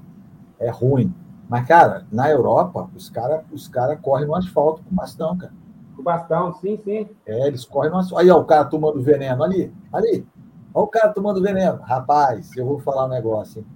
[0.59, 1.13] é ruim.
[1.49, 5.53] Mas, cara, na Europa, os caras os cara correm no asfalto com bastão, cara.
[5.97, 7.09] Com bastão, sim, sim.
[7.27, 8.23] É, eles correm no asfalto.
[8.23, 10.27] Aí, ó, o cara tomando veneno ali, ali.
[10.73, 11.81] Olha o cara tomando veneno.
[11.83, 13.67] Rapaz, eu vou falar um negócio, hein?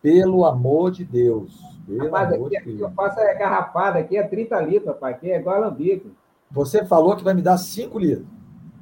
[0.00, 1.60] Pelo amor de Deus,
[1.96, 5.56] Rapaz, aqui, aqui eu faço é garrafada, aqui é 30 litros, rapaz, aqui é igual
[5.56, 6.12] alambique.
[6.50, 8.26] Você falou que vai me dar 5 litros.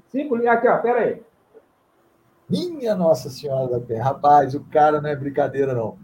[0.08, 1.22] 5 litros, aqui, ó, pera aí.
[2.48, 4.02] Minha Nossa Senhora da Penha.
[4.02, 5.96] Rapaz, o cara não é brincadeira, não.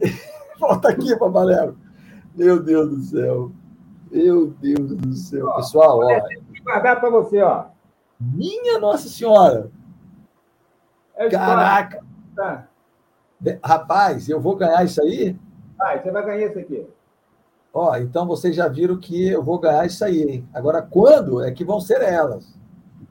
[0.58, 1.76] Volta aqui, Papaléu.
[2.34, 3.52] Meu Deus do céu.
[4.10, 5.46] Meu Deus do céu.
[5.46, 6.20] Ó, Pessoal, ó.
[6.62, 7.66] guardar para você, ó.
[8.20, 9.70] Minha Nossa Senhora.
[11.16, 12.02] É Caraca.
[12.34, 12.65] Tá.
[13.62, 15.36] Rapaz, eu vou ganhar isso aí?
[15.76, 16.86] Vai, você vai ganhar isso aqui.
[17.72, 20.48] Ó, então vocês já viram que eu vou ganhar isso aí, hein?
[20.54, 22.58] Agora, quando é que vão ser elas?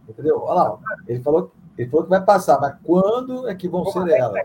[0.10, 0.42] Entendeu?
[0.42, 3.94] Olha lá, ele falou, ele falou que vai passar, mas quando é que vão vou
[3.94, 4.42] ser elas?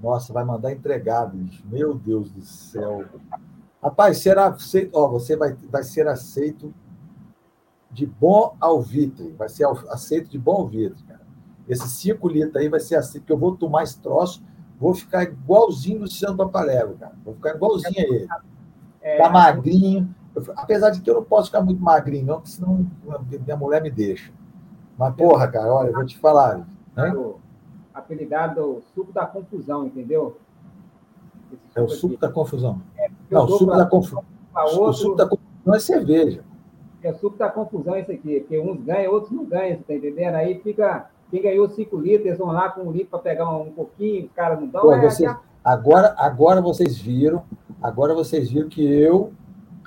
[0.00, 1.62] Nossa, vai mandar entregar, bicho.
[1.66, 3.04] Meu Deus do céu.
[3.82, 6.72] Rapaz, será aceito, ó, você vai, vai ser aceito
[7.90, 9.34] de bom alvitre.
[9.38, 11.04] Vai ser aceito de bom alvitre.
[11.68, 14.42] Esse 5 litros aí vai ser assim, porque eu vou tomar esse troço,
[14.78, 17.14] vou ficar igualzinho o Luciano Papalego, cara.
[17.24, 18.28] Vou ficar igualzinho a ele.
[19.00, 20.14] É, tá magrinho.
[20.34, 22.86] Eu, apesar de que eu não posso ficar muito magrinho, não, porque senão
[23.44, 24.32] minha mulher me deixa.
[24.98, 26.66] Mas, porra, cara, olha, eu vou te falar.
[26.94, 27.34] Né?
[27.92, 30.38] Apelidado suco da confusão, entendeu?
[31.74, 32.20] É o suco aqui.
[32.20, 32.82] da confusão.
[32.96, 34.24] É, não, o suco da confusão.
[34.54, 36.44] O suco da confusão é cerveja.
[37.02, 39.94] É o suco da confusão esse aqui, porque uns ganham, outros não ganham, você tá
[39.94, 40.34] entendendo?
[40.34, 43.72] Aí fica quem ganhou 5 litros, eles vão lá com um litro para pegar um
[43.72, 44.82] pouquinho, os caras não dão.
[44.82, 45.36] Pô, é, vocês, é...
[45.64, 47.42] agora, agora vocês viram,
[47.82, 49.32] agora vocês viram que eu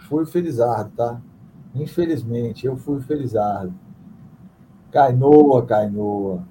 [0.07, 1.19] fui felizardo, tá?
[1.73, 3.73] Infelizmente, eu fui felizardo.
[4.91, 6.43] Cainoa, Cainoa.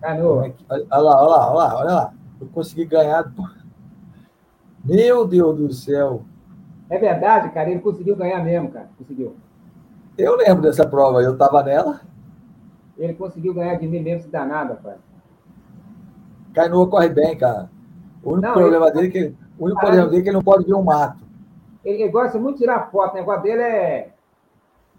[0.00, 0.46] Cainoa.
[0.48, 2.14] É olha lá, olha lá, olha lá, olha lá.
[2.40, 3.32] Eu consegui ganhar.
[4.84, 6.22] Meu Deus do céu.
[6.88, 8.88] É verdade, cara, ele conseguiu ganhar mesmo, cara.
[8.98, 9.36] Conseguiu.
[10.16, 12.00] Eu lembro dessa prova, eu estava nela.
[13.00, 14.96] Ele conseguiu ganhar de mim mesmo se danada, pai.
[16.52, 17.70] Cainoa corre bem, cara.
[18.22, 18.94] O único não, problema ele...
[18.94, 21.24] dele é que o único problema dele é que ele não pode ver um mato.
[21.82, 24.14] Ele, ele gosta muito de tirar foto, o negócio dele é.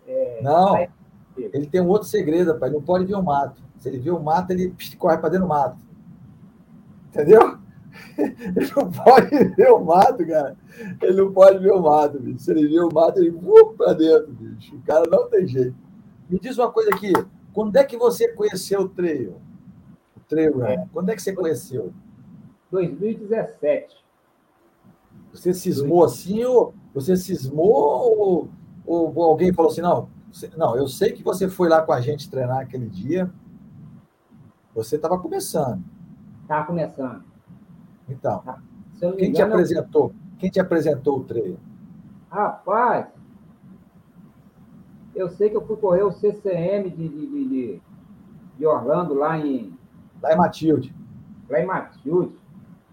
[0.07, 0.39] é...
[0.41, 0.87] Não,
[1.37, 2.69] ele tem um outro segredo, pai.
[2.69, 3.61] Ele não pode ver um mato.
[3.77, 5.77] Se ele vê um mato, ele corre para dentro do mato.
[7.09, 7.57] Entendeu?
[8.17, 10.55] Ele não pode ver o mato, cara.
[11.01, 12.39] Ele não pode ver o mato, bicho.
[12.39, 14.75] Se ele vê o mato, ele voa para dentro, bicho.
[14.77, 15.75] O cara não tem jeito.
[16.29, 17.11] Me diz uma coisa aqui.
[17.53, 19.41] Quando é que você conheceu o trail?
[20.15, 20.87] O trail é.
[20.93, 21.93] Quando é que você conheceu?
[22.71, 24.01] 2017.
[25.33, 28.49] Você cismou assim ou você cismou
[28.85, 31.91] ou, ou alguém falou assim, não, você, não, eu sei que você foi lá com
[31.91, 33.31] a gente treinar aquele dia.
[34.73, 35.83] Você estava começando.
[36.41, 37.23] Estava começando.
[38.07, 38.61] Então, tá.
[38.99, 40.03] quem engano, te apresentou?
[40.03, 40.15] Eu...
[40.39, 41.59] Quem te apresentou o treino?
[42.29, 43.07] Rapaz,
[45.15, 47.81] eu sei que eu fui correr o CCM de, de, de,
[48.57, 49.77] de Orlando, lá em.
[50.21, 50.93] Lá em Matilde.
[51.49, 52.35] Lá em Matilde.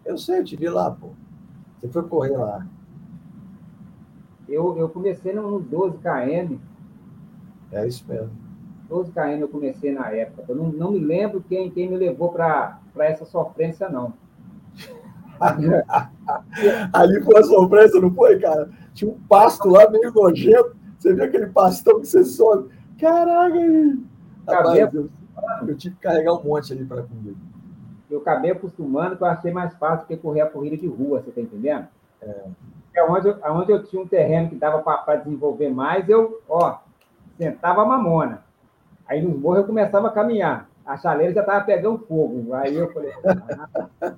[0.05, 1.11] Eu sei, eu te vi lá, pô.
[1.81, 2.67] Você foi correr lá.
[4.49, 6.57] Eu, eu comecei no 12 km.
[7.71, 8.31] É isso mesmo.
[8.89, 10.45] 12 km eu comecei na época.
[10.49, 14.15] Eu não, não me lembro quem, quem me levou para essa sofrência, não.
[16.93, 18.71] Ali foi a sofrência, não foi, cara?
[18.95, 20.78] Tinha um pasto lá meio nojento.
[20.99, 22.71] Você viu aquele pastão que você sobe?
[22.99, 23.99] Caraca, aí.
[24.47, 25.09] Rapaz, eu,
[25.67, 27.35] eu tive que carregar um monte ali para comer.
[28.11, 31.29] Eu acabei acostumando que eu achei mais fácil que correr a corrida de rua, você
[31.29, 31.87] está entendendo?
[32.23, 32.45] É.
[32.97, 36.79] é onde, eu, onde eu tinha um terreno que dava para desenvolver mais, eu, ó,
[37.37, 38.43] sentava a mamona.
[39.07, 40.69] Aí nos morros eu começava a caminhar.
[40.85, 42.55] A chaleira já estava pegando fogo.
[42.55, 43.13] Aí eu falei.
[43.25, 44.15] Ah,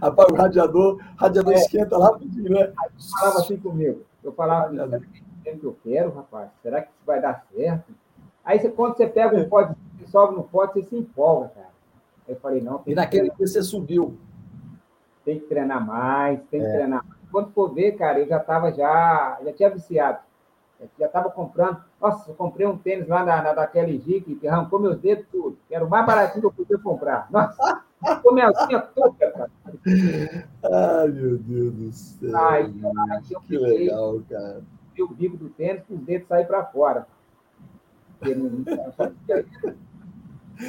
[0.00, 1.56] Rapaz, o radiador, radiador é.
[1.56, 2.72] esquenta lá, né?
[2.78, 4.02] Aí falava assim comigo.
[4.22, 4.72] Eu falava,
[5.44, 6.50] tempo que eu quero, rapaz?
[6.62, 7.92] Será que isso vai dar certo?
[8.44, 11.70] Aí você, quando você pega um pote e sobe no pote, você se empolga, cara.
[12.26, 12.82] Aí eu falei, não.
[12.86, 14.16] E naquele dia você subiu.
[15.24, 16.72] Tem que treinar mais, tem que é.
[16.72, 17.20] treinar mais.
[17.30, 20.18] Quando for ver, cara, eu já estava já, já tinha viciado.
[20.78, 21.82] Eu já estava comprando.
[22.00, 25.56] Nossa, eu comprei um tênis lá na, na daquela LG que arrancou meus dedos tudo.
[25.66, 27.26] Que era o mais baratinho que eu podia comprar.
[27.30, 29.50] Nossa, ficou minha unha toda, cara.
[30.70, 32.36] Ai, meu Deus do céu.
[32.36, 32.72] Ai,
[33.46, 34.62] que legal, cara
[35.02, 37.06] o bico do tênis com os dedos sair para fora.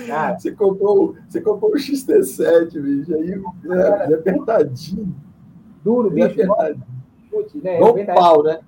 [0.07, 5.15] Cara, você comprou, você comprou o XT7, bicho, aí é, é apertadinho.
[5.84, 6.41] Duro, bicho.
[6.41, 6.86] Apertadinho.
[7.30, 7.80] Chute, né?
[7.80, 8.59] É pau, né?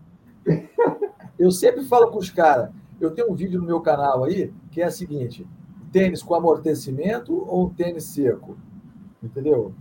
[1.38, 4.82] Eu sempre falo com os caras, eu tenho um vídeo no meu canal aí, que
[4.82, 5.46] é o seguinte,
[5.92, 8.58] tênis com amortecimento ou tênis seco?
[9.22, 9.74] Entendeu?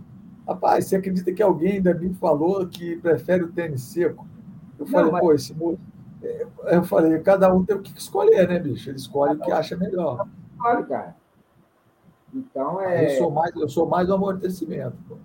[0.47, 4.27] Rapaz, você acredita que alguém ainda me falou que prefere o tênis seco?
[4.79, 5.21] Eu falei, não, mas...
[5.21, 5.79] pô, esse moço.
[6.23, 8.89] É, eu falei, cada um tem o que escolher, né, bicho?
[8.89, 10.27] Ele escolhe o que acha melhor.
[10.59, 11.15] Claro, cara.
[12.33, 13.05] Então é.
[13.05, 14.97] Eu sou mais, eu sou mais do amortecimento.
[15.07, 15.15] Pô.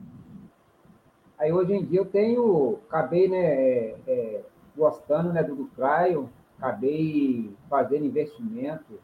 [1.38, 4.44] Aí hoje em dia eu tenho, acabei, né, é, é,
[4.76, 9.00] gostando, né, do, do cryo, acabei fazendo investimento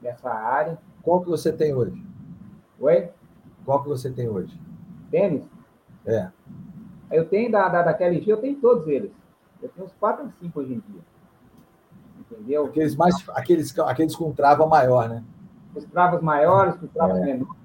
[0.00, 0.78] nessa área.
[1.02, 2.04] Qual que você tem hoje?
[2.78, 3.08] Oi?
[3.64, 4.60] Qual que você tem hoje?
[5.10, 5.48] Tênis?
[6.04, 6.30] É.
[7.10, 9.10] Eu tenho da, da, da KLG, eu tenho todos eles.
[9.62, 11.00] Eu tenho uns 4 ou 5 hoje em dia.
[12.18, 12.66] Entendeu?
[12.66, 15.22] Aqueles, mais, aqueles, aqueles com trava maior, né?
[15.74, 17.24] Os travas maiores, os travas é.
[17.24, 17.60] menores.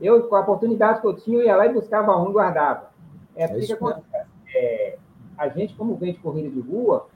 [0.00, 2.90] Eu, com a oportunidade que eu tinha, eu ia lá e buscava um e guardava.
[3.36, 4.26] É, é acontece.
[4.54, 4.98] É,
[5.38, 7.06] a gente, como vende corrida de rua,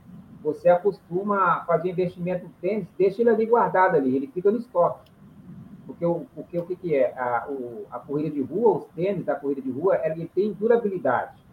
[0.42, 4.58] você acostuma a fazer investimento no tênis, deixa ele ali guardado ali, ele fica no
[4.58, 5.10] estoque.
[5.86, 7.12] Porque o, porque, o que, que é?
[7.18, 11.45] A, o, a corrida de rua, os tênis da corrida de rua, ele tem durabilidade.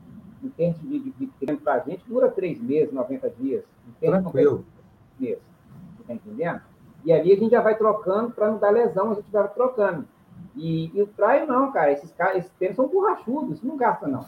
[0.44, 3.64] Em termos de, de, para a gente, dura três meses, 90 dias.
[4.00, 4.66] Tranquilo.
[5.18, 5.40] Meses.
[5.96, 6.62] Você está entendendo?
[7.06, 10.06] E ali a gente já vai trocando, para não dar lesão, a gente vai trocando.
[10.56, 11.92] E, e o traio não, cara.
[11.92, 14.26] Esses, esses tênis são borrachudos, não gasta, não.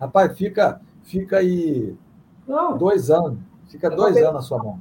[0.00, 1.96] Rapaz, fica, fica aí
[2.46, 2.76] não.
[2.76, 3.38] dois anos.
[3.68, 4.80] Fica é dois anos na sua mão.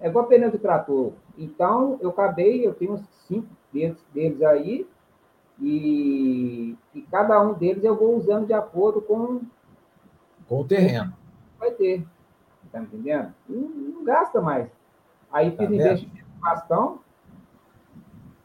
[0.00, 1.12] É igual pneu de trator.
[1.38, 4.86] Então, eu acabei, eu tenho uns cinco deles, deles aí,
[5.60, 9.40] e, e cada um deles eu vou usando de acordo com,
[10.48, 11.12] com o terreno.
[11.58, 12.04] Vai ter.
[12.72, 13.32] Tá entendendo?
[13.48, 14.68] Não, não gasta mais.
[15.32, 16.98] Aí fiz tá investimento no bastão,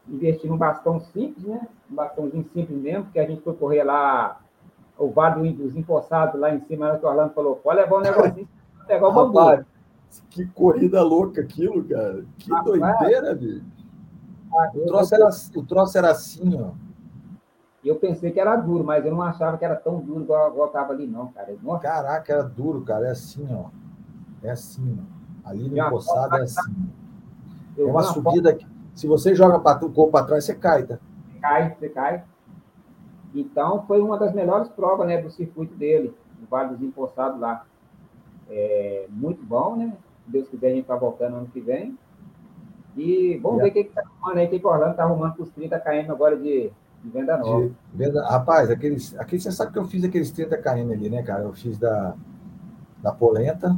[0.08, 1.68] investi num bastão simples, né?
[1.90, 4.40] Um bastãozinho simples mesmo, porque a gente foi correr lá,
[4.98, 8.48] o vale dos empossados lá em cima, que o Orlando falou, pode levar um negocinho,
[8.86, 9.64] pegar o bambu.
[10.30, 12.24] Que corrida louca aquilo, cara.
[12.38, 13.64] Que Rapaz, doideira, bicho.
[14.52, 16.72] Ah, o, troço era, o troço era assim, ó.
[17.84, 20.92] Eu pensei que era duro, mas eu não achava que era tão duro igual estava
[20.92, 21.56] ali, não, cara.
[21.62, 21.82] Nossa.
[21.82, 23.06] Caraca, era duro, cara.
[23.06, 23.70] É assim, ó.
[24.42, 25.48] É assim, ó.
[25.48, 26.90] Ali no empossado é assim.
[27.78, 30.98] É uma subida que, se você joga o corpo para trás, você cai, tá?
[31.40, 32.22] Cai, você cai.
[33.34, 37.64] Então, foi uma das melhores provas né, do circuito dele, no Vale dos Empossados lá.
[38.50, 39.96] É, muito bom, né?
[40.24, 41.96] Se Deus quiser, a gente está voltando ano que vem.
[42.96, 45.42] E vamos ver o que está arrumando aí, o que o Orlando está arrumando com
[45.44, 46.72] os 30 km agora de,
[47.02, 47.68] de venda nova.
[47.68, 51.22] De venda, rapaz, aqueles, aqueles, você sabe que eu fiz aqueles 30 km ali, né,
[51.22, 51.44] cara?
[51.44, 52.14] Eu fiz da,
[53.02, 53.76] da Polenta,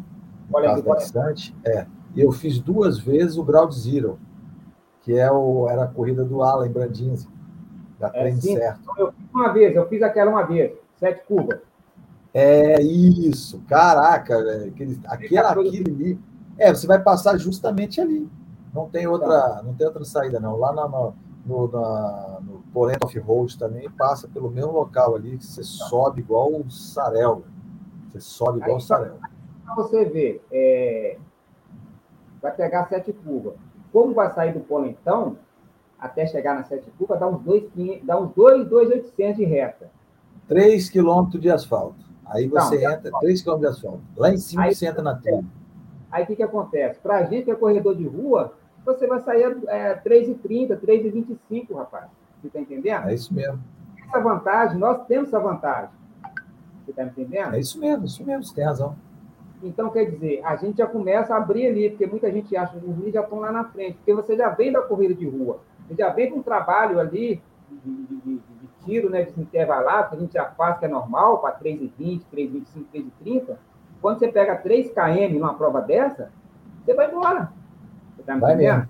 [0.51, 1.87] Polenta bastante, é.
[2.15, 4.19] E eu fiz duas vezes o Grau de Zero,
[5.01, 7.29] que é o, era a corrida do Alan Brandinzi,
[7.99, 8.91] da é, Trem Certo.
[8.99, 11.61] Eu fiz uma vez, eu fiz aquela uma vez, sete curvas.
[12.35, 14.69] É isso, caraca, velho.
[14.69, 16.21] Aquele, aquela, aquele ali.
[16.59, 18.29] É, você vai passar justamente ali.
[18.73, 19.63] Não tem outra, tá.
[19.63, 20.57] não tem outra saída, não.
[20.57, 21.15] Lá na, no,
[21.45, 22.39] no, na,
[22.73, 27.45] Polenta Off-Road também passa pelo mesmo local ali, que você sobe igual o Sarel.
[28.11, 29.17] Você sobe igual o Sarel.
[29.65, 31.19] Para você ver, é,
[32.41, 33.55] vai pegar sete curvas.
[33.93, 35.37] Como vai sair do Polentão,
[35.99, 39.91] até chegar na sete curvas, dá uns 2,800 dá uns 2, 2, de reta.
[40.49, 42.05] 3 quilômetros de asfalto.
[42.27, 44.03] Aí você não, entra, 3 km de asfalto.
[44.17, 45.45] Lá em cima aí, você entra na trilha.
[46.11, 46.99] Aí o que, que acontece?
[47.01, 48.55] Para a gente que é corredor de rua,
[48.85, 52.07] você vai sair é, 3,30, 3,25, rapaz.
[52.43, 53.09] Você está entendendo?
[53.09, 53.63] É isso mesmo.
[54.05, 55.91] Essa vantagem, nós temos essa vantagem.
[56.85, 57.55] Você está entendendo?
[57.55, 58.97] É isso mesmo, isso mesmo, você tem razão.
[59.63, 62.85] Então, quer dizer, a gente já começa a abrir ali, porque muita gente acha que
[62.85, 65.61] os meninos já estão lá na frente, porque você já vem da corrida de rua,
[65.87, 67.41] você já vem com um trabalho ali
[67.71, 70.89] de, de, de, de tiro, né, de intervalar, que a gente já faz, que é
[70.89, 72.85] normal, para 3,20, 3,25,
[73.25, 73.57] 3,30.
[74.01, 76.33] Quando você pega 3 km numa prova dessa,
[76.85, 77.53] você vai embora.
[78.17, 78.89] Você está me entendendo?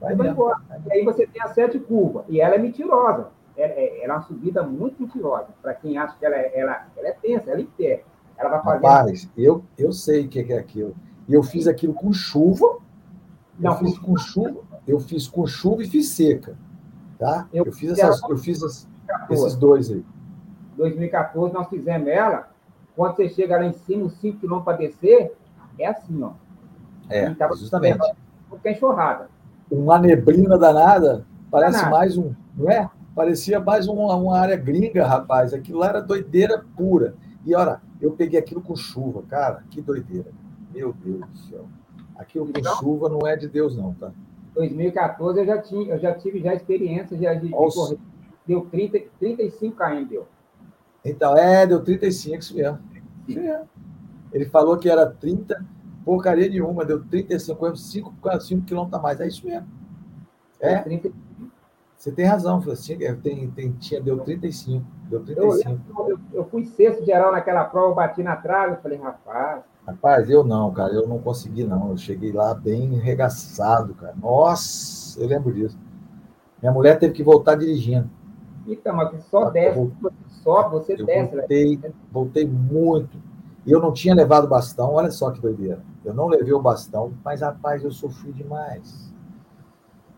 [0.00, 0.58] Vai, embora.
[0.86, 3.28] E aí você tem a sete curva, e ela é mentirosa.
[3.56, 5.48] Ela, é, ela é uma subida muito mentirosa.
[5.60, 8.04] Para quem acha que ela é, ela, ela é tensa, ela é pé.
[8.38, 8.86] Ela vai fazer.
[8.86, 10.94] Rapaz, eu, eu sei o que é aquilo.
[11.28, 12.78] E eu fiz aquilo com chuva.
[13.58, 14.60] Não, eu fiz com chuva.
[14.86, 16.56] Eu fiz com chuva e fiz seca.
[17.18, 17.46] Tá?
[17.52, 18.88] Eu, eu fiz, essas, eu fiz as,
[19.28, 20.04] esses dois aí.
[20.76, 22.48] 2014 nós fizemos ela.
[22.96, 25.36] Quando você chega lá em cima, os 5 quilômetros para descer,
[25.78, 26.32] é assim, ó.
[27.08, 28.00] É, justamente.
[28.48, 29.29] Porque enxurrada.
[29.70, 32.90] Uma neblina danada, parece mais um, não é?
[33.14, 35.52] Parecia mais uma, uma área gringa, rapaz.
[35.52, 37.14] Aquilo lá era doideira pura.
[37.44, 40.30] E olha, eu peguei aquilo com chuva, cara, que doideira.
[40.72, 41.64] Meu Deus do céu.
[42.16, 44.12] Aquilo com então, chuva não é de Deus, não, tá?
[44.54, 47.98] 2014 eu já, tinha, eu já tive já experiência de, de, de correr.
[48.46, 50.26] Deu 30, 35 km, deu.
[51.04, 52.78] Então, é, deu 35, isso mesmo.
[53.28, 53.68] Isso mesmo.
[54.32, 55.64] Ele falou que era 30,
[56.04, 59.20] porcaria nenhuma, deu 35, 5, 5 quilômetros a mais.
[59.20, 59.68] É isso mesmo.
[60.60, 60.78] É.
[60.78, 61.10] 30,
[62.00, 63.02] você tem razão, Francisco.
[63.02, 64.82] É, tem, tem, tinha, deu 35.
[65.10, 65.80] Deu 35.
[65.98, 69.62] Eu, eu, eu fui sexto geral naquela prova, bati na trave, falei, rapaz.
[69.86, 71.90] Rapaz, eu não, cara, eu não consegui, não.
[71.90, 74.14] Eu cheguei lá bem arregaçado, cara.
[74.16, 75.78] Nossa, eu lembro disso.
[76.62, 78.08] Minha mulher teve que voltar dirigindo.
[78.66, 79.92] Então, mas só desce,
[80.42, 81.36] só você eu desce.
[81.36, 81.92] Voltei, né?
[82.10, 83.18] voltei muito.
[83.66, 85.82] E eu não tinha levado bastão, olha só que doideira.
[86.04, 89.10] Eu não levei o bastão, mas rapaz, eu sofri demais.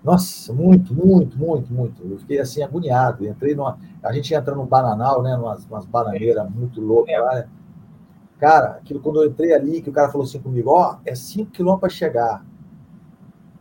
[0.03, 2.03] Nossa, muito, muito, muito, muito.
[2.05, 3.27] Eu fiquei assim agoniado.
[3.27, 3.79] Entrei numa.
[4.03, 5.37] A gente entra num bananal, né?
[5.37, 7.49] Umas, umas bananeiras muito loucas lá, né?
[8.39, 11.15] Cara, aquilo quando eu entrei ali, que o cara falou assim comigo, ó, oh, é
[11.15, 12.45] 5 quilômetros para chegar.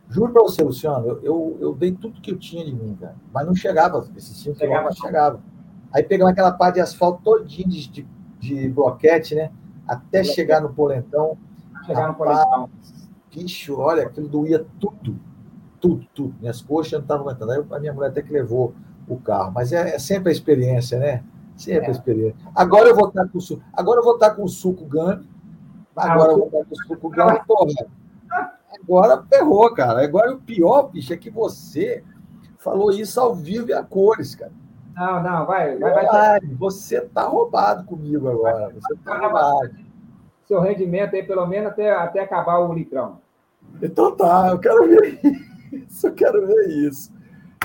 [0.08, 3.14] Juro para você, Luciano, eu, eu, eu, dei tudo que eu tinha de mim, cara.
[3.32, 5.40] Mas não chegava, esses 5 quilômetros chegava.
[5.92, 8.06] Aí pegava aquela parte de asfalto todinho de, de,
[8.40, 9.52] de bloquete, né?
[9.86, 11.36] Até chegar no polentão.
[11.86, 12.70] Chegar no polentão.
[13.34, 15.18] Bicho, olha, aquilo doía tudo
[15.82, 16.34] tudo, tudo.
[16.40, 17.50] Minhas coxas não estavam aguentando.
[17.50, 18.72] Aí a minha mulher até que levou
[19.08, 19.50] o carro.
[19.52, 21.24] Mas é, é sempre a experiência, né?
[21.56, 21.88] Sempre é.
[21.88, 22.36] a experiência.
[22.54, 23.62] Agora eu vou estar com o suco.
[23.72, 25.28] Agora eu vou estar com o suco Gami.
[25.96, 27.40] Agora eu vou estar com o suco Gami.
[27.44, 27.86] Porra.
[28.80, 30.04] Agora ferrou, cara.
[30.04, 32.04] Agora o pior, bicho, é que você
[32.58, 34.52] falou isso ao vivo e a cores, cara.
[34.94, 36.40] Não, não, vai, vai, vai.
[36.58, 38.72] Você tá roubado comigo agora.
[38.74, 39.74] Você tá roubado.
[40.46, 43.18] Seu rendimento aí, pelo menos, até, até acabar o litrão.
[43.80, 45.20] Então tá, eu quero ver.
[45.72, 47.10] Isso, eu quero ver isso.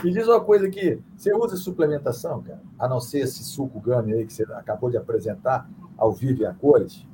[0.03, 2.61] Me diz uma coisa aqui, você usa suplementação, cara?
[2.77, 5.67] A não ser esse suco Gami aí que você acabou de apresentar,
[5.97, 7.05] ao vivo e a cores?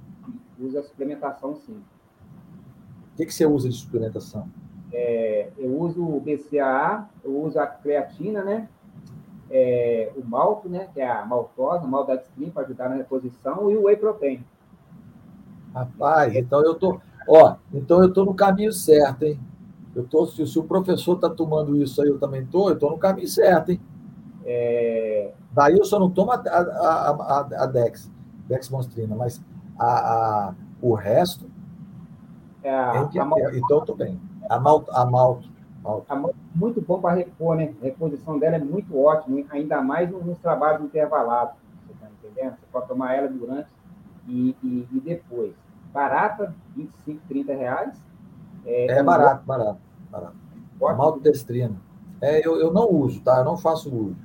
[0.59, 1.81] Usa suplementação, sim.
[3.13, 4.49] O que, que você usa de suplementação?
[4.91, 8.67] É, eu uso o BCAA, eu uso a creatina, né?
[9.55, 10.89] É, o malto, né?
[10.91, 14.43] Que é a maltose, o maltodextrin para ajudar na reposição, e o whey protein.
[15.75, 19.39] Rapaz, então eu tô, ó, então eu tô no caminho certo, hein?
[19.95, 22.89] Eu tô, se, se o professor está tomando isso aí, eu também estou, eu estou
[22.89, 23.79] no caminho certo, hein?
[24.43, 25.31] É...
[25.51, 28.11] Daí eu só não tomo a, a, a, a Dex,
[28.47, 29.39] Dex Monstrina, mas
[29.77, 31.45] a, a, o resto.
[32.63, 34.19] É é, então eu estou bem.
[34.49, 35.47] A malto, a malto,
[35.83, 37.73] malto muito bom para repor, né?
[37.81, 41.55] A reposição dela é muito ótima, ainda mais nos trabalhos intervalados.
[41.85, 42.55] Você está entendendo?
[42.55, 43.67] Você pode tomar ela durante
[44.27, 45.53] e, e, e depois.
[45.91, 48.01] Barata, 25, 30 reais
[48.65, 49.79] é, é barato, barato,
[50.09, 50.35] barato.
[50.79, 51.75] Maltodestrina.
[52.21, 53.39] É, eu, eu não uso, tá?
[53.39, 54.15] Eu não faço uso.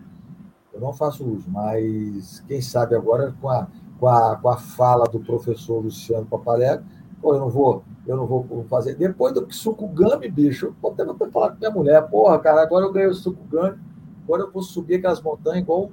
[0.73, 3.67] Eu não faço uso, mas quem sabe agora com a,
[3.99, 6.85] com a, com a fala do professor Luciano Papalega,
[7.21, 8.95] pô, eu não vou, eu não vou fazer.
[8.95, 12.63] Depois do suco Gami, bicho, eu vou até, até falar com minha mulher, porra, cara,
[12.63, 13.79] agora eu ganhei o suco Gami,
[14.25, 15.91] agora eu vou subir aquelas montanhas igual um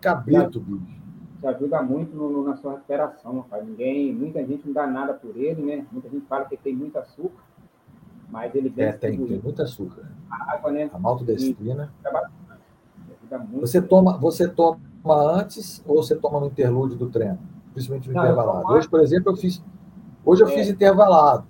[0.00, 1.00] cabrito, bicho.
[1.40, 3.66] Te ajuda muito no, no, na sua recuperação, rapaz.
[3.66, 5.86] Ninguém, muita gente não dá nada por ele, né?
[5.90, 7.50] Muita gente fala que tem muito açúcar
[8.30, 10.08] mas ele é, tem, tem muito açúcar.
[10.30, 10.88] A água, né?
[10.92, 10.98] A.
[13.60, 17.38] Você toma, você toma antes ou você toma no interlúdio do treino?
[17.72, 18.66] Principalmente no Não, intervalado.
[18.72, 19.62] Hoje, por exemplo, eu fiz.
[20.30, 20.52] Hoje eu é.
[20.52, 21.44] fiz intervalado.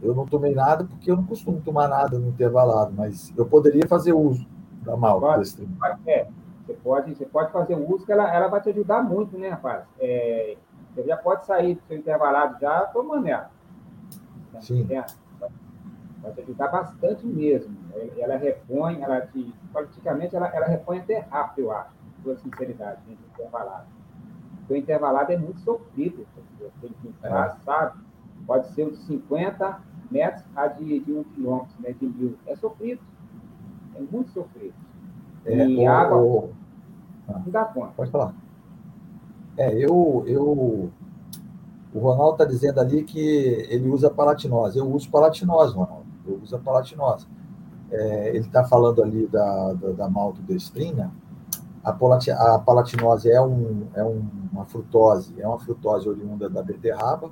[0.00, 3.86] Eu não tomei nada porque eu não costumo tomar nada no intervalado, mas eu poderia
[3.86, 4.46] fazer uso
[4.80, 5.76] da maltodestrina.
[6.06, 6.26] É,
[6.66, 9.84] você pode, você pode fazer uso, que ela, ela vai te ajudar muito, né, rapaz?
[10.00, 10.56] É,
[10.94, 13.50] você já pode sair do seu intervalado já tomando ela.
[14.62, 14.88] Sim.
[16.22, 17.76] Vai te ajudar bastante mesmo.
[18.16, 21.90] Ela repõe, ela te, praticamente ela, ela repõe até rápido, eu acho,
[22.24, 23.84] com sinceridade, dentro do intervalado.
[24.72, 26.26] Porque o intervalado é muito sofrido.
[26.80, 27.64] Tem que entrar, é.
[27.64, 28.00] sabe?
[28.46, 32.38] Pode ser de 50 metros a de, de 1 quilômetro, né, de mil.
[32.46, 33.00] É sofrido.
[33.94, 34.74] É muito sofrido.
[35.44, 36.16] É, e o, água.
[36.16, 36.50] O...
[37.28, 37.92] Não dá conta.
[37.96, 38.34] Pode falar.
[39.56, 40.90] É, eu, eu
[41.92, 43.20] o Ronaldo está dizendo ali que
[43.68, 44.78] ele usa palatinose.
[44.78, 46.06] Eu uso palatinose, Ronaldo.
[46.26, 47.26] Eu uso a palatinose.
[47.90, 51.12] É, ele está falando ali da, da, da maltodestrina.
[51.84, 57.30] A, a palatinose é, um, é um, uma frutose, é uma frutose oriunda da beterraba.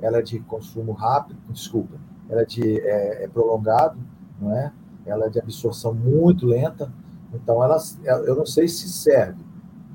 [0.00, 1.96] Ela é de consumo rápido, desculpa,
[2.28, 3.98] ela é, de, é, é prolongado,
[4.40, 4.72] não é?
[5.06, 6.92] Ela é de absorção muito lenta.
[7.32, 7.78] Então, ela,
[8.26, 9.42] eu não sei se serve,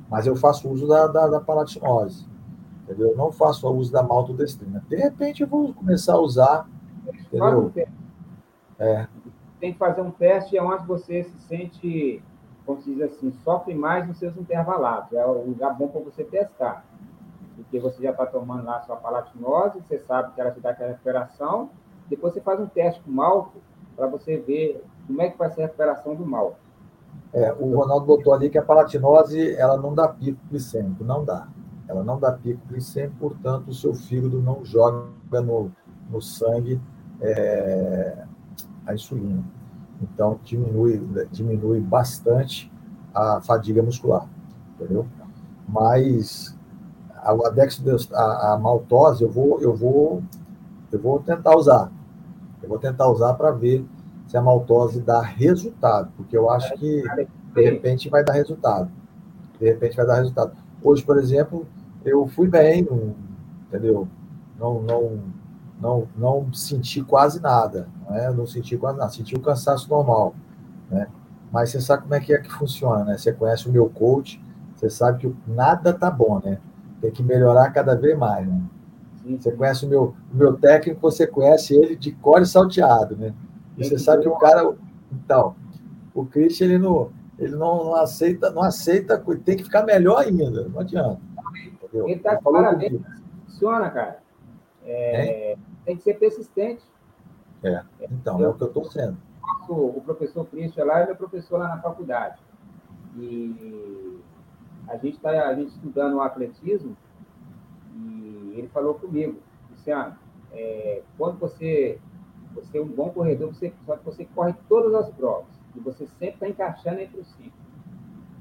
[0.09, 2.29] mas eu faço uso da, da, da palatinose
[2.89, 3.11] entendeu?
[3.11, 4.83] Eu não faço uso da maltodestrina.
[4.89, 6.67] De repente eu vou começar a usar,
[7.07, 7.71] entendeu?
[8.79, 9.07] É.
[9.59, 12.23] Tem que fazer um teste onde você se sente,
[12.69, 15.11] como se diz assim, sofre mais nos seus intervalados.
[15.13, 16.85] É o lugar bom para você testar.
[17.55, 20.69] Porque você já está tomando lá a sua palatinose, você sabe que ela te dá
[20.69, 21.71] aquela recuperação.
[22.07, 23.57] Depois você faz um teste com malto
[23.95, 26.57] para você ver como é que vai ser a recuperação do malto.
[27.33, 31.47] É, o Ronaldo botou ali que a palatinose ela não dá pico glicêmico, não dá.
[31.87, 35.71] Ela não dá pico glicêmico, portanto, o seu fígado não joga no,
[36.07, 36.79] no sangue
[37.19, 38.25] é,
[38.85, 39.43] a insulina.
[40.01, 42.71] Então, diminui, diminui bastante
[43.13, 44.27] a fadiga muscular,
[44.75, 45.05] entendeu?
[45.67, 46.57] Mas
[47.15, 50.23] a, a, a maltose eu vou, eu vou,
[50.91, 51.91] eu vou tentar usar.
[52.61, 53.85] Eu vou tentar usar para ver
[54.27, 57.03] se a maltose dá resultado, porque eu acho que
[57.53, 58.89] de repente vai dar resultado.
[59.59, 60.53] De repente vai dar resultado.
[60.83, 61.65] Hoje, por exemplo,
[62.05, 62.87] eu fui bem,
[63.67, 64.07] entendeu?
[64.57, 65.19] Não, não,
[65.79, 68.29] não, não senti quase nada, né?
[68.31, 70.35] não senti quase nada, senti o cansaço normal,
[70.89, 71.07] né?
[71.51, 73.17] Mas você sabe como é que é que funciona, né?
[73.17, 74.41] Você conhece o meu coach,
[74.75, 76.59] você sabe que nada tá bom, né?
[77.01, 78.61] Tem que melhorar cada vez mais, né?
[79.37, 83.33] Você conhece o meu, o meu técnico, você conhece ele de core salteado, né?
[83.77, 84.73] E você sabe que o cara.
[85.11, 85.55] Então,
[86.13, 90.67] o Christian, ele não, ele não, não aceita, não aceita, tem que ficar melhor ainda,
[90.67, 91.19] não adianta.
[91.65, 92.07] Entendeu?
[92.07, 93.01] Ele está parabéns,
[93.45, 94.19] funciona, cara.
[94.85, 95.57] É,
[95.89, 96.83] tem que ser persistente.
[97.63, 99.17] É, então, é o que eu estou sendo.
[99.67, 102.39] O professor Christian lá, ele é professor lá na faculdade.
[103.17, 104.19] E
[104.87, 106.95] a gente está estudando o atletismo
[107.95, 109.39] e ele falou comigo,
[109.71, 110.15] Luciano,
[110.51, 111.99] é, quando você,
[112.53, 116.05] você é um bom corredor, você, só que você corre todas as provas e você
[116.05, 117.57] sempre está encaixando entre os cinco.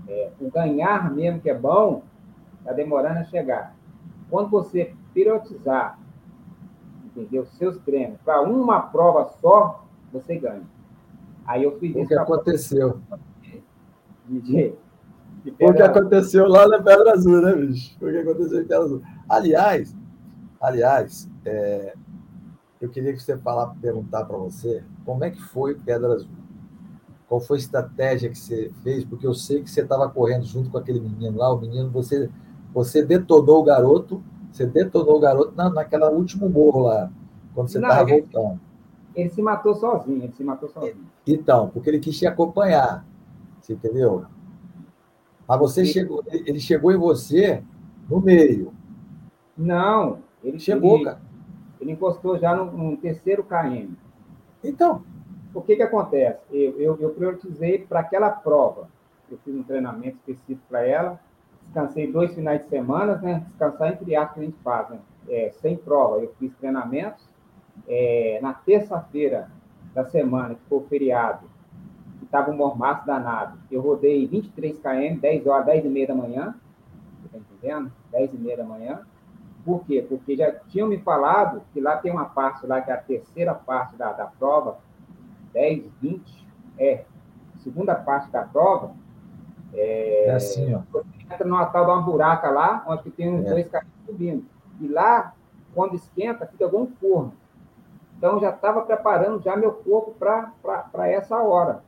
[0.07, 2.03] É, o ganhar mesmo que é bom,
[2.59, 3.74] está demorando a chegar.
[4.28, 5.99] Quando você periodizar,
[7.23, 10.62] entendeu, seus treinos para uma prova só, você ganha.
[11.47, 12.05] Aí eu fiz o isso.
[12.05, 13.01] O que aconteceu?
[14.27, 14.75] De
[15.61, 17.97] o que aconteceu lá na Pedra Azul, né, bicho?
[17.97, 19.03] O que aconteceu em Pedra Azul.
[19.29, 19.97] Aliás,
[20.61, 21.95] aliás, é,
[22.81, 26.31] eu queria que você falar, perguntar para você como é que foi Pedra Azul.
[27.29, 29.05] Qual foi a estratégia que você fez?
[29.05, 32.31] Porque eu sei que você estava correndo junto com aquele menino lá, o menino, você,
[32.73, 37.11] você detonou o garoto, você detonou o garoto na, naquela último morro lá,
[37.55, 38.61] quando você estava voltando.
[39.14, 41.07] Ele se matou sozinho, ele se matou sozinho.
[41.26, 43.05] Então, porque ele quis te acompanhar,
[43.61, 44.24] você entendeu?
[45.46, 47.62] Mas você chegou, ele chegou em você
[48.09, 48.72] no meio.
[49.57, 51.20] Não, ele chegou, ele, cara.
[51.80, 53.96] Ele encostou já no, no terceiro KM.
[54.62, 55.03] Então,
[55.55, 56.40] o que, que acontece?
[56.53, 58.88] Eu, eu, eu priorizei para aquela prova.
[59.30, 61.20] Eu fiz um treinamento específico para ela.
[61.69, 63.45] Descansei dois finais de semana, né?
[63.49, 64.99] Descansar entre que a gente faz, né?
[65.29, 66.19] É, sem prova.
[66.19, 67.29] Eu fiz treinamentos.
[67.87, 69.51] É, na terça-feira
[69.95, 71.47] da semana, que foi o feriado,
[72.19, 76.14] que estava um mormaço danado, eu rodei 23 km, 10 horas, 10 e meia da
[76.14, 76.55] manhã.
[77.21, 77.93] Você está entendendo?
[78.12, 79.01] 10 e meia da manhã.
[79.64, 80.05] Por quê?
[80.09, 83.55] Porque já tinham me falado que lá tem uma parte lá, que é a terceira
[83.55, 84.79] parte da, da prova,
[85.53, 86.49] 10, 20,
[86.79, 87.05] é,
[87.59, 88.95] segunda parte da prova,
[89.75, 90.81] é, é assim, ó.
[91.31, 93.51] entra numa tal de uma buraca lá, onde tem uns é.
[93.51, 94.45] dois caras subindo.
[94.81, 95.35] E lá,
[95.75, 97.33] quando esquenta, fica igual um forno.
[98.16, 101.83] Então, já estava preparando já meu corpo para essa hora.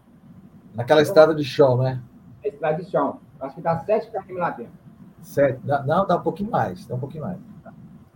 [0.75, 2.01] Naquela então, estrada de chão, né?
[2.45, 3.21] Estrada de chão.
[3.41, 4.73] Acho que dá 7 km lá dentro.
[5.23, 5.61] Sete.
[5.65, 6.87] Não, dá um pouquinho mais.
[6.87, 7.39] Dá um pouquinho mais.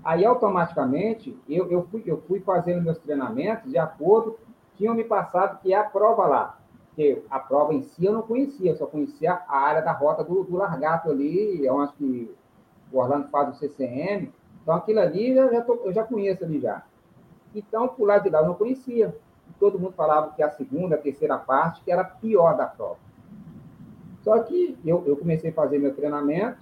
[0.04, 4.38] Aí, automaticamente, eu, eu, fui, eu fui fazendo meus treinamentos de acordo
[4.76, 6.58] tinham me passado que é a prova lá.
[6.94, 10.44] Porque a prova em si eu não conhecia, só conhecia a área da rota do,
[10.44, 12.32] do largato ali, eu acho que
[12.92, 14.32] o Orlando faz o CCM.
[14.62, 16.84] Então, aquilo ali eu já, tô, eu já conheço ali já.
[17.52, 19.14] Então, por lá de lá eu não conhecia.
[19.58, 22.98] Todo mundo falava que a segunda, a terceira parte, que era a pior da prova.
[24.22, 26.58] Só que eu, eu comecei a fazer meu treinamento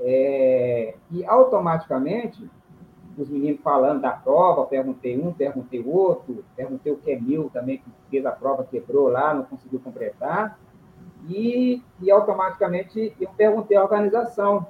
[0.00, 2.50] é, e automaticamente
[3.16, 8.24] os meninos falando da prova, perguntei um, perguntei outro, perguntei o Kemil também, que fez
[8.24, 10.58] a prova, quebrou lá, não conseguiu completar,
[11.28, 14.66] e, e automaticamente eu perguntei à organização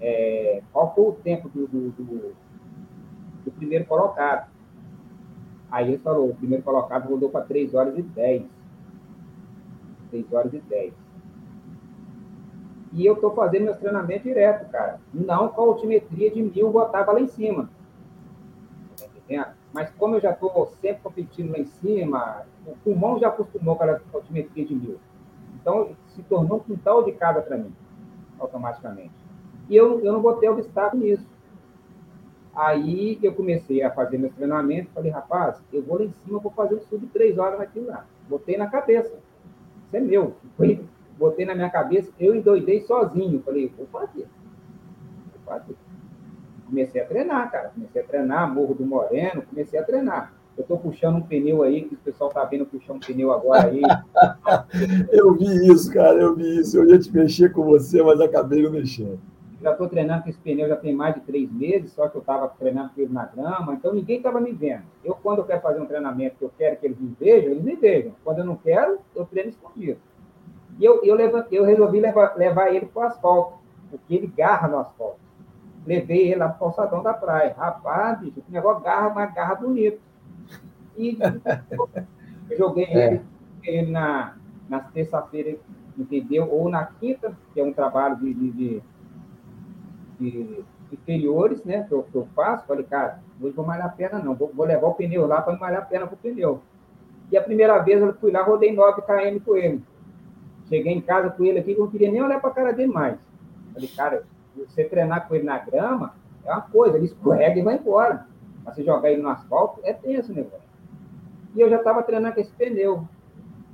[0.00, 2.34] é, qual foi o tempo do, do, do,
[3.44, 4.50] do, primeiro colocado.
[5.70, 8.42] Aí ele falou, o primeiro colocado rodou para 3 horas e 10.
[10.10, 11.01] 3 horas e 10.
[12.92, 15.00] E eu estou fazendo meus treinamentos direto, cara.
[15.12, 17.70] Não com a altimetria de mil, botava lá em cima.
[19.28, 23.76] Tá Mas como eu já estou sempre competindo lá em cima, o pulmão já acostumou
[23.76, 24.98] com a altimetria de mil.
[25.60, 27.72] Então, se tornou um quintal de casa para mim,
[28.38, 29.12] automaticamente.
[29.68, 31.26] E eu, eu não botei obstáculo nisso.
[32.54, 36.52] Aí eu comecei a fazer meus treinamentos, falei, rapaz, eu vou lá em cima, vou
[36.52, 38.04] fazer um sub três horas naquilo lá.
[38.28, 39.14] Botei na cabeça.
[39.86, 40.36] Isso é meu.
[40.56, 40.84] Foi
[41.18, 43.42] botei na minha cabeça, eu endoidei sozinho.
[43.44, 44.28] Falei, vou fazer.
[45.32, 45.76] Vou fazer.
[46.66, 47.70] Comecei a treinar, cara.
[47.70, 50.32] Comecei a treinar, Morro do Moreno, comecei a treinar.
[50.56, 53.68] Eu estou puxando um pneu aí, que o pessoal está vendo puxar um pneu agora
[53.68, 53.80] aí.
[55.10, 56.76] eu vi isso, cara, eu vi isso.
[56.76, 59.18] Eu ia te mexer com você, mas acabei não mexendo.
[59.62, 62.20] Já estou treinando com esse pneu já tem mais de três meses, só que eu
[62.20, 64.82] estava treinando com ele na grama, então ninguém estava me vendo.
[65.04, 67.62] Eu, quando eu quero fazer um treinamento que eu quero que eles me vejam, eles
[67.62, 68.12] me vejam.
[68.24, 70.00] Quando eu não quero, eu treino escondido.
[70.78, 73.58] E eu, eu, levantei, eu resolvi levar, levar ele para o asfalto,
[73.90, 75.20] porque ele garra no asfalto.
[75.86, 77.54] Levei ele lá para o calçadão da praia.
[77.56, 80.00] Rapaz, bicho, o negócio garra, mas garra bonito.
[80.96, 81.18] E
[82.56, 83.06] joguei é.
[83.06, 83.22] ele,
[83.64, 84.36] ele na,
[84.68, 85.56] na terça-feira,
[85.98, 86.48] entendeu?
[86.50, 88.82] Ou na quinta, que é um trabalho de, de, de,
[90.18, 91.84] de inferiores, né?
[91.88, 92.66] Que eu, que eu faço.
[92.66, 94.34] Falei, cara, hoje vou malhar a perna, não.
[94.34, 96.62] Vou, vou levar o pneu lá para malhar a perna com o pneu.
[97.30, 99.82] E a primeira vez eu fui lá, rodei 9 km com ele.
[100.72, 103.18] Cheguei em casa com ele aqui, não queria nem olhar para a cara dele mais.
[103.74, 104.24] Falei, cara,
[104.56, 106.14] você treinar com ele na grama
[106.46, 108.26] é uma coisa, ele escorrega e vai embora.
[108.64, 110.66] Mas você jogar ele no asfalto, é tenso o negócio.
[111.54, 113.06] E eu já estava treinando com esse pneu.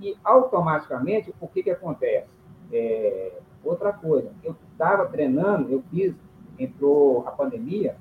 [0.01, 2.27] E automaticamente, o que, que acontece?
[2.73, 3.31] É,
[3.63, 6.17] outra coisa, eu estava treinando, eu fiz,
[6.59, 7.95] entrou a pandemia,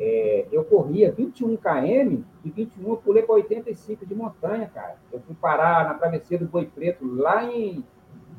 [0.00, 4.96] é, eu corria 21 km e 21 eu pulei para 85 de montanha, cara.
[5.12, 7.84] Eu fui parar na travessia do Boi Preto, lá em,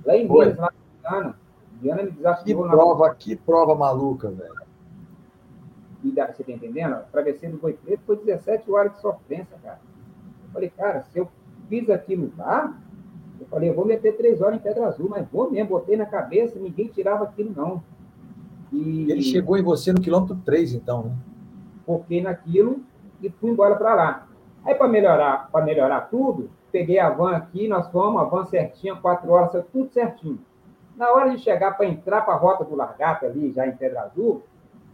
[0.05, 1.35] lá em Minas, lá em Diana.
[1.81, 2.63] Diana me desafiou.
[2.63, 3.15] Que prova, na...
[3.15, 4.65] que prova maluca, velho.
[6.03, 6.93] E você tá entendendo?
[6.93, 9.79] A travessia do Boi Preto foi 17 horas de sofrência, cara.
[10.43, 11.27] Eu falei, cara, se eu
[11.67, 12.77] fiz aquilo lá,
[13.39, 16.05] eu falei, eu vou meter três horas em Pedra Azul, mas vou mesmo, botei na
[16.05, 17.83] cabeça, ninguém tirava aquilo, não.
[18.71, 21.15] E ele chegou em você no quilômetro 3, então, né?
[21.85, 22.83] Foquei naquilo
[23.21, 24.27] e fui embora para lá.
[24.63, 28.97] Aí, para melhorar, para melhorar tudo, peguei a van aqui, nós fomos, a van certinha,
[28.97, 30.37] quatro horas, tudo certinho.
[30.97, 34.01] Na hora de chegar para entrar para a rota do Largata ali, já em Pedra
[34.01, 34.43] Azul,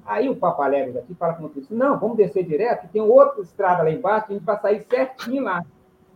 [0.05, 3.81] aí o Papaléguas aqui fala com o motorista, não, vamos descer direto, tem outra estrada
[3.81, 5.65] lá embaixo, a gente vai sair certinho lá.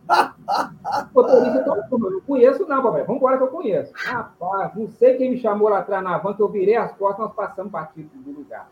[1.12, 3.02] motorista, então, eu não conheço não, papai.
[3.02, 3.92] Vamos embora que eu conheço.
[3.92, 7.26] Rapaz, não sei quem me chamou lá atrás na van, que eu virei as costas,
[7.26, 8.70] nós passamos batido do lugar.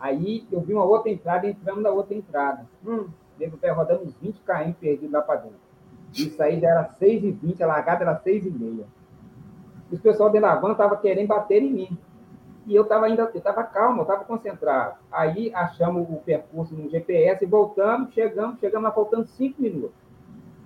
[0.00, 2.66] Aí eu vi uma outra entrada, entramos na outra entrada.
[2.86, 3.08] Hum,
[3.38, 5.63] devo pé rodando uns 20 km perdido lá para dentro.
[6.40, 8.84] Aí já era 6h20, a largada era 6h30.
[9.90, 11.98] Os pessoal dentro da van estavam querendo bater em mim.
[12.66, 14.96] E eu estava ainda, estava calmo, estava concentrado.
[15.12, 19.92] Aí achamos o percurso no GPS, voltamos, chegamos, chegamos lá faltando 5 minutos.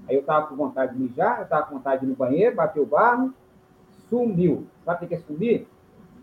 [0.08, 2.54] Aí eu estava com vontade de mijar, eu estava com vontade de ir no banheiro,
[2.54, 3.34] bateu o barro,
[4.08, 4.66] sumiu.
[4.84, 5.66] Sabe o que é sumir?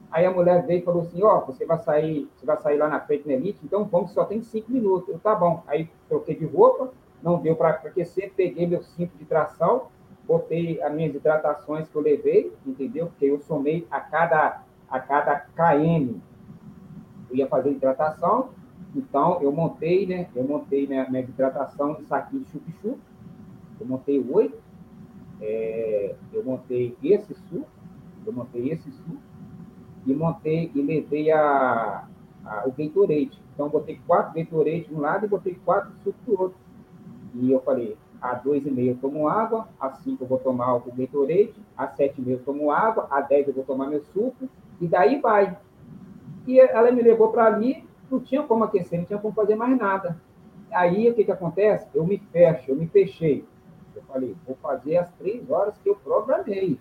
[0.09, 2.77] Aí a mulher veio e falou assim, ó, oh, você vai sair, você vai sair
[2.77, 5.09] lá na frente na Elite, então vamos, só tem cinco minutos.
[5.09, 5.61] Eu, tá bom.
[5.67, 6.89] Aí troquei de roupa,
[7.21, 9.87] não deu para aquecer, peguei meu cinto de tração,
[10.27, 13.07] botei as minhas hidratações que eu levei, entendeu?
[13.07, 16.21] Porque eu somei a cada, a cada KM.
[17.29, 18.49] Eu ia fazer hidratação,
[18.95, 20.27] então eu montei, né?
[20.35, 22.99] Eu montei minha, minha hidratação em saquinho de chup-chup,
[23.79, 24.57] eu montei oito,
[25.41, 27.67] é, eu montei esse suco,
[28.25, 29.17] eu montei esse suco,
[30.05, 32.07] e montei e levei a,
[32.45, 33.41] a, o Gatorade.
[33.53, 36.64] Então, botei quatro Gatorade de um lado e botei quatro sucos do outro.
[37.35, 40.75] E eu falei, a dois e meio eu tomo água, a cinco eu vou tomar
[40.75, 44.01] o Gatorade, a sete e meio eu tomo água, a dez eu vou tomar meu
[44.13, 44.47] suco,
[44.79, 45.57] e daí vai.
[46.47, 49.77] E ela me levou para ali, não tinha como aquecer, não tinha como fazer mais
[49.77, 50.17] nada.
[50.71, 51.87] Aí, o que, que acontece?
[51.93, 53.45] Eu me fecho, eu me fechei.
[53.95, 56.79] Eu falei, vou fazer as três horas que eu programei.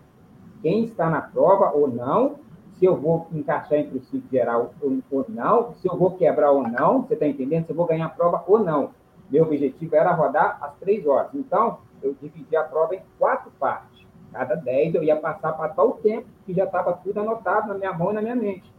[0.62, 2.36] Quem está na prova ou não,
[2.72, 4.74] se eu vou encaixar entre o ciclo geral
[5.10, 7.66] ou não, se eu vou quebrar ou não, você está entendendo?
[7.66, 8.90] Se eu vou ganhar a prova ou não.
[9.30, 11.34] Meu objetivo era rodar as três horas.
[11.34, 14.06] Então, eu dividi a prova em quatro partes.
[14.32, 17.92] Cada dez eu ia passar para tal tempo que já estava tudo anotado na minha
[17.92, 18.72] mão e na minha mente.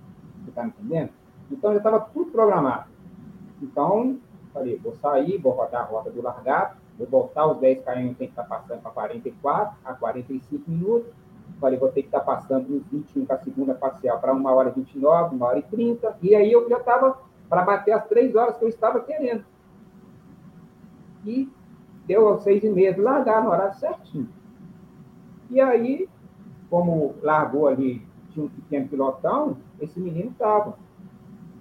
[0.43, 1.09] Você está me entendendo?
[1.51, 2.85] Então, já estava tudo programado.
[3.61, 4.17] Então,
[4.53, 8.13] falei, vou sair, vou rodar a rota do largado, vou voltar os 10 km, tem
[8.13, 11.11] que estar passando para 44 a 45 minutos.
[11.59, 14.69] Falei, vou ter que estar passando nos 21 com a segunda parcial para 1 hora
[14.69, 16.17] e 29, 1 hora e 30.
[16.21, 17.17] E aí eu já estava
[17.47, 19.45] para bater as 3 horas que eu estava querendo.
[21.25, 21.49] E
[22.07, 24.29] deu às 6 e meia de largar no horário certinho.
[25.49, 26.07] E aí,
[26.69, 30.77] como largou ali, tinha um pequeno pilotão, esse menino estava.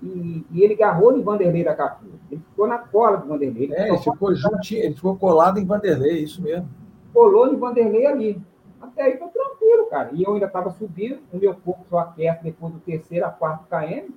[0.03, 2.07] E, e, ele agarrou em Vanderlei da Capu.
[2.31, 3.65] Ele ficou na cola do Vanderlei.
[3.65, 6.69] Ele é, ele ficou juntinho, ele ficou colado em Vanderlei, isso mesmo.
[7.13, 8.43] Colou em Vanderlei ali.
[8.81, 10.11] Até aí foi tranquilo, cara.
[10.13, 13.67] E eu ainda estava subindo, o meu corpo só aquece depois do terceiro a quarto
[13.69, 14.13] km.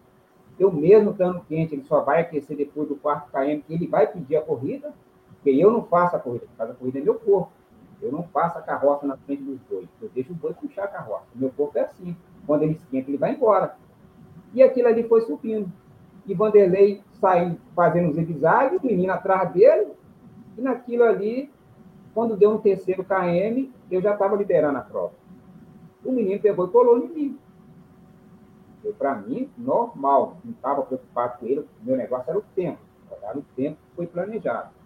[0.60, 4.36] Eu mesmo estando quente, ele só vai aquecer depois do quarto km, ele vai pedir
[4.36, 4.91] a corrida,
[5.48, 7.49] porque eu não faço a corrida, quem faz a corrida é meu corpo.
[8.02, 9.88] Eu não faço a carroça na frente dos bois.
[10.02, 11.24] Eu deixo o boi puxar a carroça.
[11.34, 12.18] O meu corpo é assim.
[12.45, 13.78] Quando ele esquenta, ele vai embora.
[14.53, 15.72] E aquilo ali foi subindo.
[16.26, 19.94] E Vanderlei saindo, fazendo um zigue-zague, o menino atrás dele,
[20.57, 21.49] e naquilo ali,
[22.14, 25.14] quando deu um terceiro KM, eu já estava liderando a prova.
[26.03, 27.40] O menino pegou e colou em mim.
[28.98, 32.80] Para mim, normal, não estava preocupado com ele, o meu negócio era o tempo.
[33.10, 34.76] Rodar o tempo que foi planejado.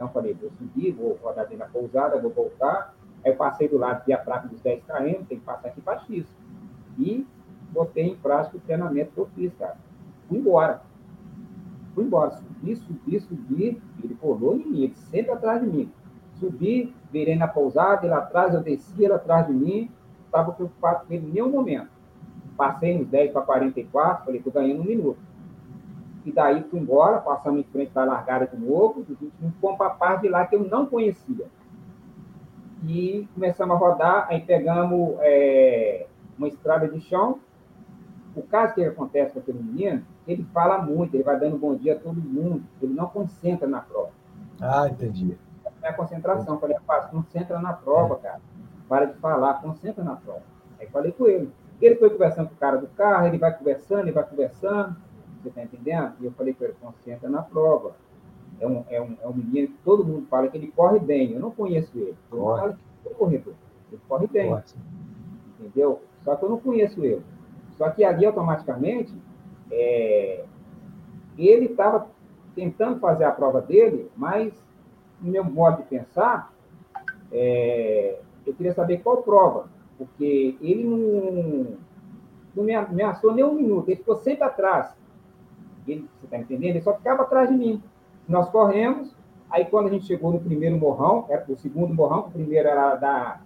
[0.00, 2.94] Então, falei, vou subir, vou rodar dentro da pousada, vou voltar.
[3.22, 5.82] Aí eu passei do lado de a placa dos 10 km, tem que passar aqui
[5.82, 6.00] para.
[6.98, 7.26] E
[7.70, 9.76] botei em prática o treinamento que eu fiz, cara.
[10.26, 10.80] Fui embora.
[11.94, 13.82] Fui embora, subi, subi, subi.
[14.02, 15.92] Ele colou em mim, ele sempre atrás de mim.
[16.36, 19.90] Subi, virei na pousada, ele atrás, eu desci, ele atrás de mim,
[20.24, 21.90] estava preocupado com ele em nenhum momento.
[22.56, 25.18] Passei nos 10 para 44, falei, estou ganhando um minuto.
[26.24, 29.94] E daí fui embora, passamos em frente da largada de novo, e fomos para a
[29.94, 31.46] parte de lá que eu não conhecia.
[32.86, 36.06] E começamos a rodar, aí pegamos é,
[36.36, 37.38] uma estrada de chão.
[38.34, 41.94] O caso que acontece com aquele menino, ele fala muito, ele vai dando bom dia
[41.94, 44.10] a todo mundo, ele não concentra na prova.
[44.60, 45.36] Ah, entendi.
[45.82, 46.58] É a concentração.
[46.58, 48.40] Falei, rapaz, concentra na prova, cara.
[48.88, 50.42] Para de falar, concentra na prova.
[50.78, 51.50] Aí falei com ele.
[51.80, 54.96] Ele foi conversando com o cara do carro, ele vai conversando, ele vai conversando.
[55.42, 56.14] Você está entendendo?
[56.20, 57.94] E eu falei com ele, concentra na prova.
[58.60, 61.32] É um, é, um, é um menino que todo mundo fala que ele corre bem.
[61.32, 62.14] Eu não conheço ele.
[62.28, 63.54] Todo mundo fala que ele é corredor.
[63.90, 64.52] Ele corre bem.
[64.52, 64.82] Ótimo.
[65.58, 66.02] Entendeu?
[66.24, 67.22] Só que eu não conheço ele.
[67.76, 69.14] Só que ali, automaticamente,
[69.70, 70.44] é,
[71.38, 72.06] ele estava
[72.54, 74.52] tentando fazer a prova dele, mas,
[75.20, 76.52] no meu modo de pensar,
[77.32, 81.78] é, eu queria saber qual prova, porque ele não,
[82.54, 84.94] não me ameaçou nem um minuto, ele ficou sempre atrás.
[85.86, 86.70] Ele, você está entendendo?
[86.70, 87.82] Ele só ficava atrás de mim.
[88.28, 89.14] Nós corremos,
[89.50, 92.94] aí quando a gente chegou no primeiro morrão, era o segundo morrão, o primeiro era
[92.96, 93.40] da,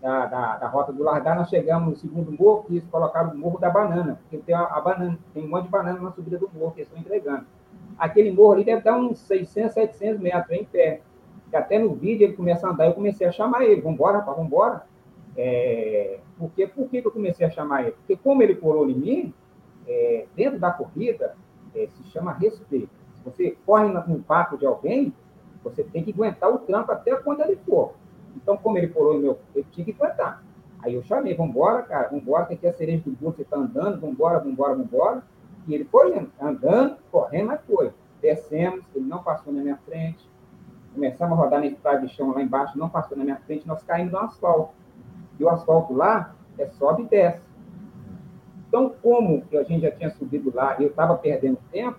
[0.00, 3.38] da, da, da, rota do largar, nós chegamos no segundo morro, que eles colocaram o
[3.38, 6.38] morro da banana, porque tem a, a, banana, tem um monte de banana na subida
[6.38, 7.46] do morro que eles estão entregando.
[7.98, 11.02] Aquele morro ali deve dar uns 600, 700 metros em pé.
[11.50, 14.38] Que até no vídeo ele começa a andar, eu comecei a chamar ele, vambora, rapaz,
[14.38, 14.82] vambora.
[15.36, 17.92] É, porque, por que eu comecei a chamar ele?
[17.92, 19.34] Porque como ele colou em mim,
[19.86, 21.36] é, dentro da corrida,
[21.74, 22.90] é, se chama respeito.
[23.16, 25.12] Se você corre no papo de alguém,
[25.62, 27.94] você tem que aguentar o trampo até quando ele for.
[28.36, 30.42] Então, como ele no meu, eu tinha que aguentar.
[30.82, 33.58] Aí eu chamei, vambora, cara, vambora, que aqui é a cereja do bolo, você tá
[33.58, 35.22] andando, vambora, vambora, vambora.
[35.66, 37.92] E ele foi andando, correndo, mas foi.
[38.22, 40.28] Descemos, ele não passou na minha frente.
[40.94, 43.82] Começamos a rodar na estrada de chão lá embaixo, não passou na minha frente, nós
[43.82, 44.72] caímos no asfalto.
[45.38, 47.49] E o asfalto lá é sobe e desce.
[48.70, 51.98] Então, como a gente já tinha subido lá e eu estava perdendo tempo,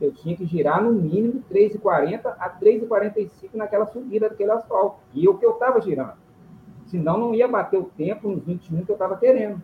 [0.00, 5.00] eu tinha que girar no mínimo 3,40 a 3,45 naquela subida daquele asfalto.
[5.12, 6.12] E o que eu estava girando.
[6.86, 9.60] Senão não ia bater o tempo nos 21 que eu estava querendo.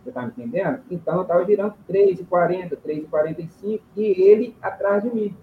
[0.00, 0.80] Você está me entendendo?
[0.88, 5.36] Então eu estava girando 3,40, 3,45 e ele atrás de mim.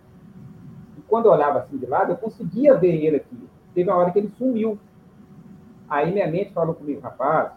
[0.97, 3.49] E quando eu olhava assim de lado, eu conseguia ver ele aqui.
[3.73, 4.79] Teve uma hora que ele sumiu.
[5.89, 7.51] Aí minha mente falou comigo, rapaz,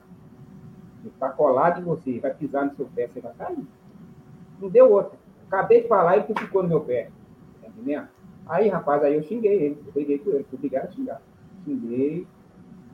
[1.08, 3.66] está colado em você, vai pisar no seu pé, você vai cair.
[4.60, 5.18] Não deu outra.
[5.46, 7.10] Acabei de falar e ele ficou no meu pé.
[7.60, 8.08] Tá entendendo?
[8.46, 11.22] Aí, rapaz, aí eu xinguei ele, eu briguei com ele, fui obrigado a xingar.
[11.64, 12.26] Xinguei,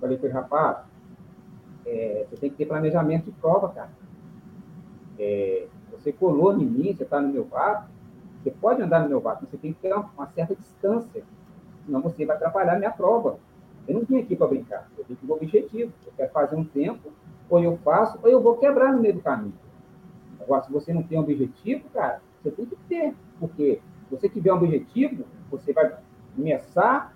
[0.01, 0.79] falei com ele, rapaz,
[1.87, 3.91] é, você tem que ter planejamento de prova, cara.
[5.19, 7.89] É, você colou em mim, você está no meu barco,
[8.43, 11.23] você pode andar no meu barco, mas você tem que ter uma, uma certa distância,
[11.85, 13.39] senão você vai atrapalhar a minha prova.
[13.87, 15.93] Eu não vim aqui para brincar, eu vim com o objetivo.
[16.07, 17.11] Eu quero fazer um tempo,
[17.49, 19.55] ou eu faço, ou eu vou quebrar no meio do caminho.
[20.41, 23.81] Agora, se você não tem um objetivo, cara, você tem que ter, porque
[24.11, 25.95] você tiver um objetivo, você vai
[26.35, 27.15] começar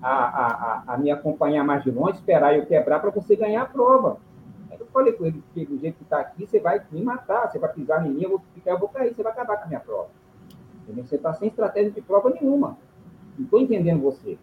[0.00, 3.66] a, a, a, me acompanhar mais de longe, esperar eu quebrar para você ganhar a
[3.66, 4.18] prova.
[4.78, 7.58] Eu falei com ele, que do jeito que está aqui, você vai me matar, você
[7.58, 9.68] vai pisar em mim, eu vou ficar, eu vou cair, você vai acabar com a
[9.68, 10.08] minha prova.
[10.88, 12.76] Você está sem estratégia de prova nenhuma.
[13.38, 14.36] Não estou entendendo você.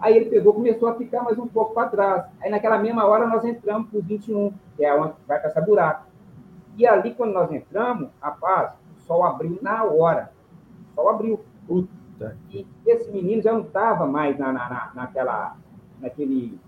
[0.00, 2.24] Aí ele pegou, começou a ficar mais um pouco para trás.
[2.40, 6.06] Aí naquela mesma hora nós entramos para o 21, que é onde vai passar buraco.
[6.76, 8.72] E ali, quando nós entramos, rapaz,
[9.06, 10.32] sol abriu na hora.
[10.90, 11.40] O sol abriu.
[11.66, 12.36] Puta.
[12.50, 15.56] E esse menino já não estava mais na, na, naquela,
[16.00, 16.58] naquele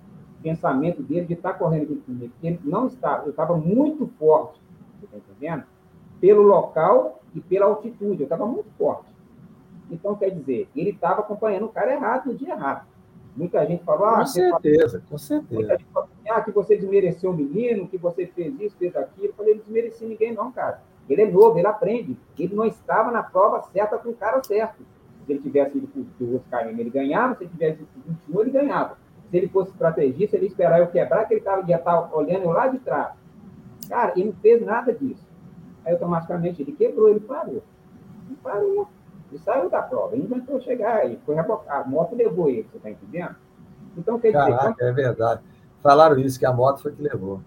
[0.43, 2.33] pensamento dele de estar tá correndo aqui comigo.
[2.43, 4.61] Ele não estava, ele estava muito forte,
[4.99, 5.65] você está entendendo?
[6.21, 9.07] Pelo local e pela altitude, eu estava muito forte.
[9.91, 12.87] Então, quer dizer, ele estava acompanhando o cara errado no dia errado.
[13.37, 15.55] Muita gente falou, ah, com certeza, com certeza.
[15.55, 19.27] Muita gente falou, ah, que você desmereceu o menino, que você fez isso, fez aquilo.
[19.27, 20.81] Eu falei, não desmereci ninguém, não, cara.
[21.09, 22.17] Ele é novo, ele aprende.
[22.39, 24.83] Ele não estava na prova certa com o cara certo.
[25.25, 27.35] Se ele tivesse ido para o KM, ele ganhava.
[27.35, 28.99] Se ele tivesse ido para 21, ele ganhava.
[29.31, 32.49] Se ele fosse estrategista, ele ia esperar eu quebrar, que ele tava, estar tá olhando
[32.49, 33.13] lá de trás.
[33.89, 35.25] Cara, ele não fez nada disso.
[35.85, 37.63] Aí, automaticamente, ele quebrou, ele parou.
[38.29, 38.89] Ele parou.
[39.31, 40.15] Ele saiu da prova.
[40.15, 41.19] Ele não tentou chegar aí.
[41.27, 43.37] Foi a moto levou ele, você está entendendo?
[43.97, 44.57] Então, quer dizer...
[44.57, 45.41] Caraca, é verdade.
[45.83, 47.41] Falaram isso, que a moto foi que levou.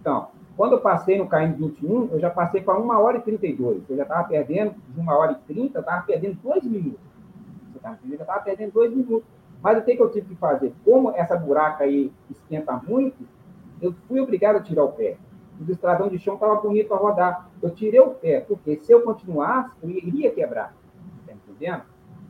[0.00, 3.82] Então, quando eu passei no KM 21, eu já passei para 1 hora e 32.
[3.88, 7.00] Eu já estava perdendo de 1 hora e 30, eu estava perdendo 2 minutos.
[7.70, 8.20] Você está entendendo?
[8.20, 9.28] Eu estava perdendo 2 minutos.
[9.62, 10.74] Mas o que, que eu tive que fazer?
[10.84, 13.26] Como essa buraca aí esquenta muito,
[13.80, 15.16] eu fui obrigado a tirar o pé.
[15.58, 17.48] O estradão de chão estava bonito para rodar.
[17.62, 20.74] Eu tirei o pé, porque se eu continuasse, eu iria quebrar.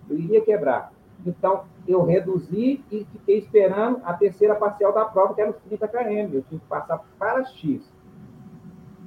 [0.08, 0.92] Eu iria quebrar.
[1.26, 5.88] Então, eu reduzi e fiquei esperando a terceira parcial da prova, que era os 30
[5.88, 6.34] km.
[6.34, 7.92] Eu tinha que passar para X.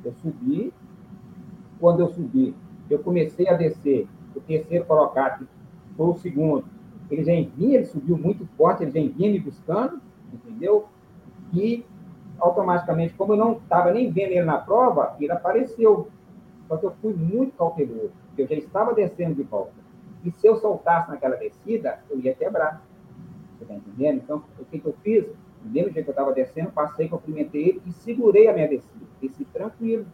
[0.03, 0.73] Eu subi.
[1.79, 2.55] Quando eu subi,
[2.89, 4.07] eu comecei a descer.
[4.35, 5.47] O terceiro colocado
[5.95, 6.65] foi o segundo.
[7.09, 10.01] Ele já vinha, ele subiu muito forte, ele já vinha me buscando,
[10.33, 10.87] entendeu?
[11.53, 11.85] E
[12.39, 16.09] automaticamente, como eu não estava nem vendo ele na prova, ele apareceu.
[16.67, 19.86] Só que eu fui muito cauteloso, porque eu já estava descendo de volta.
[20.23, 22.83] E se eu soltasse naquela descida, eu ia quebrar.
[23.57, 24.17] Você está entendendo?
[24.17, 25.25] Então, o que, que eu fiz?
[25.63, 29.05] No mesmo jeito que eu estava descendo, passei, cumprimentei ele e segurei a minha descida.
[29.21, 30.05] Desci tranquilo.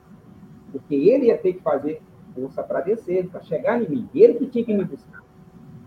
[0.71, 2.01] Porque ele ia ter que fazer
[2.33, 4.09] força para descer, para chegar em mim.
[4.13, 5.21] Ele que tinha que me buscar.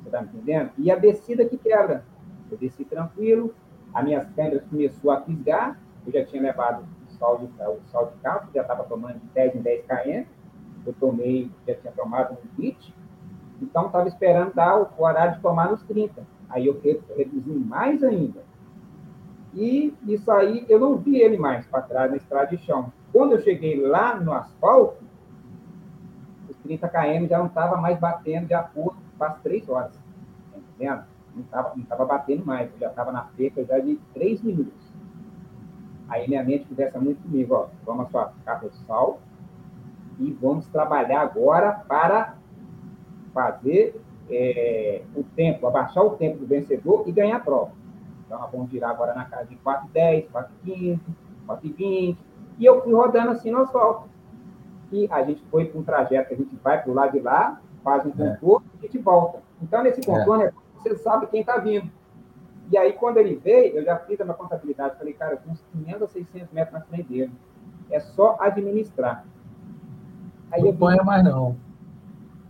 [0.01, 0.71] Você está entendendo?
[0.79, 2.05] E a descida que quebra.
[2.51, 3.53] Eu desci tranquilo,
[3.93, 8.07] as minhas câmeras começou a fisgar, eu já tinha levado o sol de, o sol
[8.07, 10.25] de carro, já estava tomando de 10 em 10 km,
[10.87, 12.95] eu tomei, já tinha tomado um kit,
[13.61, 16.23] então estava esperando dar o, o, horário de tomar nos 30.
[16.49, 16.81] Aí eu
[17.17, 18.45] reduzi mais ainda.
[19.55, 22.93] E isso aí, eu não vi ele mais para trás na estrada de chão.
[23.13, 25.03] Quando eu cheguei lá no asfalto,
[26.49, 29.93] os 30 km já não estava mais batendo de acordo faz três horas.
[30.53, 31.05] Tá entendendo?
[31.35, 34.87] Não estava não tava batendo mais, eu já estava na perca já de três minutos.
[36.09, 39.21] Aí minha mente conversa muito comigo, ó, toma sua capa de sal
[40.19, 42.36] e vamos trabalhar agora para
[43.37, 44.01] fazer
[44.31, 47.73] é, o tempo, abaixar o tempo do vencedor e ganhar a prova.
[48.25, 51.01] Então, nós vamos girar agora na casa de 4,10, 4,15,
[51.47, 52.17] 4,20.
[52.59, 54.09] E eu fui rodando assim no asfalto.
[54.91, 57.21] E a gente foi para um trajeto que a gente vai para o lado de
[57.21, 58.31] lá, faz um é.
[58.31, 59.43] contorno e a gente volta.
[59.63, 60.53] Então, nesse contorno, é.
[60.79, 61.91] você sabe quem está vindo.
[62.71, 64.97] E aí, quando ele veio, eu já fiz a minha contabilidade.
[64.97, 67.33] Falei, cara, eu tenho uns 500 a 600 metros na frente dele.
[67.91, 69.25] É só administrar.
[70.51, 71.57] Aí não eu ponha mais, não.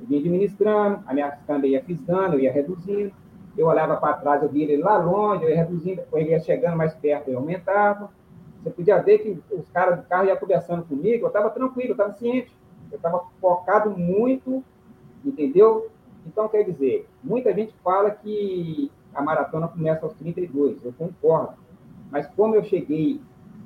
[0.00, 3.12] Eu vim administrando, a minha câmera ia pisando, eu ia reduzindo.
[3.56, 6.76] Eu olhava para trás, eu via ele lá longe, eu ia reduzindo, ele ia chegando
[6.76, 8.10] mais perto, eu aumentava.
[8.62, 11.92] Você podia ver que os caras do carro iam conversando comigo, eu estava tranquilo, eu
[11.92, 12.54] estava ciente.
[12.90, 14.62] Eu estava focado muito,
[15.24, 15.90] entendeu?
[16.26, 21.54] Então, quer dizer, muita gente fala que a maratona começa aos 32, eu concordo.
[22.10, 23.20] Mas como eu cheguei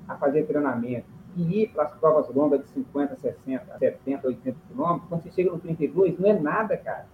[0.08, 5.08] a fazer treinamento e ir para as provas longas de 50, 60, 70, 80 quilômetros,
[5.08, 7.06] quando você chega no 32, não é nada, cara.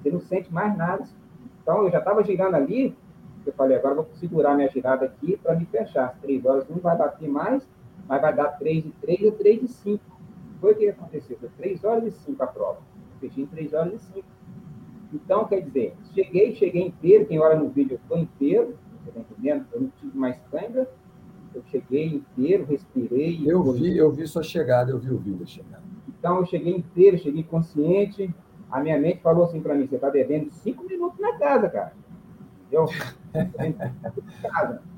[0.00, 1.04] Você não sente mais nada.
[1.62, 2.96] Então, eu já estava girando ali,
[3.44, 6.06] eu falei, agora vou segurar minha girada aqui para me fechar.
[6.06, 7.66] As três horas não vai bater mais,
[8.08, 10.04] mas vai dar 3 de 3 ou 3 de 5.
[10.60, 12.78] Foi o que aconteceu, foi 3 horas e 5 a prova.
[13.14, 14.26] Eu fechei em 3 horas e 5.
[15.12, 19.20] Então, quer dizer, cheguei, cheguei inteiro, quem olha no vídeo, eu estou inteiro, você está
[19.20, 19.66] entendendo?
[19.72, 20.88] Eu não tive mais câimbra,
[21.54, 23.42] eu cheguei inteiro, respirei.
[23.44, 25.82] Eu vi, eu vi sua chegada, eu vi o vídeo chegando.
[26.08, 28.34] Então, eu cheguei inteiro, cheguei consciente.
[28.70, 31.92] A minha mente falou assim para mim: você está devendo cinco minutos na casa, cara.
[32.60, 32.86] Entendeu?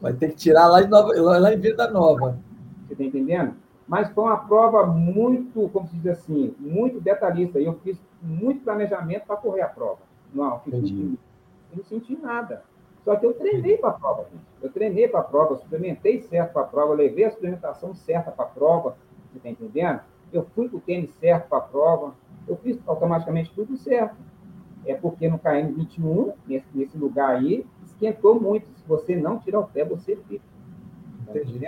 [0.00, 2.38] Vai ter que tirar lá em, Nova, lá em Vida Nova.
[2.86, 3.54] Você está entendendo?
[3.86, 7.58] Mas foi uma prova muito, como se diz assim, muito detalhista.
[7.60, 10.00] E eu fiz muito planejamento para correr a prova.
[10.34, 11.18] Não, eu, eu
[11.76, 12.62] não senti nada.
[13.04, 14.42] Só que eu treinei para a prova, gente.
[14.62, 18.46] Eu treinei para a prova, suplementei certo para a prova, levei a suplementação certa para
[18.46, 18.96] a prova,
[19.30, 20.00] você está entendendo?
[20.32, 22.14] Eu fui com o tênis certo para a prova,
[22.48, 24.16] eu fiz automaticamente tudo certo.
[24.86, 28.66] É porque no KM21, nesse, nesse lugar aí, esquentou muito.
[28.78, 30.44] Se você não tirar o pé, você fica.
[31.26, 31.66] Tá Entendi.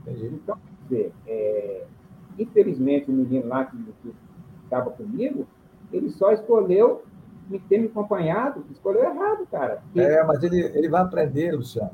[0.00, 0.26] Entendi.
[0.26, 1.84] Então, quer dizer, é,
[2.38, 3.76] infelizmente, o menino lá que
[4.64, 5.46] estava comigo,
[5.92, 7.02] ele só escolheu
[7.48, 9.82] me ter me acompanhado, escolheu errado, cara.
[9.84, 10.00] Porque...
[10.00, 11.92] É, mas ele, ele vai aprender, Luciano.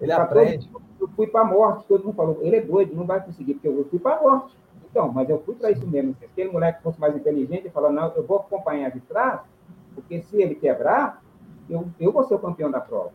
[0.00, 0.70] Ele aprende.
[1.00, 3.68] eu fui para a morte, todo mundo falou, ele é doido, não vai conseguir, porque
[3.68, 4.56] eu fui para a morte.
[4.90, 6.14] Então, mas eu fui para isso mesmo.
[6.18, 9.40] Se aquele moleque fosse mais inteligente, ele falou, não, eu vou acompanhar de trás,
[9.94, 11.22] porque se ele quebrar,
[11.68, 13.12] eu, eu vou ser o campeão da prova.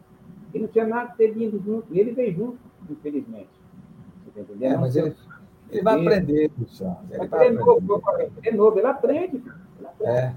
[0.53, 2.57] Ele não tinha nada de ter vindo junto, e ele veio junto,
[2.89, 3.49] infelizmente.
[4.25, 4.65] Você tá?
[4.65, 5.15] É, mas ele,
[5.69, 6.97] ele vai aprender, Luciano.
[7.11, 7.79] Ele, vai é, novo,
[8.09, 9.43] é ele aprende.
[9.77, 10.11] Ele aprende.
[10.11, 10.35] É.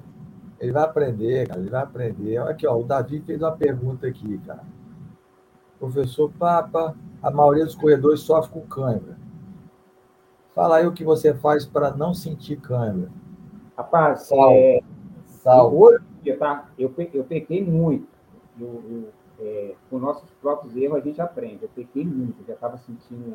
[0.63, 2.39] Ele vai aprender, cara, ele vai aprender.
[2.39, 4.63] Olha aqui, ó, o Davi fez uma pergunta aqui, cara.
[5.77, 9.19] Professor Papa, a maioria dos corredores sofre com cãibra.
[10.55, 13.11] Fala aí o que você faz para não sentir cãibra.
[13.77, 14.53] Rapaz, Sal.
[14.53, 14.81] É,
[15.27, 15.75] Sal.
[15.75, 15.99] Hoje,
[16.39, 16.71] tá?
[16.79, 18.07] eu, eu pequei muito.
[18.61, 19.09] Eu, eu,
[19.45, 21.65] é, com nossos próprios erros, a gente aprende.
[21.65, 23.35] Eu pequei muito, eu já estava sentindo.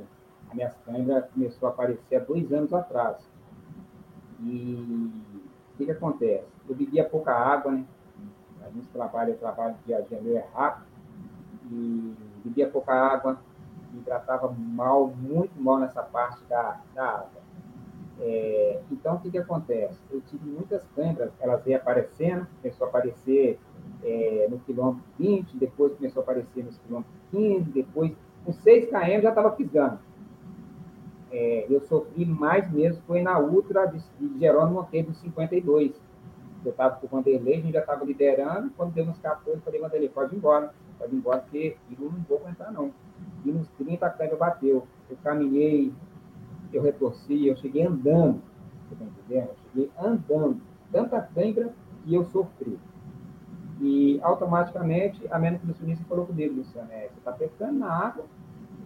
[0.50, 3.18] A minha câimbra começou a aparecer há dois anos atrás.
[4.40, 5.12] E
[5.78, 6.48] o que, que acontece?
[6.68, 7.86] Eu bebia pouca água, né?
[8.66, 10.88] A gente trabalha, eu trabalho dia a dia rápido,
[11.72, 13.40] e bebia pouca água,
[13.94, 17.42] me hidratava mal, muito mal nessa parte da, da água.
[18.20, 20.00] É, então, o que, que acontece?
[20.10, 23.60] Eu tive muitas câimbras, elas iam aparecendo, começou a aparecer
[24.04, 28.12] é, no quilômetro 20, depois começou a aparecer nos quilômetros 15, depois
[28.44, 30.00] com 6 km já estava pisando.
[31.40, 35.94] É, eu sofri mais mesmo, foi na Ultra de, de Jerônimo Monteiro, 52.
[36.66, 39.62] Eu estava com o Vanderlei, a gente já estava liderando, quando deu uns 14, eu
[39.62, 42.92] falei, Vanderlei, pode ir embora, pode ir embora, porque eu não vou aguentar não.
[43.46, 44.88] E nos 30 a câmera bateu.
[45.08, 45.94] Eu caminhei,
[46.74, 48.42] eu retorci, eu cheguei andando,
[48.88, 49.50] você está entendendo?
[49.50, 50.62] Eu cheguei andando,
[50.92, 51.72] tanta cãibra
[52.04, 52.80] que eu sofri.
[53.80, 58.26] E automaticamente a minha nutricionista falou comigo, Luciano, é, você está pescando na água,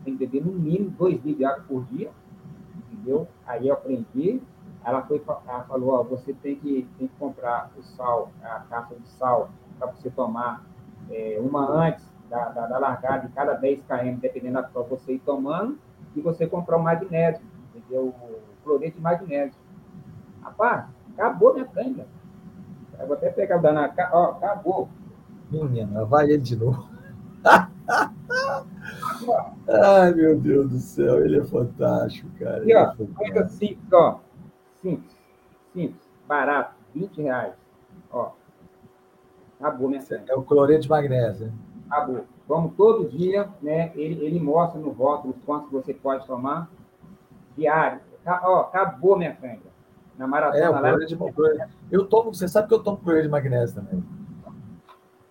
[0.04, 2.12] tem que beber no mínimo 2 litros de água por dia,
[3.02, 3.28] entendeu?
[3.46, 4.42] Aí eu aprendi,
[4.86, 8.96] ela, foi, ela falou, ó, você tem que, tem que comprar o sal, a caixa
[8.96, 10.64] de sal, para você tomar
[11.10, 15.14] é, uma antes da, da, da, largada de cada 10 km, dependendo da prova, você
[15.14, 15.78] ir tomando,
[16.16, 17.44] e você comprar o magnésio,
[17.76, 18.08] entendeu?
[18.08, 19.60] O cloreto de magnésio.
[20.42, 22.06] Rapaz, acabou minha canga.
[23.00, 23.80] Eu vou até pegar o dano.
[24.12, 24.90] Ó, acabou.
[25.50, 26.88] Menina, vai ele de novo.
[29.70, 32.64] Ai, meu Deus do céu, ele é fantástico, cara.
[32.66, 34.20] E, ó, é coisa simples, ó.
[34.82, 35.16] Simples,
[35.74, 37.54] simples, barato, 20 reais.
[38.12, 38.32] Ó.
[39.60, 40.26] Acabou minha canga.
[40.28, 41.54] É o cloreto de magnésio, né?
[41.90, 42.26] Acabou.
[42.48, 43.92] Vamos todo dia, né?
[43.96, 46.70] Ele, ele mostra no rótulo quantos você pode tomar.
[47.56, 48.02] Diário.
[48.26, 49.72] Ó, acabou minha canga
[50.18, 50.64] na maratona.
[50.64, 51.18] É, o lá, de
[51.92, 54.04] Eu tomo, você sabe que eu tomo cloreto de magnésio também.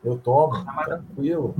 [0.02, 1.55] Eu tomo, na maratona, tranquilo.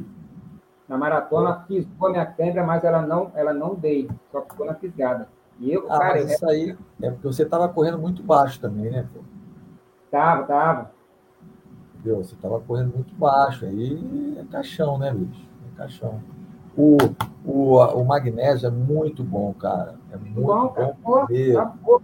[0.91, 5.29] Na maratona fisgou minha câimbra, mas ela não, ela não dei, só ficou na fisgada.
[5.61, 6.51] E eu, ah, cara, mas isso é...
[6.51, 9.07] aí é porque você estava correndo muito baixo também, né?
[9.15, 9.21] Pô?
[10.11, 10.91] Tava, tava.
[11.95, 12.17] Entendeu?
[12.17, 15.49] Você estava correndo muito baixo, aí é caixão, né, bicho?
[15.73, 16.21] É caixão.
[16.77, 16.97] O,
[17.45, 19.95] o, o magnésio é muito bom, cara.
[20.11, 21.57] É muito bom, bom comer.
[21.57, 22.03] Acabou.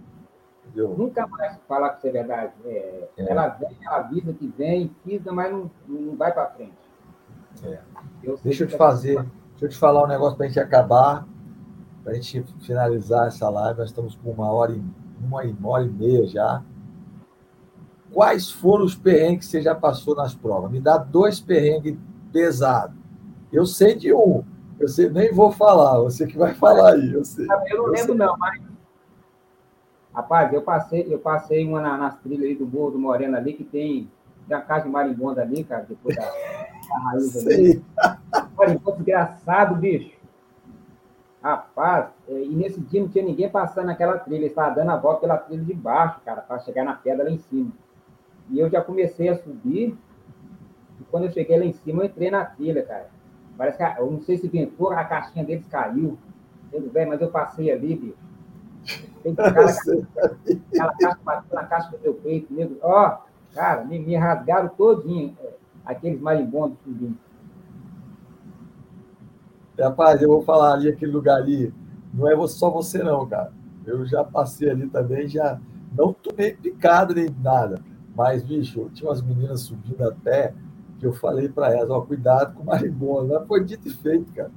[0.65, 0.95] Entendeu?
[0.97, 2.53] Nunca mais falar que isso é verdade.
[2.63, 3.31] É, é.
[3.31, 6.71] Ela vem, ela avisa que vem, pisa, mas não, não vai para frente.
[7.65, 7.79] É.
[8.23, 9.15] Eu deixa eu te fazer,
[9.51, 11.27] deixa eu te falar um negócio para a gente acabar,
[12.03, 13.79] para a gente finalizar essa live.
[13.79, 14.83] Nós estamos com uma hora e
[15.21, 16.63] uma, uma hora e meia já.
[18.11, 20.71] Quais foram os perrengues que você já passou nas provas?
[20.71, 21.97] Me dá dois perrengues
[22.31, 22.95] pesados.
[23.51, 24.43] Eu sei de um.
[24.79, 27.13] Eu sei, nem vou falar, você que vai falar aí.
[27.13, 27.45] Eu, sei.
[27.45, 28.15] eu não eu lembro, sei.
[28.15, 28.61] não, mas
[30.17, 33.53] Rapaz, eu passei, eu passei uma na, nas trilhas ali do Morro do Moreno ali,
[33.53, 34.09] que tem,
[34.47, 36.23] tem a casa de marimbonda ali, cara, depois da,
[36.87, 37.83] da raiz ali.
[38.57, 40.17] Marimbondo desgraçado, bicho.
[41.41, 44.97] Rapaz, é, e nesse dia não tinha ninguém passando naquela trilha, eles estavam dando a
[44.97, 47.71] volta pela trilha de baixo, cara, para chegar na pedra lá em cima.
[48.49, 49.97] E eu já comecei a subir,
[50.99, 53.09] e quando eu cheguei lá em cima, eu entrei na trilha, cara.
[53.57, 56.17] Parece que, eu não sei se ventou, a caixinha deles caiu.
[56.71, 58.17] Tudo bem, mas eu passei ali, bicho.
[59.23, 62.77] Tem que cara, aquela casca bateu na casca do teu peito, nego.
[62.81, 63.17] Ó,
[63.53, 65.35] cara, me, me rasgaram todinho,
[65.87, 67.17] aqueles marimbondos subindo.
[69.79, 71.73] Rapaz, eu vou falar ali, aquele lugar ali,
[72.13, 73.53] não é só você não, cara.
[73.85, 75.59] Eu já passei ali também, já
[75.95, 77.79] não tomei picada nem nada.
[78.15, 80.53] Mas, bicho, tinha umas meninas subindo até
[80.99, 83.33] que eu falei para elas, ó, cuidado com o marimbondo.
[83.33, 84.51] Mas foi dito e feito, cara.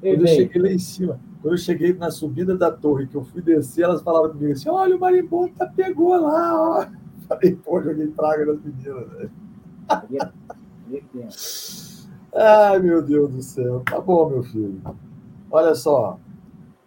[0.00, 3.24] Quando eu cheguei lá em cima, quando eu cheguei na subida da torre, que eu
[3.24, 6.86] fui descer, elas falaram comigo assim: olha, o marimbondo tá, pegou lá, ó.
[7.26, 9.30] Falei, pô, joguei praga nas meninas, velho.
[12.34, 13.80] Ai, meu Deus do céu.
[13.80, 14.80] Tá bom, meu filho.
[15.50, 16.18] Olha só,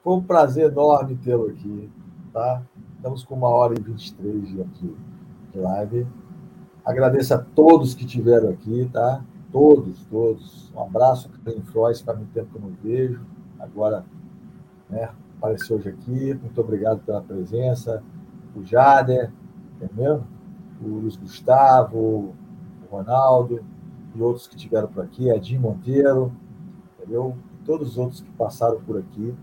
[0.03, 1.89] foi um prazer enorme tê-lo aqui,
[2.33, 2.61] tá?
[2.95, 4.95] Estamos com uma hora e 23 de, aqui,
[5.53, 6.07] de live.
[6.83, 9.23] Agradeço a todos que tiveram aqui, tá?
[9.51, 10.71] Todos, todos.
[10.75, 13.21] Um abraço, Karen Frois, faz muito tempo que eu não vejo.
[13.59, 14.05] Agora
[14.89, 15.09] né?
[15.37, 18.03] Apareceu hoje aqui, muito obrigado pela presença.
[18.55, 19.31] O Jader,
[19.75, 20.23] entendeu?
[20.81, 22.35] O Luiz Gustavo, o
[22.89, 23.63] Ronaldo
[24.17, 26.33] e outros que tiveram por aqui, Edinho Monteiro,
[26.97, 27.37] entendeu?
[27.63, 29.35] Todos os outros que passaram por aqui.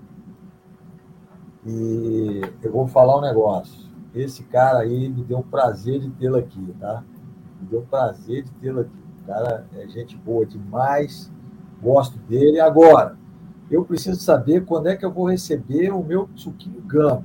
[1.64, 3.88] E eu vou falar um negócio.
[4.12, 7.05] Esse cara aí me deu um prazer de tê-lo aqui, tá?
[7.60, 9.05] Me deu um prazer de tê-lo aqui.
[9.22, 11.32] O cara é gente boa demais,
[11.80, 12.60] gosto dele.
[12.60, 13.16] Agora,
[13.70, 17.24] eu preciso saber quando é que eu vou receber o meu suquinho gama,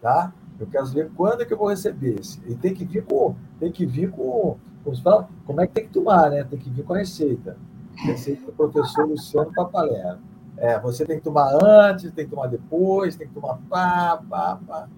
[0.00, 0.34] tá?
[0.58, 2.40] Eu quero saber quando é que eu vou receber esse.
[2.46, 5.86] E tem que vir com, tem que vir com, como, fala, como é que tem
[5.86, 6.44] que tomar, né?
[6.44, 7.56] Tem que vir com a receita.
[7.96, 10.18] Receita do professor Luciano Papalera.
[10.56, 14.58] É, você tem que tomar antes, tem que tomar depois, tem que tomar pá, pá,
[14.66, 14.88] pá.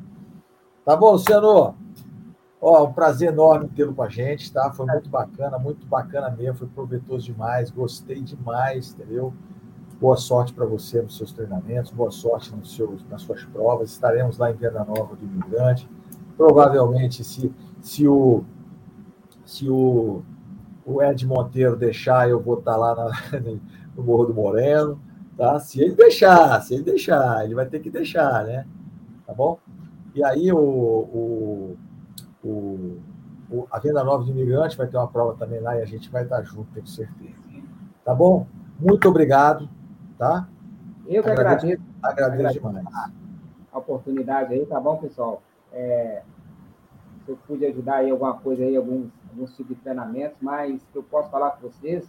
[0.85, 1.75] Tá bom, Luciano?
[2.61, 4.73] Ó, um prazer enorme tê-lo com a gente, tá?
[4.73, 9.33] Foi muito bacana, muito bacana mesmo, foi proveitoso demais, gostei demais, entendeu?
[10.01, 13.91] Boa sorte para você nos seus treinamentos, boa sorte nos seus, nas suas provas.
[13.91, 15.89] Estaremos lá em Venda Nova do Imigrante.
[16.37, 18.45] Provavelmente, se, se o,
[19.47, 20.23] se o
[20.87, 23.41] o Ed Monteiro deixar, eu vou estar lá na,
[23.97, 25.01] no Morro do Moreno,
[25.37, 25.59] tá?
[25.59, 28.65] Se ele deixar, se ele deixar, ele vai ter que deixar, né?
[29.27, 29.59] Tá bom?
[30.15, 31.77] E aí o, o,
[32.45, 33.01] o,
[33.51, 36.09] o a Venda Nova de Imigrante vai ter uma prova também lá e a gente
[36.09, 37.35] vai estar junto, tenho certeza.
[38.05, 38.47] Tá bom?
[38.79, 39.69] Muito obrigado,
[40.17, 40.49] tá?
[41.05, 41.83] Eu que agradeço.
[42.01, 42.87] Agradeço, agradeço demais.
[43.73, 45.43] A oportunidade aí, tá bom, pessoal?
[45.73, 46.23] É,
[47.25, 49.11] se eu pude ajudar aí alguma coisa aí, alguns,
[49.45, 52.09] tipos de treinamentos, mas eu posso falar para vocês,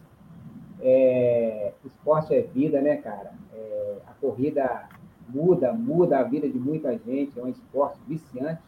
[0.80, 3.34] é, esporte é vida, né, cara?
[3.54, 4.88] É, a corrida
[5.28, 8.62] muda, muda a vida de muita gente, é um esporte viciante,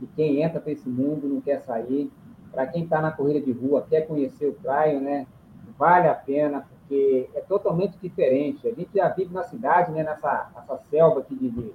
[0.00, 2.10] e quem entra para esse mundo não quer sair.
[2.52, 5.26] Para quem está na corrida de rua, quer conhecer o trail, né?
[5.76, 8.66] Vale a pena, porque é totalmente diferente.
[8.66, 10.02] A gente já vive na cidade, né?
[10.02, 11.72] Nessa, nessa selva aqui de, de,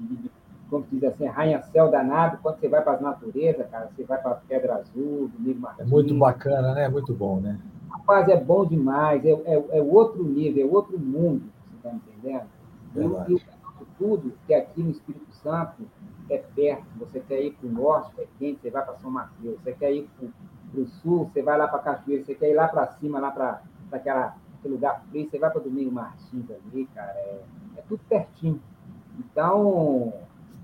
[0.00, 0.28] de
[0.72, 4.36] como diz assim, arranha-céu danado, quando você vai para as naturezas, cara, você vai para
[4.36, 5.86] Pedra Azul, Domingo Martins.
[5.86, 6.88] É muito bacana, né?
[6.88, 7.60] Muito bom, né?
[7.90, 12.46] Rapaz, é bom demais, é, é, é outro nível, é outro mundo, você está entendendo?
[13.28, 13.42] E, e
[13.98, 15.82] tudo que aqui no Espírito Santo
[16.30, 19.60] é perto, você quer ir para o norte, é quente, você vai para São Mateus,
[19.62, 22.66] você quer ir para o sul, você vai lá para Cachoeira, você quer ir lá
[22.66, 23.60] para cima, lá para
[23.92, 27.42] aquele lugar frio, você vai para Domingo Martins ali, cara, é,
[27.76, 28.58] é tudo pertinho.
[29.18, 30.14] Então,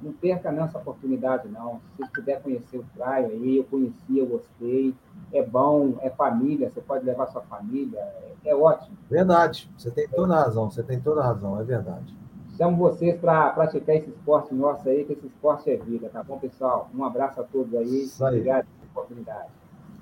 [0.02, 1.80] não perca nessa oportunidade, não.
[1.96, 4.94] Se você puder conhecer o Praia aí, eu conheci, eu gostei.
[5.32, 8.96] É bom, é família, você pode levar sua família, é, é ótimo.
[9.10, 12.16] Verdade, você tem toda a razão, você tem toda a razão, é verdade.
[12.56, 16.38] Chamo vocês para praticar esse esporte nosso aí, que esse esporte é vida, tá bom,
[16.38, 16.88] pessoal?
[16.94, 18.04] Um abraço a todos aí.
[18.04, 18.38] Isso aí.
[18.38, 19.48] Obrigado pela oportunidade.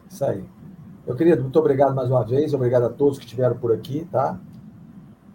[0.09, 0.45] Isso aí.
[1.07, 4.39] Meu querido, muito obrigado mais uma vez, obrigado a todos que estiveram por aqui, tá?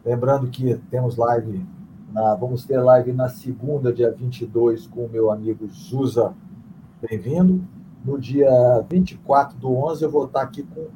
[0.04, 1.66] Lembrando que temos live
[2.12, 6.34] na, vamos ter live na segunda, dia 22, com o meu amigo Zusa.
[7.02, 7.64] Bem-vindo.
[8.04, 8.50] No dia
[8.90, 10.88] 24 do 11, eu vou estar aqui com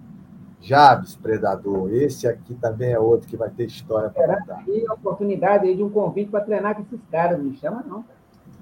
[0.60, 1.94] Jabes Predador.
[1.94, 4.64] Esse aqui também é outro que vai ter história para contar.
[4.68, 7.38] E a oportunidade aí de um convite para treinar com esses caras.
[7.38, 8.04] Não me chama, não.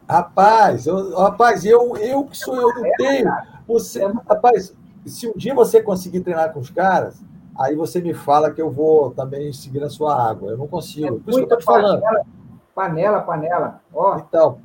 [0.07, 3.31] Rapaz, eu, rapaz, eu, eu que sou eu, não tenho.
[3.65, 4.75] Você, rapaz,
[5.05, 7.23] se um dia você conseguir treinar com os caras,
[7.57, 10.51] aí você me fala que eu vou também seguir na sua água.
[10.51, 11.07] Eu não consigo.
[11.07, 12.03] É Por isso que eu estou te falando.
[12.75, 13.81] Panela, panela.
[13.93, 14.17] Ó.
[14.17, 14.59] Então,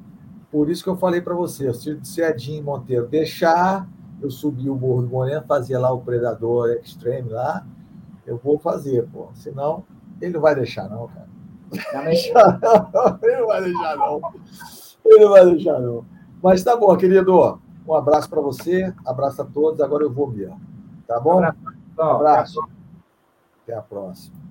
[0.50, 3.86] por isso que eu falei para você, se, se Edinho Monteiro deixar
[4.20, 7.64] eu subir o Morro do Moreno, fazer lá o Predador Extreme lá,
[8.26, 9.28] eu vou fazer, pô.
[9.34, 9.84] Senão,
[10.20, 11.28] ele não vai deixar, não, cara.
[11.92, 12.02] Não,
[13.22, 14.20] ele não vai deixar, não.
[15.04, 16.04] Ele não vai deixar, não.
[16.42, 17.60] Mas tá bom, querido.
[17.86, 19.80] Um abraço para você, abraço a todos.
[19.80, 20.60] Agora eu vou mesmo.
[21.06, 21.40] Tá bom?
[21.40, 21.58] Um abraço.
[21.98, 22.68] Um abraço.
[23.62, 24.47] Até a próxima.